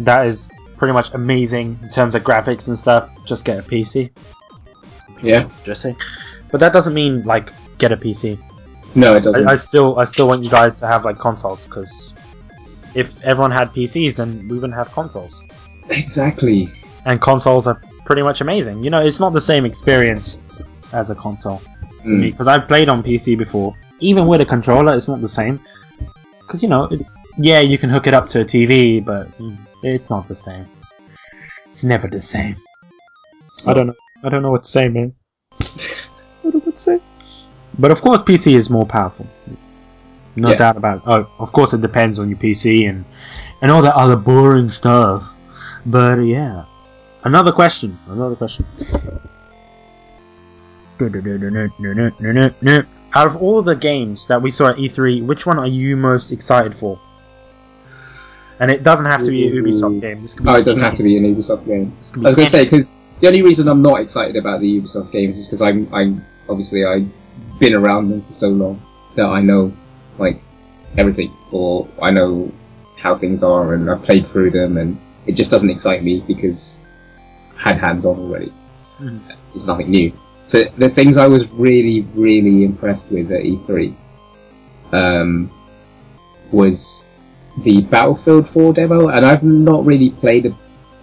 [0.00, 3.10] that is pretty much amazing in terms of graphics and stuff.
[3.26, 4.10] Just get a PC.
[5.22, 5.48] Yeah.
[5.64, 5.96] Just saying.
[6.50, 8.38] But that doesn't mean like get a PC.
[8.94, 9.46] No, it doesn't.
[9.48, 12.14] I, I still I still want you guys to have like consoles because
[12.94, 15.42] if everyone had PCs, then we wouldn't have consoles.
[15.90, 16.66] exactly.
[17.04, 18.82] And consoles are pretty much amazing.
[18.84, 20.38] You know, it's not the same experience
[20.92, 21.60] as a console
[22.04, 22.20] Mm.
[22.22, 23.74] because I've played on PC before.
[24.00, 25.58] Even with a controller, it's not the same.
[26.40, 29.56] Because you know, it's yeah, you can hook it up to a TV, but mm,
[29.82, 30.66] it's not the same.
[31.66, 32.56] It's never the same.
[33.52, 33.94] So- I don't know.
[34.24, 35.12] I don't know what to say, man.
[35.60, 35.64] I
[36.44, 37.00] don't know what to say.
[37.78, 39.26] But of course, PC is more powerful.
[40.36, 40.56] No Yeah.
[40.56, 41.02] doubt about it.
[41.06, 43.04] Oh, of course, it depends on your PC and
[43.60, 45.34] and all that other boring stuff.
[45.84, 46.64] But yeah,
[47.24, 47.98] another question.
[48.08, 48.64] Another question.
[53.14, 56.30] Out of all the games that we saw at E3, which one are you most
[56.30, 56.98] excited for?
[58.60, 60.20] And it doesn't have to be a Ubisoft game.
[60.20, 61.94] This could be Oh, it doesn't have to be an Ubisoft game.
[61.98, 64.36] This could be I was going to say because the only reason I'm not excited
[64.36, 67.08] about the Ubisoft games is because I'm, I'm obviously I've
[67.60, 68.82] been around them for so long
[69.14, 69.72] that I know
[70.18, 70.42] like
[70.96, 72.52] everything, or I know
[72.98, 76.84] how things are, and I've played through them, and it just doesn't excite me because
[77.64, 78.52] I had hands on already.
[78.98, 79.20] Mhm.
[79.54, 80.12] It's nothing new.
[80.48, 83.94] So the things I was really, really impressed with at E3
[84.92, 85.50] um,
[86.50, 87.10] was
[87.64, 90.56] the Battlefield 4 demo, and I've not really played a,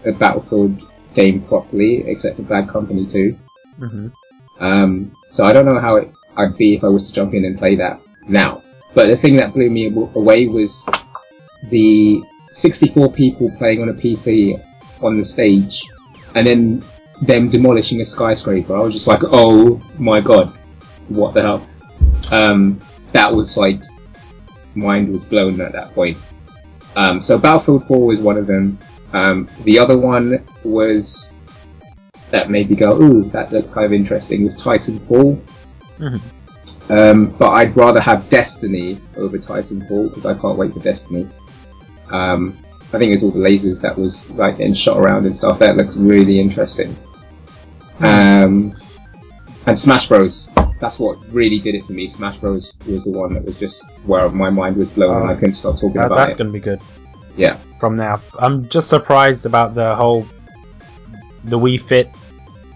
[0.03, 0.81] a Battlefield
[1.13, 3.37] game properly, except for Bad Company 2.
[3.79, 4.11] Mhm.
[4.59, 7.45] Um, so I don't know how it, I'd be if I was to jump in
[7.45, 8.63] and play that now.
[8.95, 10.89] But the thing that blew me away was
[11.69, 14.59] the 64 people playing on a PC
[15.03, 15.83] on the stage,
[16.33, 16.83] and then
[17.21, 18.75] them demolishing a skyscraper.
[18.75, 20.53] I was just like, oh my god,
[21.09, 21.67] what the hell?
[22.31, 22.79] Um,
[23.11, 23.81] that was like,
[24.75, 26.17] mind was blown at that point.
[26.95, 28.77] Um, so Battlefield 4 was one of them.
[29.13, 31.35] Um, the other one was
[32.31, 34.43] that made me go, ooh, that looks kind of interesting.
[34.43, 35.39] Was Titanfall.
[35.99, 36.21] Mhm.
[36.89, 41.29] Um, but I'd rather have Destiny over Titanfall because I can't wait for Destiny.
[42.11, 42.57] Um,
[42.93, 45.59] I think it's all the lasers that was like getting shot around and stuff.
[45.59, 46.95] That looks really interesting.
[47.99, 48.73] Um,
[49.65, 50.49] and Smash Bros.
[50.79, 52.07] That's what really did it for me.
[52.07, 52.73] Smash Bros.
[52.87, 55.33] was the one that was just where my mind was blown and Oh.
[55.33, 56.33] I couldn't stop talking That- about that's it.
[56.33, 56.79] That's gonna be good.
[57.37, 57.57] Yeah.
[57.79, 60.25] From now, I'm just surprised about the whole
[61.45, 62.09] the Wii Fit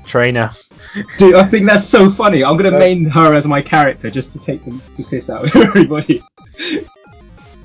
[0.06, 0.50] trainer.
[1.18, 2.44] Dude, I think that's so funny.
[2.44, 5.46] I'm gonna Uh, main her as my character just to take the, the piss out
[5.46, 6.24] of everybody.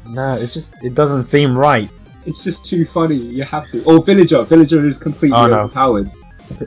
[0.08, 1.88] No, it's just it doesn't seem right.
[2.26, 3.16] It's just too funny.
[3.16, 3.82] You have to.
[3.84, 4.42] Or Villager.
[4.44, 5.60] Villager is completely Oh, no.
[5.60, 6.10] overpowered.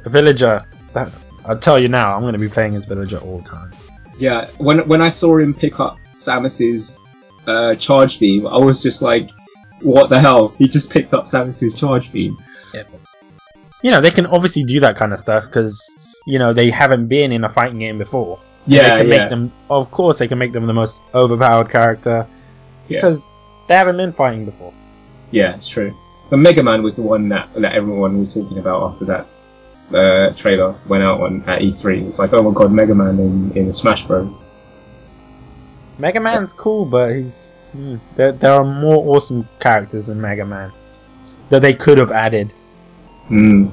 [0.06, 0.64] Villager.
[0.94, 1.12] That
[1.46, 2.16] I'll tell you now.
[2.16, 3.72] I'm gonna be playing as Villager all the time.
[4.18, 4.48] Yeah.
[4.58, 7.04] When when I saw him pick up Samus's
[7.48, 9.30] uh, charge beam, I was just like,
[9.82, 10.50] "What the hell?
[10.58, 12.38] He just picked up Samus's charge beam."
[13.84, 15.80] You know they can obviously do that kind of stuff because
[16.26, 18.40] you know they haven't been in a fighting game before.
[18.66, 19.52] Yeah, they can yeah, make them.
[19.70, 22.28] Of course, they can make them the most overpowered character
[22.90, 22.98] Yeah.
[22.98, 23.30] because
[23.68, 24.74] they haven't been fighting before.
[25.32, 25.56] Yeah.
[25.56, 25.96] It's true.
[26.30, 29.28] But Mega Man was the one that that everyone was talking about after that
[29.94, 32.08] uh, trailer went out on at E3.
[32.08, 34.42] It's like, oh my god, Mega Man in in Smash Bros.
[35.98, 38.32] Mega Man's cool, but he's hmm, there.
[38.32, 40.72] There are more awesome characters than Mega Man
[41.50, 42.52] that they could have added.
[43.28, 43.70] Hmm.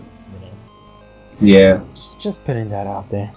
[1.40, 1.82] Yeah.
[1.94, 3.32] just just putting that out there.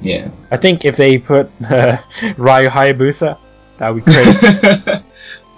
[0.00, 0.30] Yeah.
[0.50, 1.98] I think if they put uh,
[2.36, 3.38] Ryu Hayabusa,
[3.78, 5.02] that would be great.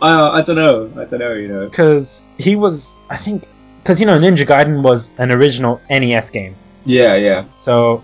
[0.02, 0.90] uh, I don't know.
[1.00, 1.32] I don't know.
[1.32, 1.68] You know.
[1.68, 3.46] Because he was, I think,
[3.82, 6.54] because you know, Ninja Gaiden was an original NES game.
[6.84, 7.14] Yeah.
[7.14, 7.44] Yeah.
[7.54, 8.02] So,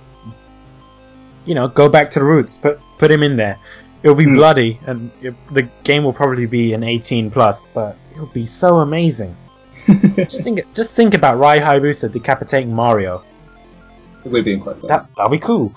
[1.44, 2.56] you know, go back to the roots.
[2.56, 3.58] Put put him in there.
[4.02, 4.34] It'll be Hmm.
[4.34, 8.78] bloody, and it, the game will probably be an 18 plus, but it'll be so
[8.78, 9.34] amazing.
[10.16, 13.24] just think, just think about Ryu Hayabusa decapitating Mario.
[14.24, 14.80] It would be quite.
[14.82, 15.74] That that'll be cool.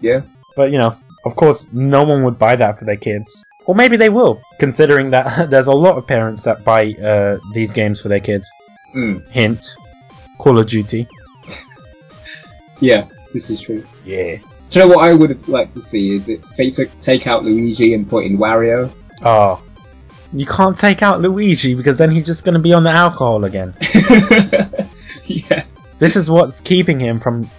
[0.00, 0.22] Yeah.
[0.56, 0.96] But you know,
[1.26, 3.44] of course, no one would buy that for their kids.
[3.66, 7.72] Or maybe they will, considering that there's a lot of parents that buy uh, these
[7.72, 8.50] games for their kids.
[8.94, 9.28] Mm.
[9.30, 9.76] Hint:
[10.38, 11.06] Call of Duty.
[12.82, 13.08] Yeah.
[13.32, 13.84] This is true.
[14.04, 14.38] Yeah.
[14.70, 17.44] Do you know what I would like to see is it they took take out
[17.44, 18.90] Luigi and put in Wario.
[19.22, 19.62] Oh,
[20.32, 23.44] you can't take out Luigi because then he's just going to be on the alcohol
[23.44, 23.74] again.
[25.24, 25.64] yeah.
[25.98, 27.50] This is what's keeping him from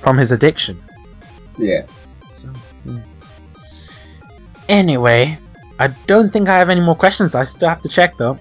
[0.00, 0.80] from his addiction.
[1.58, 1.86] Yeah.
[4.72, 5.36] Anyway,
[5.78, 7.34] I don't think I have any more questions.
[7.34, 8.38] I still have to check though.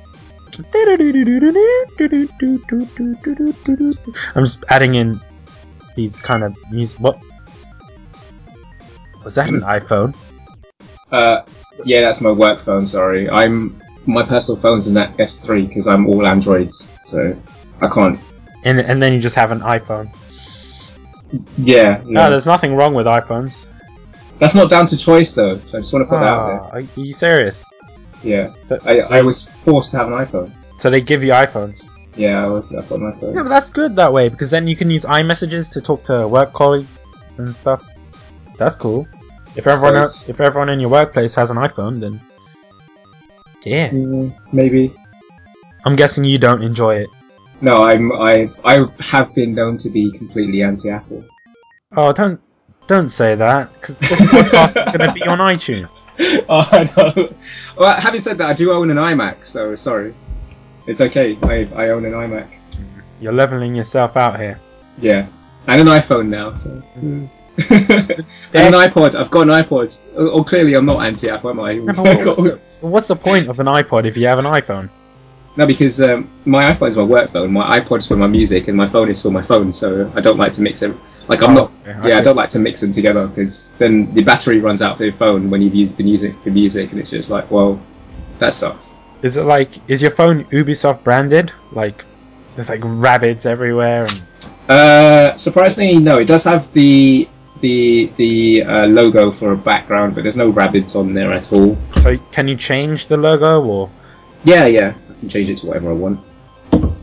[4.36, 5.20] I'm just adding in
[5.96, 7.02] these kind of music.
[7.02, 7.20] What?
[9.26, 10.16] Was that an iPhone?
[11.12, 11.42] Uh,
[11.84, 12.86] yeah, that's my work phone.
[12.86, 17.36] Sorry, I'm my personal phone's an S3 because I'm all Androids, so
[17.82, 18.18] I can't.
[18.64, 20.10] And and then you just have an iPhone.
[21.58, 22.30] Yeah, No, yeah.
[22.30, 23.70] there's nothing wrong with iPhones.
[24.42, 25.54] That's not down to choice though.
[25.72, 26.82] I just want to put that out there.
[26.82, 27.64] are you serious?
[28.24, 30.52] Yeah, So, I, so, I was forced to have an iPhone.
[30.78, 31.88] so they give you iPhones.
[32.16, 32.76] Yeah, I was.
[32.76, 33.36] I've got an iPhone.
[33.36, 36.28] Yeah, but that's good that way because then you can use iMessages to talk to
[36.28, 37.88] work colleagues and stuff.
[38.58, 39.08] That's cool.
[39.56, 42.20] If everyone else, if everyone in your workplace has an iPhone, then
[43.64, 43.90] yeah.
[43.90, 44.94] Mm, maybe.
[45.86, 47.10] I'm guessing you don't enjoy it.
[47.62, 48.12] No, I'm.
[48.12, 48.50] I.
[48.66, 51.24] I have been known to be completely anti-Apple.
[51.96, 52.42] Oh, don't
[52.88, 56.08] don't say that because this podcast is going to be on iTunes.
[56.50, 57.34] oh, I know.
[57.78, 60.14] Well, having said that, I do own an iMac, so sorry.
[60.88, 61.38] It's okay.
[61.44, 62.48] I I own an iMac.
[63.20, 64.60] You're leveling yourself out here.
[65.00, 65.28] Yeah,
[65.68, 66.56] and an iPhone now.
[66.56, 66.82] So.
[67.00, 67.30] Mm.
[67.70, 68.20] and
[68.54, 69.14] an iPod.
[69.14, 69.98] I've got an iPod.
[70.16, 71.74] Oh, oh, clearly I'm not anti-Apple, am I?
[71.76, 74.90] No, what's, the, what's the point of an iPod if you have an iPhone?
[75.58, 78.78] No, because um, my iPhone is my work phone, my iPod's for my music, and
[78.78, 79.74] my phone is for my phone.
[79.74, 81.00] So I don't like to mix them.
[81.28, 81.72] Like I'm Oh, not.
[81.88, 84.82] okay, I yeah, I don't like to mix them together because then the battery runs
[84.82, 87.30] out for your phone when you've used, been using it for music, and it's just
[87.30, 87.80] like, well,
[88.40, 88.96] that sucks.
[89.22, 91.52] Is it like is your phone Ubisoft branded?
[91.74, 92.04] Like
[92.56, 94.22] there's like rabbits everywhere and
[94.70, 96.18] Uh, surprisingly, no.
[96.18, 97.28] It does have the
[97.60, 101.78] the the uh, logo for a background, but there's no rabbits on there at all.
[102.02, 103.90] so can you change the logo or
[104.44, 104.94] Yeah, yeah.
[105.22, 106.20] I can change it to whatever I want.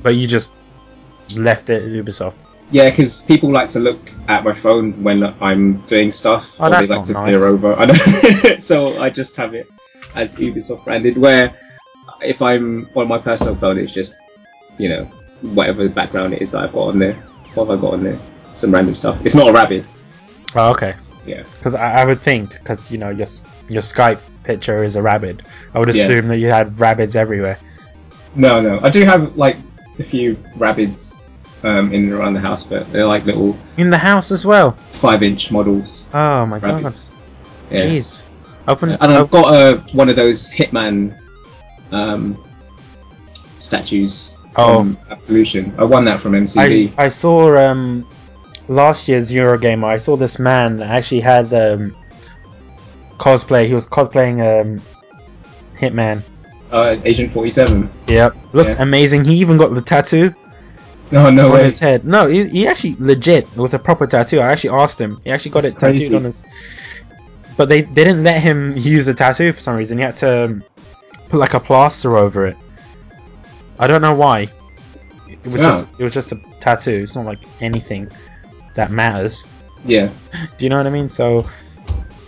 [0.03, 0.51] but you just
[1.37, 2.35] left it at Ubisoft?
[2.73, 6.57] Yeah, because people like to look at my phone when I'm doing stuff.
[6.61, 7.31] Oh, or that's they like not to nice.
[7.37, 7.75] peer over.
[7.75, 8.57] I know.
[8.59, 9.69] so I just have it
[10.17, 11.17] as Ubisoft branded.
[11.17, 11.55] Where
[12.21, 14.17] if I'm on my personal phone, it's just
[14.79, 15.05] you know
[15.43, 17.15] whatever background it is that I've got on there.
[17.55, 18.19] What have I got on there?
[18.53, 19.25] Some random stuff.
[19.25, 19.85] It's not a rabbit.
[20.57, 20.95] Oh, okay.
[21.25, 21.45] Yeah.
[21.59, 23.29] Because I, I would think because you know your
[23.71, 25.41] your Skype picture is a rabbit.
[25.73, 26.03] I would Yeah.
[26.03, 27.59] assume that you had rabbits everywhere.
[28.35, 28.79] No, no.
[28.83, 29.57] I do have like
[29.99, 31.23] a few rabbits
[31.63, 34.73] um, in and around the house, but they're like little In the house as well.
[34.73, 36.07] five-inch models.
[36.15, 36.83] Oh my god.
[37.71, 37.85] Yeah.
[37.85, 38.25] Jeez.
[38.67, 38.91] Open.
[38.91, 41.19] And I've got uh, one of those Hitman
[41.91, 42.43] um,
[43.59, 45.75] statues from Absolution.
[45.79, 46.93] I won that from I, MCB.
[46.99, 48.07] I saw um,
[48.69, 49.85] last year's Eurogamer.
[49.85, 51.97] I saw this man that actually had um,
[53.19, 53.67] cosplay.
[53.67, 54.83] He was cosplaying um,
[55.79, 56.23] Hitman.
[56.71, 57.91] Uh, Agent 47.
[58.09, 58.83] Yep, looks Yeah.
[58.83, 59.25] amazing.
[59.25, 60.35] He even got the tattoo
[61.11, 61.65] No, no on way.
[61.65, 62.05] his head.
[62.05, 63.45] No, he, he actually legit.
[63.45, 64.41] It was a proper tattoo.
[64.41, 65.21] I actually asked him.
[65.25, 66.17] He actually got That's it tattooed crazy.
[66.17, 66.43] on his.
[67.57, 69.99] But they, they didn't let him use the tattoo for some reason.
[69.99, 70.65] He had to um,
[71.31, 72.57] put like a plaster over it.
[73.79, 74.49] I don't know why.
[75.29, 75.59] It was Oh.
[75.71, 77.01] just it was just a tattoo.
[77.03, 78.11] It's not like anything
[78.75, 79.47] that matters.
[79.85, 80.11] Yeah,
[80.59, 81.09] Do you know what I mean?
[81.09, 81.47] So,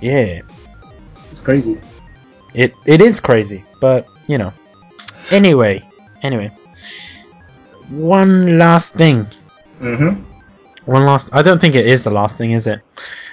[0.01, 0.41] yeah,
[1.33, 1.79] it's crazy.
[2.55, 4.53] it it is crazy, but you know.
[5.31, 5.83] Anyway,
[6.23, 6.51] anyway,
[7.91, 9.27] one last thing.
[9.81, 10.23] Mm-hmm.
[10.87, 11.31] One last.
[11.33, 12.81] I don't think it is the last thing, is it?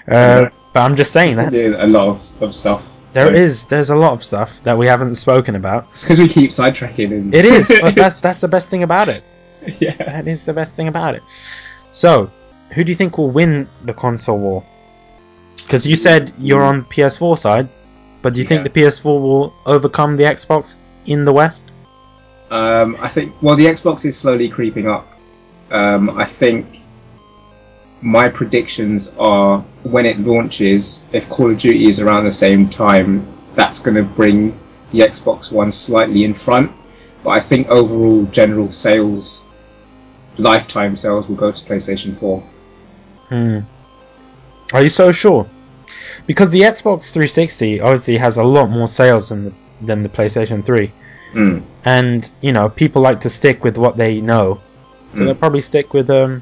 [0.08, 0.50] Uh, No.
[0.74, 2.82] But I'm just saying that a lot of, of stuff.
[3.14, 3.66] there So- is.
[3.66, 5.88] There's a lot of stuff that we haven't spoken about.
[5.94, 7.12] It's because we keep sidetracking.
[7.12, 9.24] And It is, but that's that's the best thing about it.
[9.80, 9.96] yeah.
[9.98, 11.24] That is the best thing about it.
[11.94, 12.30] So,
[12.74, 14.64] who do you think will win the console war?
[15.64, 17.68] Because you said you're on PS4 side,
[18.22, 21.72] but do you think the PS4 will overcome the Xbox in the West?
[22.52, 23.34] Um, I think.
[23.42, 25.08] Well, the Xbox is slowly creeping up.
[25.72, 26.66] Um, I think
[28.02, 33.26] my predictions are when it launches, if Call of Duty is around the same time,
[33.52, 34.58] that's going to bring
[34.92, 36.72] the Xbox One slightly in front.
[37.24, 39.46] But I think overall general sales,
[40.38, 42.40] lifetime sales, will go to PlayStation 4.
[43.30, 43.60] Hmm.
[44.74, 45.50] Are you so sure?
[46.26, 50.66] Because the Xbox 360 obviously has a lot more sales than the, than the PlayStation
[50.66, 50.92] 3,
[51.34, 51.62] Mm.
[51.86, 54.60] and you know people like to stick with what they know,
[55.14, 55.26] so Mm.
[55.26, 56.42] they'll probably stick with um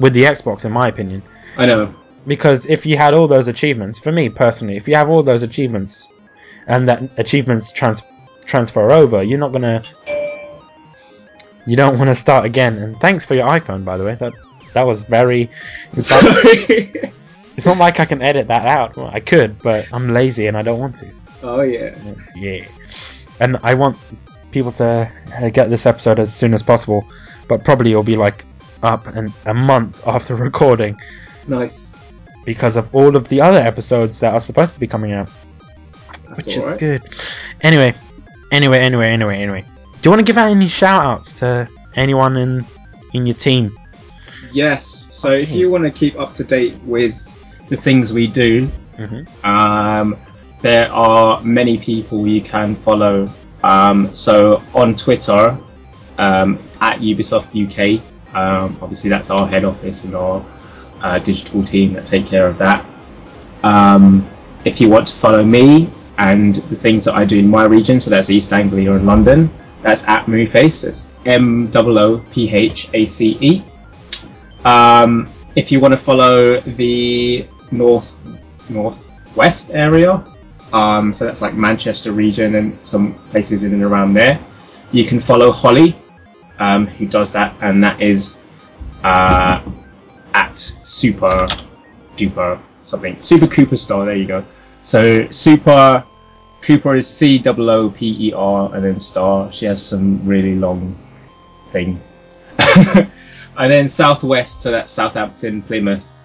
[0.00, 1.22] with the Xbox, in my opinion.
[1.56, 1.94] I know.
[2.26, 5.42] Because if you had all those achievements, for me personally, if you have all those
[5.42, 6.12] achievements,
[6.66, 8.02] and that achievements trans-
[8.44, 9.82] transfer over, you're not gonna.
[11.66, 12.78] You don't want to start again.
[12.78, 14.14] And thanks for your iPhone, by the way.
[14.14, 14.32] That
[14.74, 15.50] that was very.
[15.98, 16.90] Sorry.
[17.56, 18.96] it's not like I can edit that out.
[18.96, 21.06] Well, I could, but I'm lazy and I don't want to.
[21.42, 21.96] Oh yeah.
[22.36, 22.64] Yeah.
[23.40, 23.96] And I want
[24.50, 25.10] people to
[25.40, 27.04] uh, get this episode as soon as possible,
[27.48, 28.44] but probably it'll be like
[28.82, 30.96] up and a month after recording
[31.46, 32.16] Nice.
[32.44, 35.28] because of all of the other episodes that are supposed to be coming out,
[36.28, 36.80] That's which is alright.
[36.80, 37.02] good.
[37.62, 37.94] Anyway,
[38.52, 39.64] anyway, anyway, anyway, anyway.
[40.00, 42.64] Do you want to give out any shout outs to anyone in
[43.12, 43.76] in your team?
[44.52, 44.86] Yes.
[45.14, 47.16] So if you want to keep up to date with
[47.68, 48.68] the things we do,
[48.98, 49.44] Mhm.
[49.44, 50.16] Um,
[50.62, 53.30] there are many people you can follow.
[53.62, 55.58] Um, so on Twitter,
[56.18, 58.02] um, at Ubisoft UK,
[58.34, 60.44] um, obviously that's our head office and our
[61.02, 62.84] uh, digital team that take care of that.
[63.62, 64.26] Um,
[64.64, 67.98] if you want to follow me and the things that I do in my region,
[67.98, 69.50] so that's East Anglia and London,
[69.82, 70.86] that's at Moophace.
[70.86, 73.62] It's M O O P H A C E.
[74.64, 78.18] Um, if you want to follow the north
[78.68, 80.22] northwest area,
[80.72, 84.40] um, so that's like Manchester region and some places in and around there,
[84.92, 85.96] you can follow Holly,
[86.58, 88.42] um, who does that, and that is
[89.04, 89.62] uh,
[90.34, 91.48] at Super
[92.16, 94.04] Duper something Super Cooper Star.
[94.04, 94.44] There you go.
[94.82, 96.04] So Super
[96.62, 99.52] Cooper is C O O P E R and then Star.
[99.52, 100.96] She has some really long
[101.72, 102.00] thing.
[102.86, 103.10] and
[103.70, 106.22] then Southwest, so that's Southampton, Plymouth,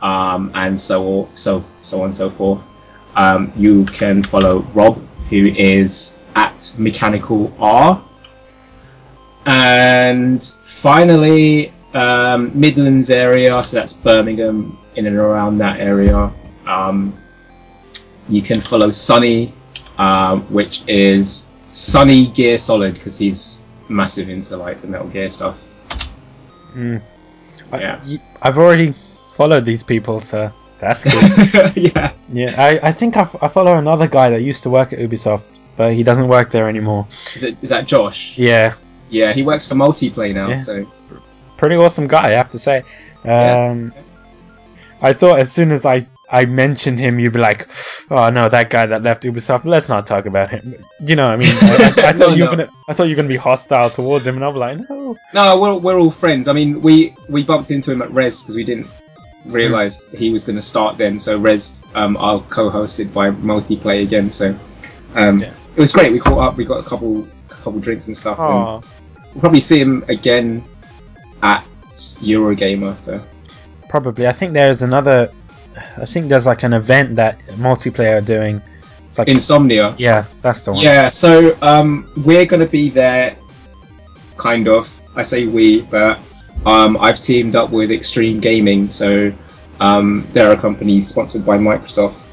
[0.00, 2.71] um, and so so so on and so forth.
[3.16, 8.02] Um, you can follow Rob, who is at Mechanical R.
[9.46, 16.30] And finally, um, Midlands area, so that's Birmingham, in and around that area.
[16.66, 17.14] Um,
[18.28, 19.52] you can follow Sunny,
[19.98, 25.58] um, which is Sunny Gear Solid, because he's massive into like the Metal Gear stuff.
[26.74, 27.00] Mm.
[27.72, 28.00] I- Yeah.
[28.06, 28.94] y- I've already
[29.36, 30.50] followed these people, so
[30.82, 31.04] that's
[31.52, 31.76] good.
[31.76, 32.12] yeah.
[32.32, 34.98] yeah, I, I think I, f- I follow another guy that used to work at
[34.98, 37.06] Ubisoft, but he doesn't work there anymore.
[37.34, 38.36] Is it is that Josh?
[38.36, 38.74] Yeah,
[39.08, 40.56] Yeah, he works for Multiplay now, Yeah.
[40.56, 40.86] so
[41.56, 42.82] pretty awesome guy, I have to say.
[43.24, 43.92] Um,
[45.00, 46.00] I thought as soon as I
[46.30, 47.68] I mentioned him, you'd be like,
[48.10, 49.64] "Oh no, that guy that left Ubisoft.
[49.66, 52.44] Let's not talk about him." You know, I mean, I, I, I thought No, you
[52.44, 52.56] were no.
[52.56, 55.60] gonna, I thought you were gonna be hostile towards him, and I'm like, "No." No,
[55.60, 56.48] we're, we're all friends.
[56.48, 58.86] I mean, we, we bumped into him at Rezzed because we didn't
[59.44, 61.18] realize he was going to start then.
[61.18, 64.30] So Rezzed, um, are co-hosted by Multiplay again.
[64.30, 64.56] So
[65.14, 65.52] um, Yeah.
[65.76, 66.12] it was great.
[66.12, 66.56] We caught up.
[66.56, 68.38] We got a couple couple drinks and stuff.
[68.38, 68.82] And
[69.34, 70.64] we'll probably see him again
[71.42, 71.64] at
[72.20, 72.98] Eurogamer.
[72.98, 73.22] So
[73.88, 74.26] Probably.
[74.26, 75.30] I think there's another.
[75.96, 78.60] I think there's like an event that Multiplay are doing.
[79.08, 79.94] It's like Insomnia.
[79.98, 80.82] yeah, that's the one.
[80.82, 83.36] Yeah, so um, we're going to be there,
[84.38, 85.00] kind of.
[85.16, 86.18] I say we, but
[86.66, 89.32] um, I've teamed up with Extreme Gaming, so
[89.80, 92.28] um, they're a company sponsored by Microsoft,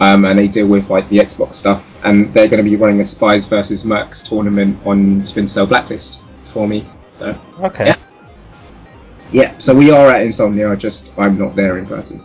[0.00, 3.00] um, and they deal with like the Xbox stuff, and they're going to be running
[3.00, 6.86] a Spies versus Mercs tournament on Splinter Cell Blacklist for me.
[7.10, 7.86] So Okay.
[7.86, 7.96] Yeah.
[9.32, 10.70] yeah, so we are at Insomnia.
[10.70, 12.22] I just I'm not there in person.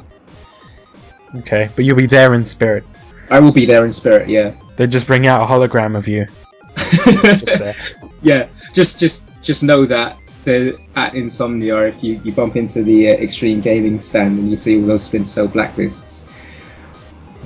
[1.38, 1.70] Okay.
[1.76, 2.84] But you'll be there in spirit.
[3.30, 4.28] I will be there in spirit.
[4.28, 4.54] Yeah.
[4.76, 6.26] They just bring out a hologram of you
[6.76, 7.76] just there.
[8.22, 13.10] yeah, just just just know that the at Insomnia, if you, you bump into the
[13.10, 16.30] uh, Extreme Gaming stand and you see all those Splinter Cell blacklists,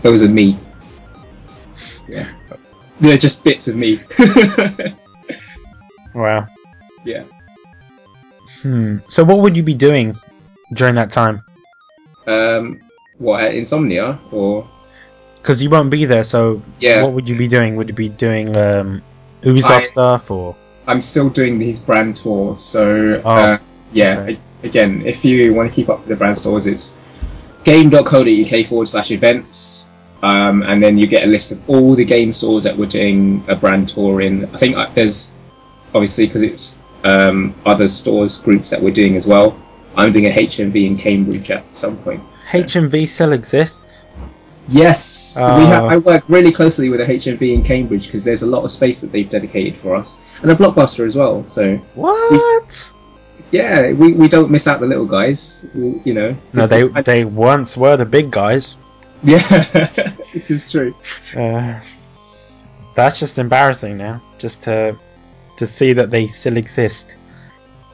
[0.02, 0.58] those are me.
[2.08, 2.28] Yeah,
[3.02, 3.98] they're just bits of me.
[6.14, 6.48] Wow.
[7.04, 7.24] yeah.
[8.62, 8.98] Hmm.
[9.10, 10.16] So what would you be doing
[10.74, 11.42] during that time?
[12.26, 12.82] Um,
[13.18, 14.66] what at Insomnia or
[15.36, 16.24] Because you won't be there.
[16.24, 17.76] So yeah, what would you be doing?
[17.76, 19.02] Would you be doing um,
[19.42, 20.56] Ubisoft I- stuff or?
[20.88, 22.62] I'm still doing these brand tours.
[22.62, 23.58] So Oh, uh,
[23.92, 24.40] yeah, okay.
[24.64, 26.96] again, if you want to keep up to the brand stores, it's
[27.64, 29.90] game.co.uk forward slash events.
[30.24, 33.44] Um, and then you get a list of all the game stores that we're doing
[33.48, 34.46] a brand tour in.
[34.46, 35.36] I think uh, there's
[35.94, 39.60] obviously because it's um, other stores groups that we're doing as well.
[39.96, 42.22] I'm doing a HMV in Cambridge at some point.
[42.48, 44.06] So- HMV still exists.
[44.68, 45.60] Yes, Oh.
[45.60, 45.86] we have.
[45.86, 49.02] I work really closely with a HMV in Cambridge because there's a lot of space
[49.02, 51.46] that they've dedicated for us, and a blockbuster as well.
[51.46, 52.92] So What?
[53.52, 55.68] yeah, we, we don't miss out the little guys.
[55.76, 56.36] We- you know.
[56.54, 58.78] No, they is- they once were the big guys.
[59.24, 59.40] yeah,
[60.34, 60.94] this is true.
[61.36, 61.80] Uh,
[62.96, 64.22] that's just embarrassing now.
[64.40, 64.96] Just to
[65.58, 67.18] to see that they still exist.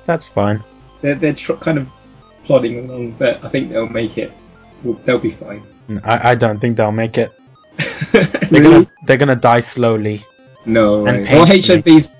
[0.06, 0.64] That's fine.
[1.02, 1.88] They're they're tr- kind of
[2.45, 4.31] plodding along, but I think they'll make it.
[4.84, 5.64] Well, they'll be fine.
[6.03, 7.31] I, I don't think they'll make it.
[8.11, 8.63] They're really?
[8.85, 10.23] gonna they're gonna die slowly.
[10.65, 11.03] No.
[11.03, 11.23] Right.
[11.23, 11.45] Well.
[11.45, 12.15] HMV's.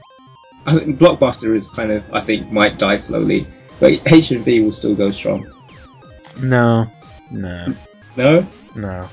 [0.65, 2.03] I think Blockbuster is kind of.
[2.14, 3.45] I think might die slowly,
[3.80, 5.45] but HMV will still go strong.
[6.41, 6.88] No,
[7.30, 7.73] no,
[8.15, 8.48] No.
[8.76, 9.10] no.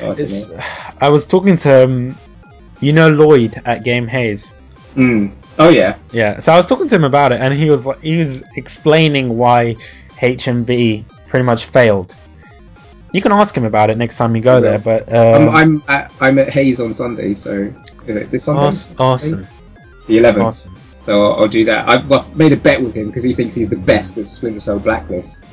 [0.00, 0.50] Oh, I It's.
[1.00, 2.16] I was talking to um,
[2.80, 4.54] you know Lloyd at Game Hayes.
[4.94, 5.32] Mm.
[5.58, 5.96] Oh yeah.
[6.12, 8.42] Yeah, so I was talking to him about it, and he was like, he was
[8.56, 9.76] explaining why
[10.18, 12.14] HMV pretty much failed.
[13.12, 15.82] You can ask him about it next time you go there, but I'm, um, I'm
[15.88, 17.72] at I'm at Hayes on Sunday, so
[18.06, 18.62] is it this Sunday?
[18.62, 19.46] awesome, awesome,
[20.06, 20.44] The 11th.
[20.44, 20.76] awesome.
[21.04, 21.88] So I'll, I'll do that.
[21.88, 24.60] I've, I've made a bet with him because he thinks he's the best at Splinter
[24.60, 25.44] Cell Blacklist.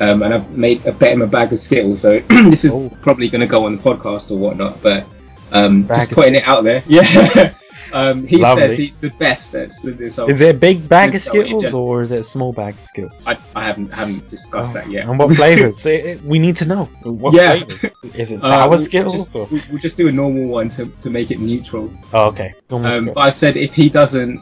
[0.00, 2.00] um, and I've made a bet him a bag of Skittles.
[2.00, 2.90] So this is Oh.
[3.02, 4.82] probably going to go on the podcast or whatnot.
[4.82, 5.06] But
[5.52, 6.82] um, just putting it out there.
[6.88, 7.52] Yeah.
[7.96, 8.60] Um, he Lovely.
[8.68, 10.28] says he's the best at Cell.
[10.28, 13.26] Is it a big bag of Skittles or is it a small bag of Skittles?
[13.26, 15.06] I, I haven't haven't discussed that yet.
[15.08, 15.82] And what flavors?
[16.22, 16.84] We need to know.
[17.04, 17.52] What Yeah.
[17.64, 17.84] flavors?
[18.14, 19.48] Is it Uh, sour we'll Skittles Just, or?
[19.50, 21.90] we'll, just do a normal one to, to make it neutral.
[22.12, 22.52] Oh, okay.
[22.68, 24.40] Um, but I said if he doesn't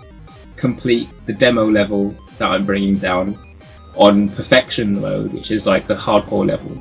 [0.57, 3.39] complete the demo level that I'm bringing down
[3.95, 6.77] on perfection mode, which is like the hardcore level,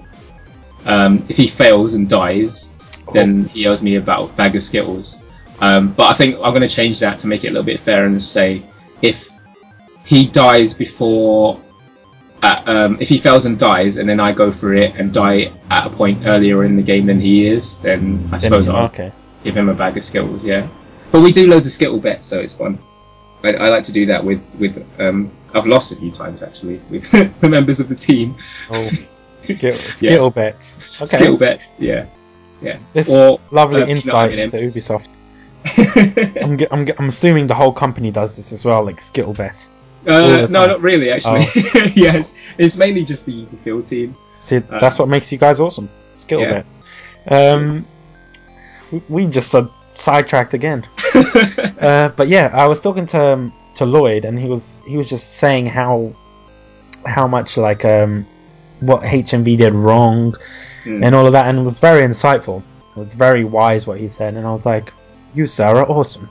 [0.85, 2.73] um, if he fails and dies,
[3.13, 5.21] then he owes me a bag of Skittles.
[5.59, 7.79] Um, but I think I'm going to change that to make it a little bit
[7.79, 8.63] fair and say
[9.01, 9.29] if
[10.05, 11.59] he dies before.
[12.41, 15.53] Uh, um, if he fails and dies, and then I go for it and die
[15.71, 19.13] at a point earlier in the game than he is, then I suppose I'll okay.
[19.45, 20.67] give him a bag of Skittles, yeah.
[21.13, 22.79] But we do loads of Skittle bets, so it's fun.
[23.43, 24.85] I, I like to do that with with.
[24.99, 27.09] Um, I've lost a few times actually with
[27.39, 28.35] the members of the team.
[28.69, 28.89] Oh,
[29.43, 30.79] Skittle, Skittle bets.
[30.95, 31.05] Okay.
[31.05, 32.07] Skittle bets, yeah,
[32.61, 32.79] yeah.
[32.93, 35.07] This Or lovely uh, insight into Ubisoft.
[35.65, 39.67] I'm, I'm, I'm assuming the whole company does this as well, like Skittle bet.
[40.05, 41.11] Uh, no, not really.
[41.11, 41.45] Actually,
[41.95, 44.15] yes, it's mainly just the, the field team.
[44.39, 45.89] See, that's what makes you guys awesome.
[46.17, 46.53] Skittle Uh, yeah.
[46.55, 46.79] bets.
[47.29, 47.85] Um,
[48.91, 50.85] we, we just uh, sidetracked again.
[51.79, 55.09] Uh, but yeah, I was talking to um, to Lloyd, and he was he was
[55.09, 56.13] just saying how
[57.05, 58.25] how much like um
[58.79, 60.33] what HMV did wrong
[60.83, 61.03] Hmm.
[61.03, 62.61] and all of that, and it was very insightful.
[62.95, 64.93] It was very wise what he said, and I was like,
[65.33, 66.29] "You, Sarah, awesome."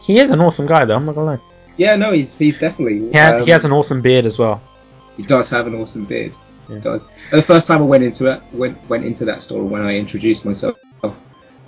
[0.00, 0.96] He is an awesome guy, though.
[0.96, 1.40] I'm not gonna lie.
[1.76, 3.08] yeah, no, he's he's definitely.
[3.08, 4.60] He, had, um, he has an awesome beard as well.
[5.16, 6.34] He does have an awesome beard.
[6.68, 6.76] Yeah.
[6.76, 7.08] He does.
[7.30, 9.96] And the first time I went into it, went went into that store when I
[9.96, 10.76] introduced myself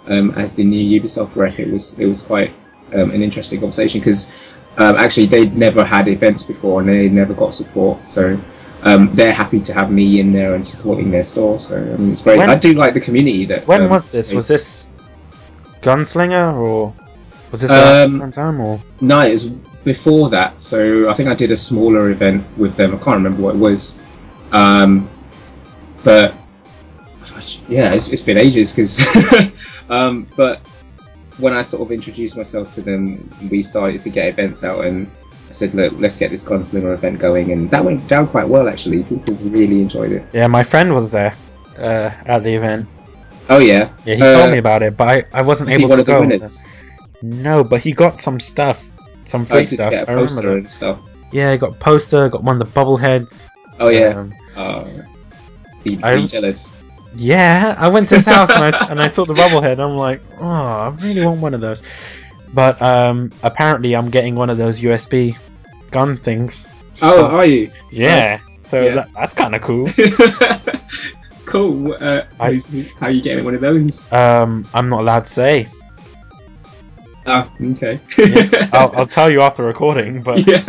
[0.06, 2.52] um, as the new Ubisoft rep, it was it was quite
[2.92, 4.30] um, an interesting conversation because
[4.76, 8.38] um, actually they'd never had events before and they never got support, so.
[8.86, 12.36] Um, they're happy to have me in there and supporting their store, so it's great.
[12.36, 13.66] When- I do like the community that.
[13.66, 14.30] When um, was this?
[14.34, 14.90] Was this
[15.84, 16.94] Gunslinger or
[17.50, 18.80] was this Um, the same time or?
[19.00, 19.44] No, it was
[19.84, 20.60] before that.
[20.60, 22.94] So I think I did a smaller event with them.
[22.94, 23.98] I can't remember what it was.
[24.52, 25.08] Um,
[26.02, 26.34] but
[27.68, 28.98] yeah, it's, it's been ages because.
[29.90, 30.60] um, but
[31.38, 35.10] when I sort of introduced myself to them, we started to get events out, and
[35.48, 38.68] I said, "Look, let's get this Gunslinger event going," and that went down quite well
[38.68, 39.02] actually.
[39.02, 40.24] People really enjoyed it.
[40.32, 41.34] Yeah, my friend was there
[41.78, 42.86] uh, at the event.
[43.48, 46.02] Oh yeah, Yeah, he Uh, told me about it, but I, I wasn't able to
[46.02, 46.28] go.
[47.22, 48.88] No, but he got some stuff,
[49.26, 49.92] some free did stuff.
[49.92, 51.00] a I remember and stuff.
[51.32, 53.48] Yeah, he got a poster, got one of the bobbleheads.
[53.80, 54.84] Oh yeah, Um, uh,
[55.82, 56.80] be, I- be jealous.
[57.16, 59.78] yeah, I went to his house and I, and I saw the bobblehead.
[59.78, 61.82] I'm like, oh, I really want one of those.
[62.52, 65.36] But um, apparently, I'm getting one of those USB
[65.90, 66.68] gun things.
[67.02, 67.68] Oh, are you?
[67.90, 68.38] yeah.
[68.62, 68.94] So Yeah.
[68.94, 69.88] That, that's kind of cool.
[71.46, 71.94] cool.
[71.94, 72.58] Uh, I-
[73.00, 74.10] how are you getting one of those?
[74.12, 75.68] Um, I'm not allowed to say.
[77.26, 78.00] Ah, okay.
[78.18, 80.62] Yeah, I'll, I'll tell you after recording, but yeah,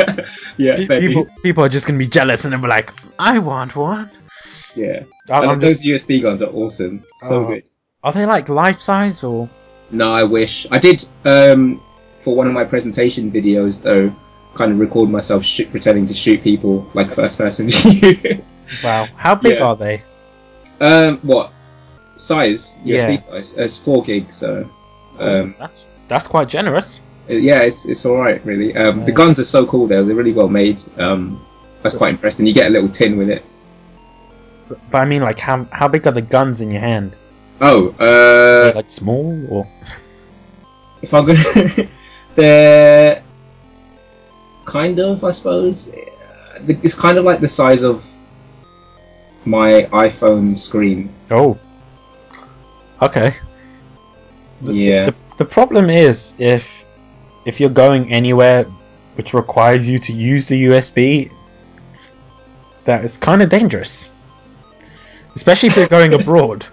[0.57, 1.34] yeah, pe- people dues.
[1.43, 4.10] people are just gonna be jealous and they'll be like, I want one.
[4.76, 5.03] yeah.
[5.30, 7.03] I- And I'm those just, USB guns are awesome.
[7.18, 7.47] So Oh.
[7.47, 7.69] good.
[8.06, 9.49] are they like life size or?
[9.91, 11.03] No, I wish I did.
[11.26, 11.81] Um,
[12.19, 14.15] for one of my presentation videos, though,
[14.56, 18.41] kind of record myself shoot, pretending to shoot people like first person view.
[18.84, 19.65] Wow, how big Yeah.
[19.65, 20.02] are they?
[20.80, 21.52] Um, what
[22.15, 22.80] size?
[22.84, 23.15] USB Yeah.
[23.15, 23.57] size?
[23.57, 24.69] It's four gig, so.
[25.19, 27.02] Um, that's that's quite generous.
[27.27, 28.76] yeah, it's it's all right, really.
[28.76, 30.03] Um, the guns are so cool, though.
[30.03, 30.81] They're really well made.
[30.97, 31.43] Um,
[31.81, 33.43] that's quite and you get a little tin with it.
[34.68, 37.15] But, but I mean, like, how how big are the guns in your hand?
[37.61, 39.68] Oh, uh, like small or?
[41.02, 41.88] if I'm gonna,
[42.35, 43.23] they're
[44.65, 45.93] kind of, I suppose.
[45.93, 45.97] uh,
[46.68, 48.03] It's kind of like the size of
[49.45, 51.09] my iPhone screen.
[51.31, 51.57] Oh.
[53.01, 53.35] Okay.
[54.61, 55.05] The, Yeah.
[55.05, 56.85] The, the problem is if
[57.45, 58.65] if you're going anywhere
[59.15, 61.31] which requires you to use the USB,
[62.84, 64.11] that is kind of dangerous.
[65.35, 66.65] Especially if you're going abroad.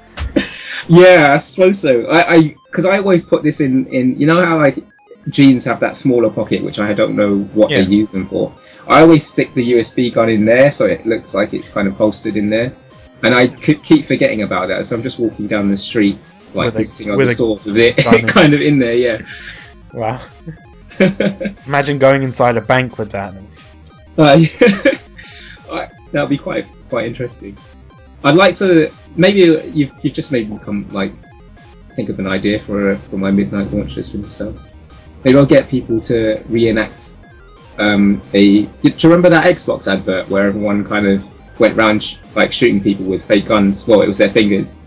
[0.89, 2.07] Yeah, I suppose so.
[2.07, 4.85] I, I, because I always put this in, in, you know how like
[5.29, 8.53] jeans have that smaller pocket, which I don't know what they use them for.
[8.89, 11.95] I always stick the USB gun in there, so it looks like it's kind of
[11.95, 12.75] holstered in there.
[13.23, 16.19] And I c- keep forgetting about that, so I'm just walking down the street,
[16.55, 17.97] like With a- visiting other a stores with it,
[18.29, 18.95] kind of in there.
[18.95, 19.19] Yeah.
[19.95, 20.21] Wow.
[21.67, 23.35] Imagine going inside a bank with that.
[24.19, 24.45] Uh,
[26.13, 27.57] that'd be quite quite interesting.
[28.25, 29.41] I'd like to maybe
[29.73, 31.13] you've you've just made me come like
[31.97, 34.57] think of an idea for for my midnight launch list for myself.
[35.25, 37.15] Maybe I'll get people to reenact
[37.79, 38.63] um, a.
[38.63, 41.27] Do you remember that Xbox advert where everyone kind of
[41.59, 43.87] went round sh- like shooting people with fake guns.
[43.87, 44.83] Well, it was their fingers.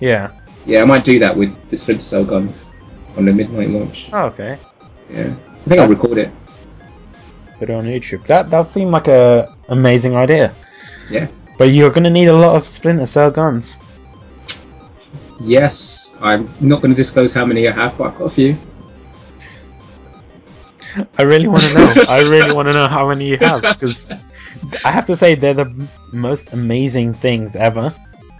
[0.00, 0.32] Yeah.
[0.66, 2.72] Yeah, I might do that with the Splinter Cell guns
[3.16, 4.10] on the midnight launch.
[4.12, 4.58] Oh, okay.
[5.10, 6.30] Yeah, I think I'll record it.
[7.58, 8.26] Put it on YouTube.
[8.26, 10.52] That that seemed like a amazing idea.
[11.08, 11.28] Yeah.
[11.56, 13.78] But you're gonna need a lot of Splinter Cell guns.
[15.40, 18.56] Yes, I'm not going to disclose how many I have, but I've got a few.
[21.18, 22.04] I really want to know.
[22.08, 24.08] I really want to know how many you have because
[24.84, 27.94] I have to say they're the most amazing things ever.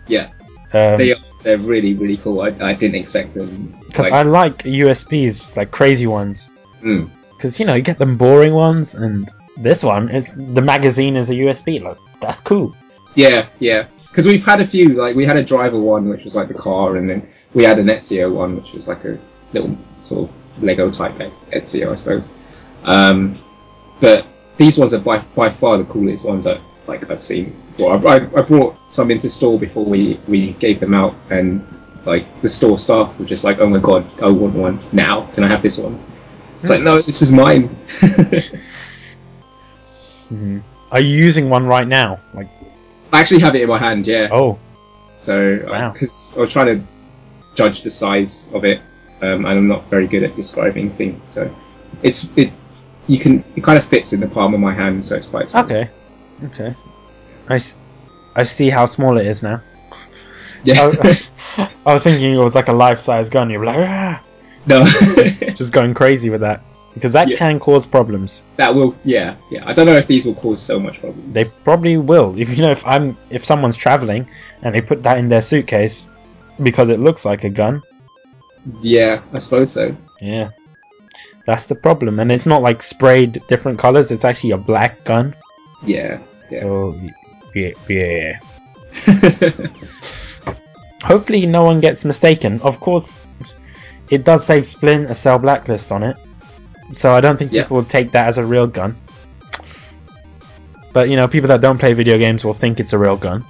[0.08, 0.30] Yeah,
[0.72, 1.18] Um, they are.
[1.42, 2.40] They're really, really cool.
[2.40, 3.72] I, I didn't expect them.
[3.86, 6.50] Because I like USBs, like crazy ones.
[6.82, 7.08] Mm.
[7.30, 11.30] Because you know you get them boring ones, and this one is the magazine is
[11.30, 11.80] a USB.
[11.82, 12.74] Like that's cool.
[13.14, 13.86] Yeah, yeah.
[14.08, 14.88] Because we've had a few.
[14.94, 17.78] Like we had a driver one, which was like the car, and then we had
[17.78, 19.18] an Ezio one, which was like a
[19.52, 22.34] little sort of Lego type Ez- Ezio, I suppose.
[22.86, 23.38] Um,
[24.00, 24.26] but
[24.56, 27.92] these ones are by by far the coolest ones that like I've seen before.
[27.92, 31.62] I, I, I brought some into store before we we gave them out, and
[32.04, 35.26] like the store staff were just like, "Oh my god, I want one now.
[35.34, 35.98] Can I have this one?"
[36.60, 37.68] It's like, no, this is mine.
[40.28, 40.58] hmm
[40.90, 42.18] Are you using one right now?
[42.34, 42.48] Like
[43.12, 44.06] I actually have it in my hand.
[44.06, 44.28] Yeah.
[44.32, 44.58] oh,
[45.16, 45.92] So, Wow.
[45.92, 46.86] because I was trying to
[47.54, 48.80] judge the size of it,
[49.22, 51.50] um, and I'm not very good at describing things, so
[52.02, 52.60] it's it's
[53.08, 55.48] you can it kind of fits in the palm of my hand, so it's quite
[55.48, 55.64] small.
[55.64, 55.90] okay,
[56.44, 56.74] okay.
[57.48, 57.76] I, s-
[58.34, 59.62] I see how small it is now.
[60.64, 60.92] Yeah.
[61.02, 63.50] I, I was thinking it was like a life-size gun.
[63.50, 64.22] You're like ah,
[64.66, 64.84] no,
[65.54, 66.62] just going crazy with that
[66.94, 67.36] because that Yeah.
[67.36, 68.42] can cause problems.
[68.56, 68.96] that will.
[69.04, 69.62] Yeah, yeah.
[69.66, 71.32] I don't know if these will cause so much problems.
[71.32, 72.34] They probably will.
[72.36, 74.28] If you know, if I'm if someone's traveling
[74.62, 76.08] and they put that in their suitcase
[76.62, 77.80] because it looks like a gun,
[78.80, 79.94] Yeah, I suppose so.
[80.20, 80.50] yeah,
[81.46, 82.18] that's the problem.
[82.20, 84.10] And it's not like sprayed different colors.
[84.10, 85.34] It's actually a black gun.
[85.84, 86.18] Yeah.
[86.50, 86.60] Yeah.
[86.60, 87.00] So
[87.54, 88.38] yeah, yeah.
[91.02, 92.60] Hopefully, no one gets mistaken.
[92.62, 93.24] Of course,
[94.10, 96.16] it does say Splinter Cell Blacklist on it,
[96.92, 97.62] so I don't think Yeah.
[97.62, 98.96] people will take that as a real gun.
[100.92, 103.44] But you know, people that don't play video games will think it's a real gun.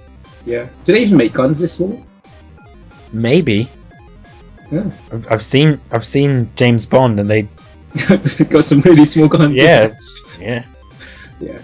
[0.45, 0.67] yeah.
[0.85, 2.05] Do they even make guns this small?
[3.13, 3.69] Maybe
[4.71, 4.91] Yeah.
[5.13, 7.49] I've, I've seen I've seen James Bond, and they
[8.51, 9.57] Got some really small guns.
[9.57, 9.93] yeah
[10.41, 10.65] yeah.
[11.41, 11.59] Yeah.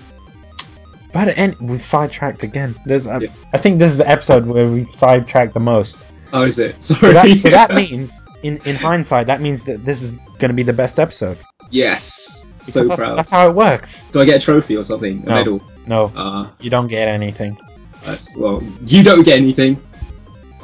[1.13, 2.75] But and we've sidetracked again.
[2.87, 3.29] There's I Yeah.
[3.53, 5.99] I think this is the episode where we've sidetracked the most.
[6.33, 6.83] Oh, is it?
[6.83, 7.01] Sorry.
[7.01, 10.55] So that so that means in in hindsight that means that this is going to
[10.55, 11.37] be the best episode.
[11.71, 12.51] yes.
[12.59, 13.17] Because So that's, proud.
[13.19, 14.05] that's how it works.
[14.13, 15.23] Do I get a trophy or something?
[15.25, 15.35] A No.
[15.35, 15.63] medal?
[15.87, 17.59] No, Uh, you don't get anything.
[18.05, 18.63] that's well.
[18.87, 19.77] You don't get anything.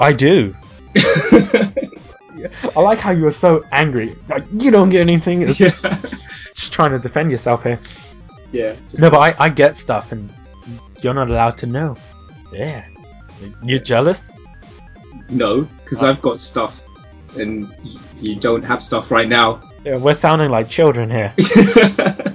[0.01, 0.55] I do.
[2.77, 4.15] I like how you were so angry.
[4.29, 5.43] Like you don't get anything.
[5.43, 5.71] It's yeah.
[6.55, 7.81] Just trying to defend yourself here.
[8.53, 8.75] Yeah.
[8.91, 10.33] Just, No, but I, I get stuff and
[11.03, 11.97] you're not allowed to know.
[12.53, 12.85] Yeah.
[13.63, 14.33] You're jealous?
[15.31, 16.11] no, because oh.
[16.11, 16.83] I've got stuff,
[17.37, 17.73] and
[18.21, 19.63] you don't have stuff right now.
[19.85, 21.33] Yeah, we're sounding like children here.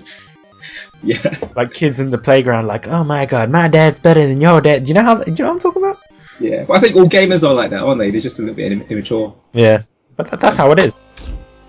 [1.04, 1.38] yeah.
[1.56, 4.84] Like kids in the playground, like, oh my god, my dad's better than your dad.
[4.84, 5.16] Do you know how?
[5.16, 6.00] Do you know what I'm talking about?
[6.40, 6.64] Yeah.
[6.68, 8.12] But I think all gamers are like that, aren't they?
[8.12, 9.36] They're just a little bit immature.
[9.54, 9.84] Yeah.
[10.15, 11.10] But that, that's how it is.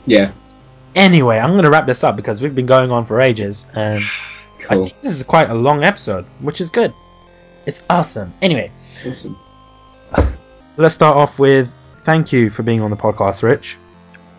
[0.07, 0.33] Yeah.
[0.95, 4.03] Anyway, I'm going to wrap this up because we've been going on for ages, and
[4.71, 6.93] I think this is quite a long episode, which is good.
[7.67, 8.33] It's awesome.
[8.43, 8.71] Anyway,
[9.07, 9.37] Awesome.
[10.77, 13.77] let's start off with thank you for being on the podcast, Rich.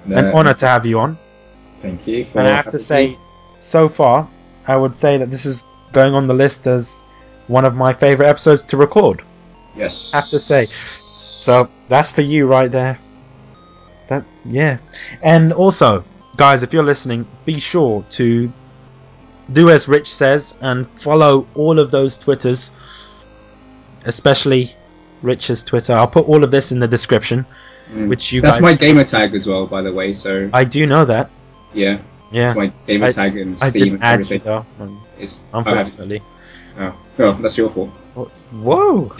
[0.05, 1.17] An Uh, honor to have you on.
[1.79, 2.25] Thank you.
[2.35, 3.19] And I have to say, me.
[3.59, 4.27] so far,
[4.67, 7.03] I would say that this is going on the list as
[7.47, 9.23] one of my favorite episodes to record.
[9.75, 10.13] yes.
[10.13, 10.67] I have to say.
[10.71, 12.99] So that's for you right there.
[14.07, 14.77] That yeah.
[15.23, 16.03] And also,
[16.37, 18.51] guys, if you're listening, be sure to
[19.53, 22.71] do as Rich says and follow all of those Twitters,
[24.05, 24.71] especially
[25.21, 25.93] Rich's Twitter.
[25.93, 27.45] I'll put all of this in the description,
[27.93, 28.07] Mm.
[28.09, 28.63] which you That's guys.
[28.63, 30.11] my gamer tag as well, by the way.
[30.13, 31.29] So I do know that.
[31.73, 31.99] yeah,
[32.31, 32.45] Yeah.
[32.45, 34.41] it's my gamer I- tag and I Steam and you everything.
[34.43, 36.21] though, um, It's unfortunately.
[36.79, 37.89] Oh, well, that's your fault.
[38.51, 39.11] Whoa,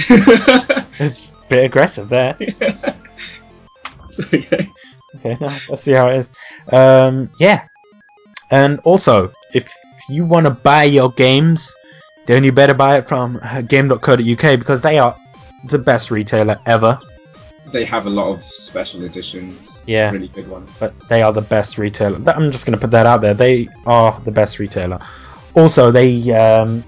[1.00, 2.36] it's a bit aggressive there.
[4.34, 4.70] Okay.
[5.16, 6.32] Okay, no, let's see how it is.
[6.72, 7.68] Um, yeah,
[8.52, 9.72] and also if
[10.10, 11.74] you want to buy your games,
[12.26, 15.16] then you better buy it from uh, Game.co.uk because they are
[15.66, 17.00] the best retailer ever.
[17.72, 19.84] They have a lot of special editions.
[19.88, 20.12] Yeah.
[20.12, 20.80] Really good ones.
[20.80, 22.22] But they are the best retailer.
[22.30, 23.34] I'm just gonna put that out there.
[23.34, 25.00] They are the best retailer.
[25.56, 26.84] Also, they um,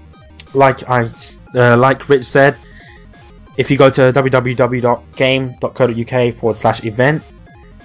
[0.54, 1.08] like I
[1.54, 2.56] uh, like Rich said,
[3.58, 4.12] if you go to
[5.18, 7.22] www.game.co.uk forward slash event,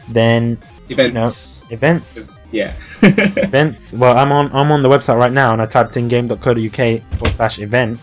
[0.09, 0.57] then
[0.89, 1.71] Events.
[1.71, 2.73] events Yeah.
[3.01, 3.93] events.
[3.93, 7.33] Well, I'm on I'm on the website right now, and I typed in game.co.uk forward
[7.33, 7.99] slash event,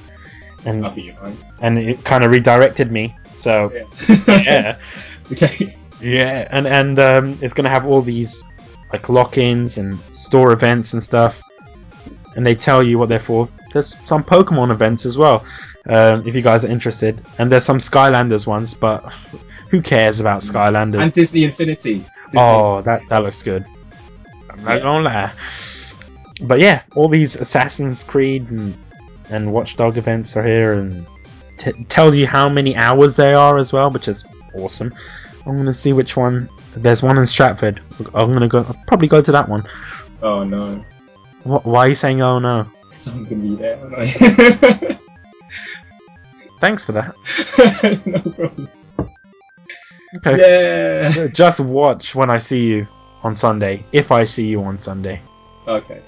[0.64, 1.36] and I'll be your mind.
[1.60, 3.14] and it kind of redirected me.
[3.34, 3.84] So Yeah.
[4.26, 4.78] yeah,
[5.32, 5.76] okay.
[6.00, 8.42] yeah, and and um, it's gonna have all these
[8.92, 11.40] like lock-ins and store events and stuff,
[12.34, 13.48] and they tell you what they're for.
[13.72, 15.44] There's some Pokemon events as well,
[15.86, 19.00] um, if you guys are interested, and there's some Skylanders ones, but
[19.70, 21.02] who cares about Skylanders?
[21.04, 21.94] And Disney Infinity.
[22.26, 23.64] Disney Oh, that that looks good.
[24.50, 24.82] I'm not Yeah.
[24.82, 25.32] gonna lie.
[26.42, 28.76] But yeah, all these Assassin's Creed and
[29.30, 31.06] and Watch Dogs events are here, and
[31.58, 34.24] t- tells you how many hours they are as well, which is
[34.54, 34.92] awesome.
[35.46, 36.48] I'm gonna see which one.
[36.76, 37.80] There's one in Stratford.
[38.14, 38.58] I'm gonna go.
[38.58, 39.64] I'll probably go to that one.
[40.22, 40.84] Oh no.
[41.44, 42.66] Wh- Why are you saying oh no?
[42.92, 43.78] So I'm gonna be there?
[46.60, 47.14] Thanks for that.
[48.06, 48.68] no problem.
[50.16, 50.36] Okay.
[50.38, 51.26] Yeah.
[51.28, 52.86] Just watch when I see you
[53.22, 53.84] on Sunday.
[53.92, 55.20] If I see you on Sunday,
[55.66, 56.00] Okay.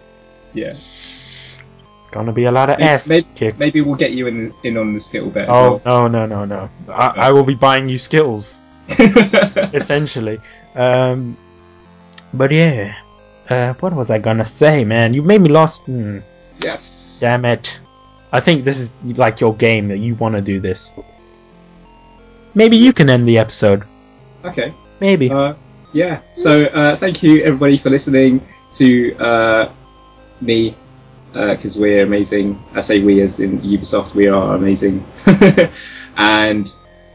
[0.54, 0.66] Yeah.
[0.68, 3.58] it's gonna be a lot of Maybe- ass maybe- kicked.
[3.58, 6.44] Maybe we'll get you in in on the skittle bet as Oh no no no
[6.44, 6.68] no!
[6.88, 8.60] I, I will be buying you skills
[9.72, 10.38] essentially.
[10.74, 11.36] Um,
[12.34, 12.94] but yeah,
[13.48, 15.14] uh, what was I gonna say, man?
[15.14, 15.82] You made me lost.
[15.84, 16.18] Hmm,
[16.60, 17.20] yes.
[17.20, 17.78] damn it!
[18.32, 20.90] I think this is like your game that you want to do this.
[22.54, 23.84] Maybe you can end the episode.
[24.44, 24.74] Okay.
[25.00, 25.30] Maybe.
[25.30, 25.54] Uh,
[25.92, 26.20] yeah.
[26.34, 28.40] So uh, thank you everybody for listening
[28.72, 29.72] to uh,
[30.40, 30.74] me
[31.32, 32.62] because we're amazing.
[32.74, 34.14] I say we as in Ubisoft.
[34.14, 35.04] We are amazing.
[36.16, 36.72] and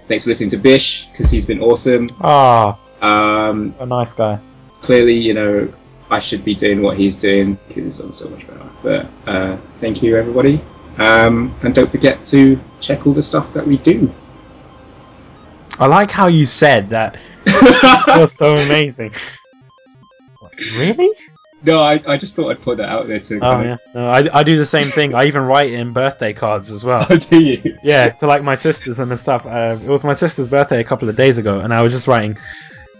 [0.07, 2.07] thanks for listening to Bish because he's been awesome.
[2.21, 4.39] Ah, Um, a nice guy.
[4.81, 5.71] clearly, you know,
[6.09, 8.69] I should be doing what he's doing because I'm so much better.
[8.81, 10.61] But uh, thank you, everybody.
[10.97, 14.13] Um, and don't forget to check all the stuff that we do.
[15.79, 17.17] I like how you said that.
[17.45, 19.13] It was so amazing.
[20.75, 21.09] Really?
[21.63, 23.39] no, I, I just thought I'd put that out there too.
[23.41, 23.77] Oh yeah.
[23.93, 25.13] No, I, I do the same thing.
[25.13, 27.05] I even write in birthday cards as well.
[27.09, 27.77] Oh, do you?
[27.83, 29.45] Yeah, to like my sisters and the stuff.
[29.45, 32.07] Uh, it was my sister's birthday a couple of days ago, and I was just
[32.07, 32.37] writing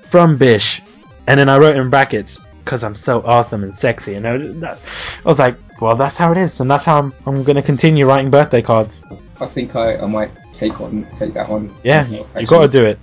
[0.03, 0.81] from Bish,
[1.25, 4.55] and then I wrote in brackets because I'm so awesome and sexy, and I was,
[4.57, 4.77] that,
[5.25, 8.05] I was like, well, that's how it is, and that's how I'm, I'm gonna continue
[8.07, 9.03] writing birthday cards.
[9.39, 11.73] I think I, I might take on take that one.
[11.83, 12.99] Yeah, myself, you gotta do it.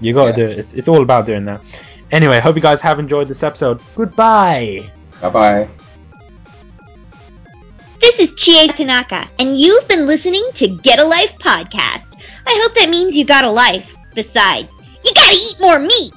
[0.00, 0.36] You gotta Yeah.
[0.36, 0.58] do it.
[0.58, 1.60] It's, it's all about doing that.
[2.10, 3.80] Anyway, hope you guys have enjoyed this episode.
[3.94, 4.90] Goodbye.
[5.20, 5.68] Bye bye.
[8.00, 12.16] This is Chie Tanaka, and you've been listening to Get a Life podcast.
[12.46, 13.94] I hope that means you got a life.
[14.14, 16.12] Besides, you gotta eat more meat.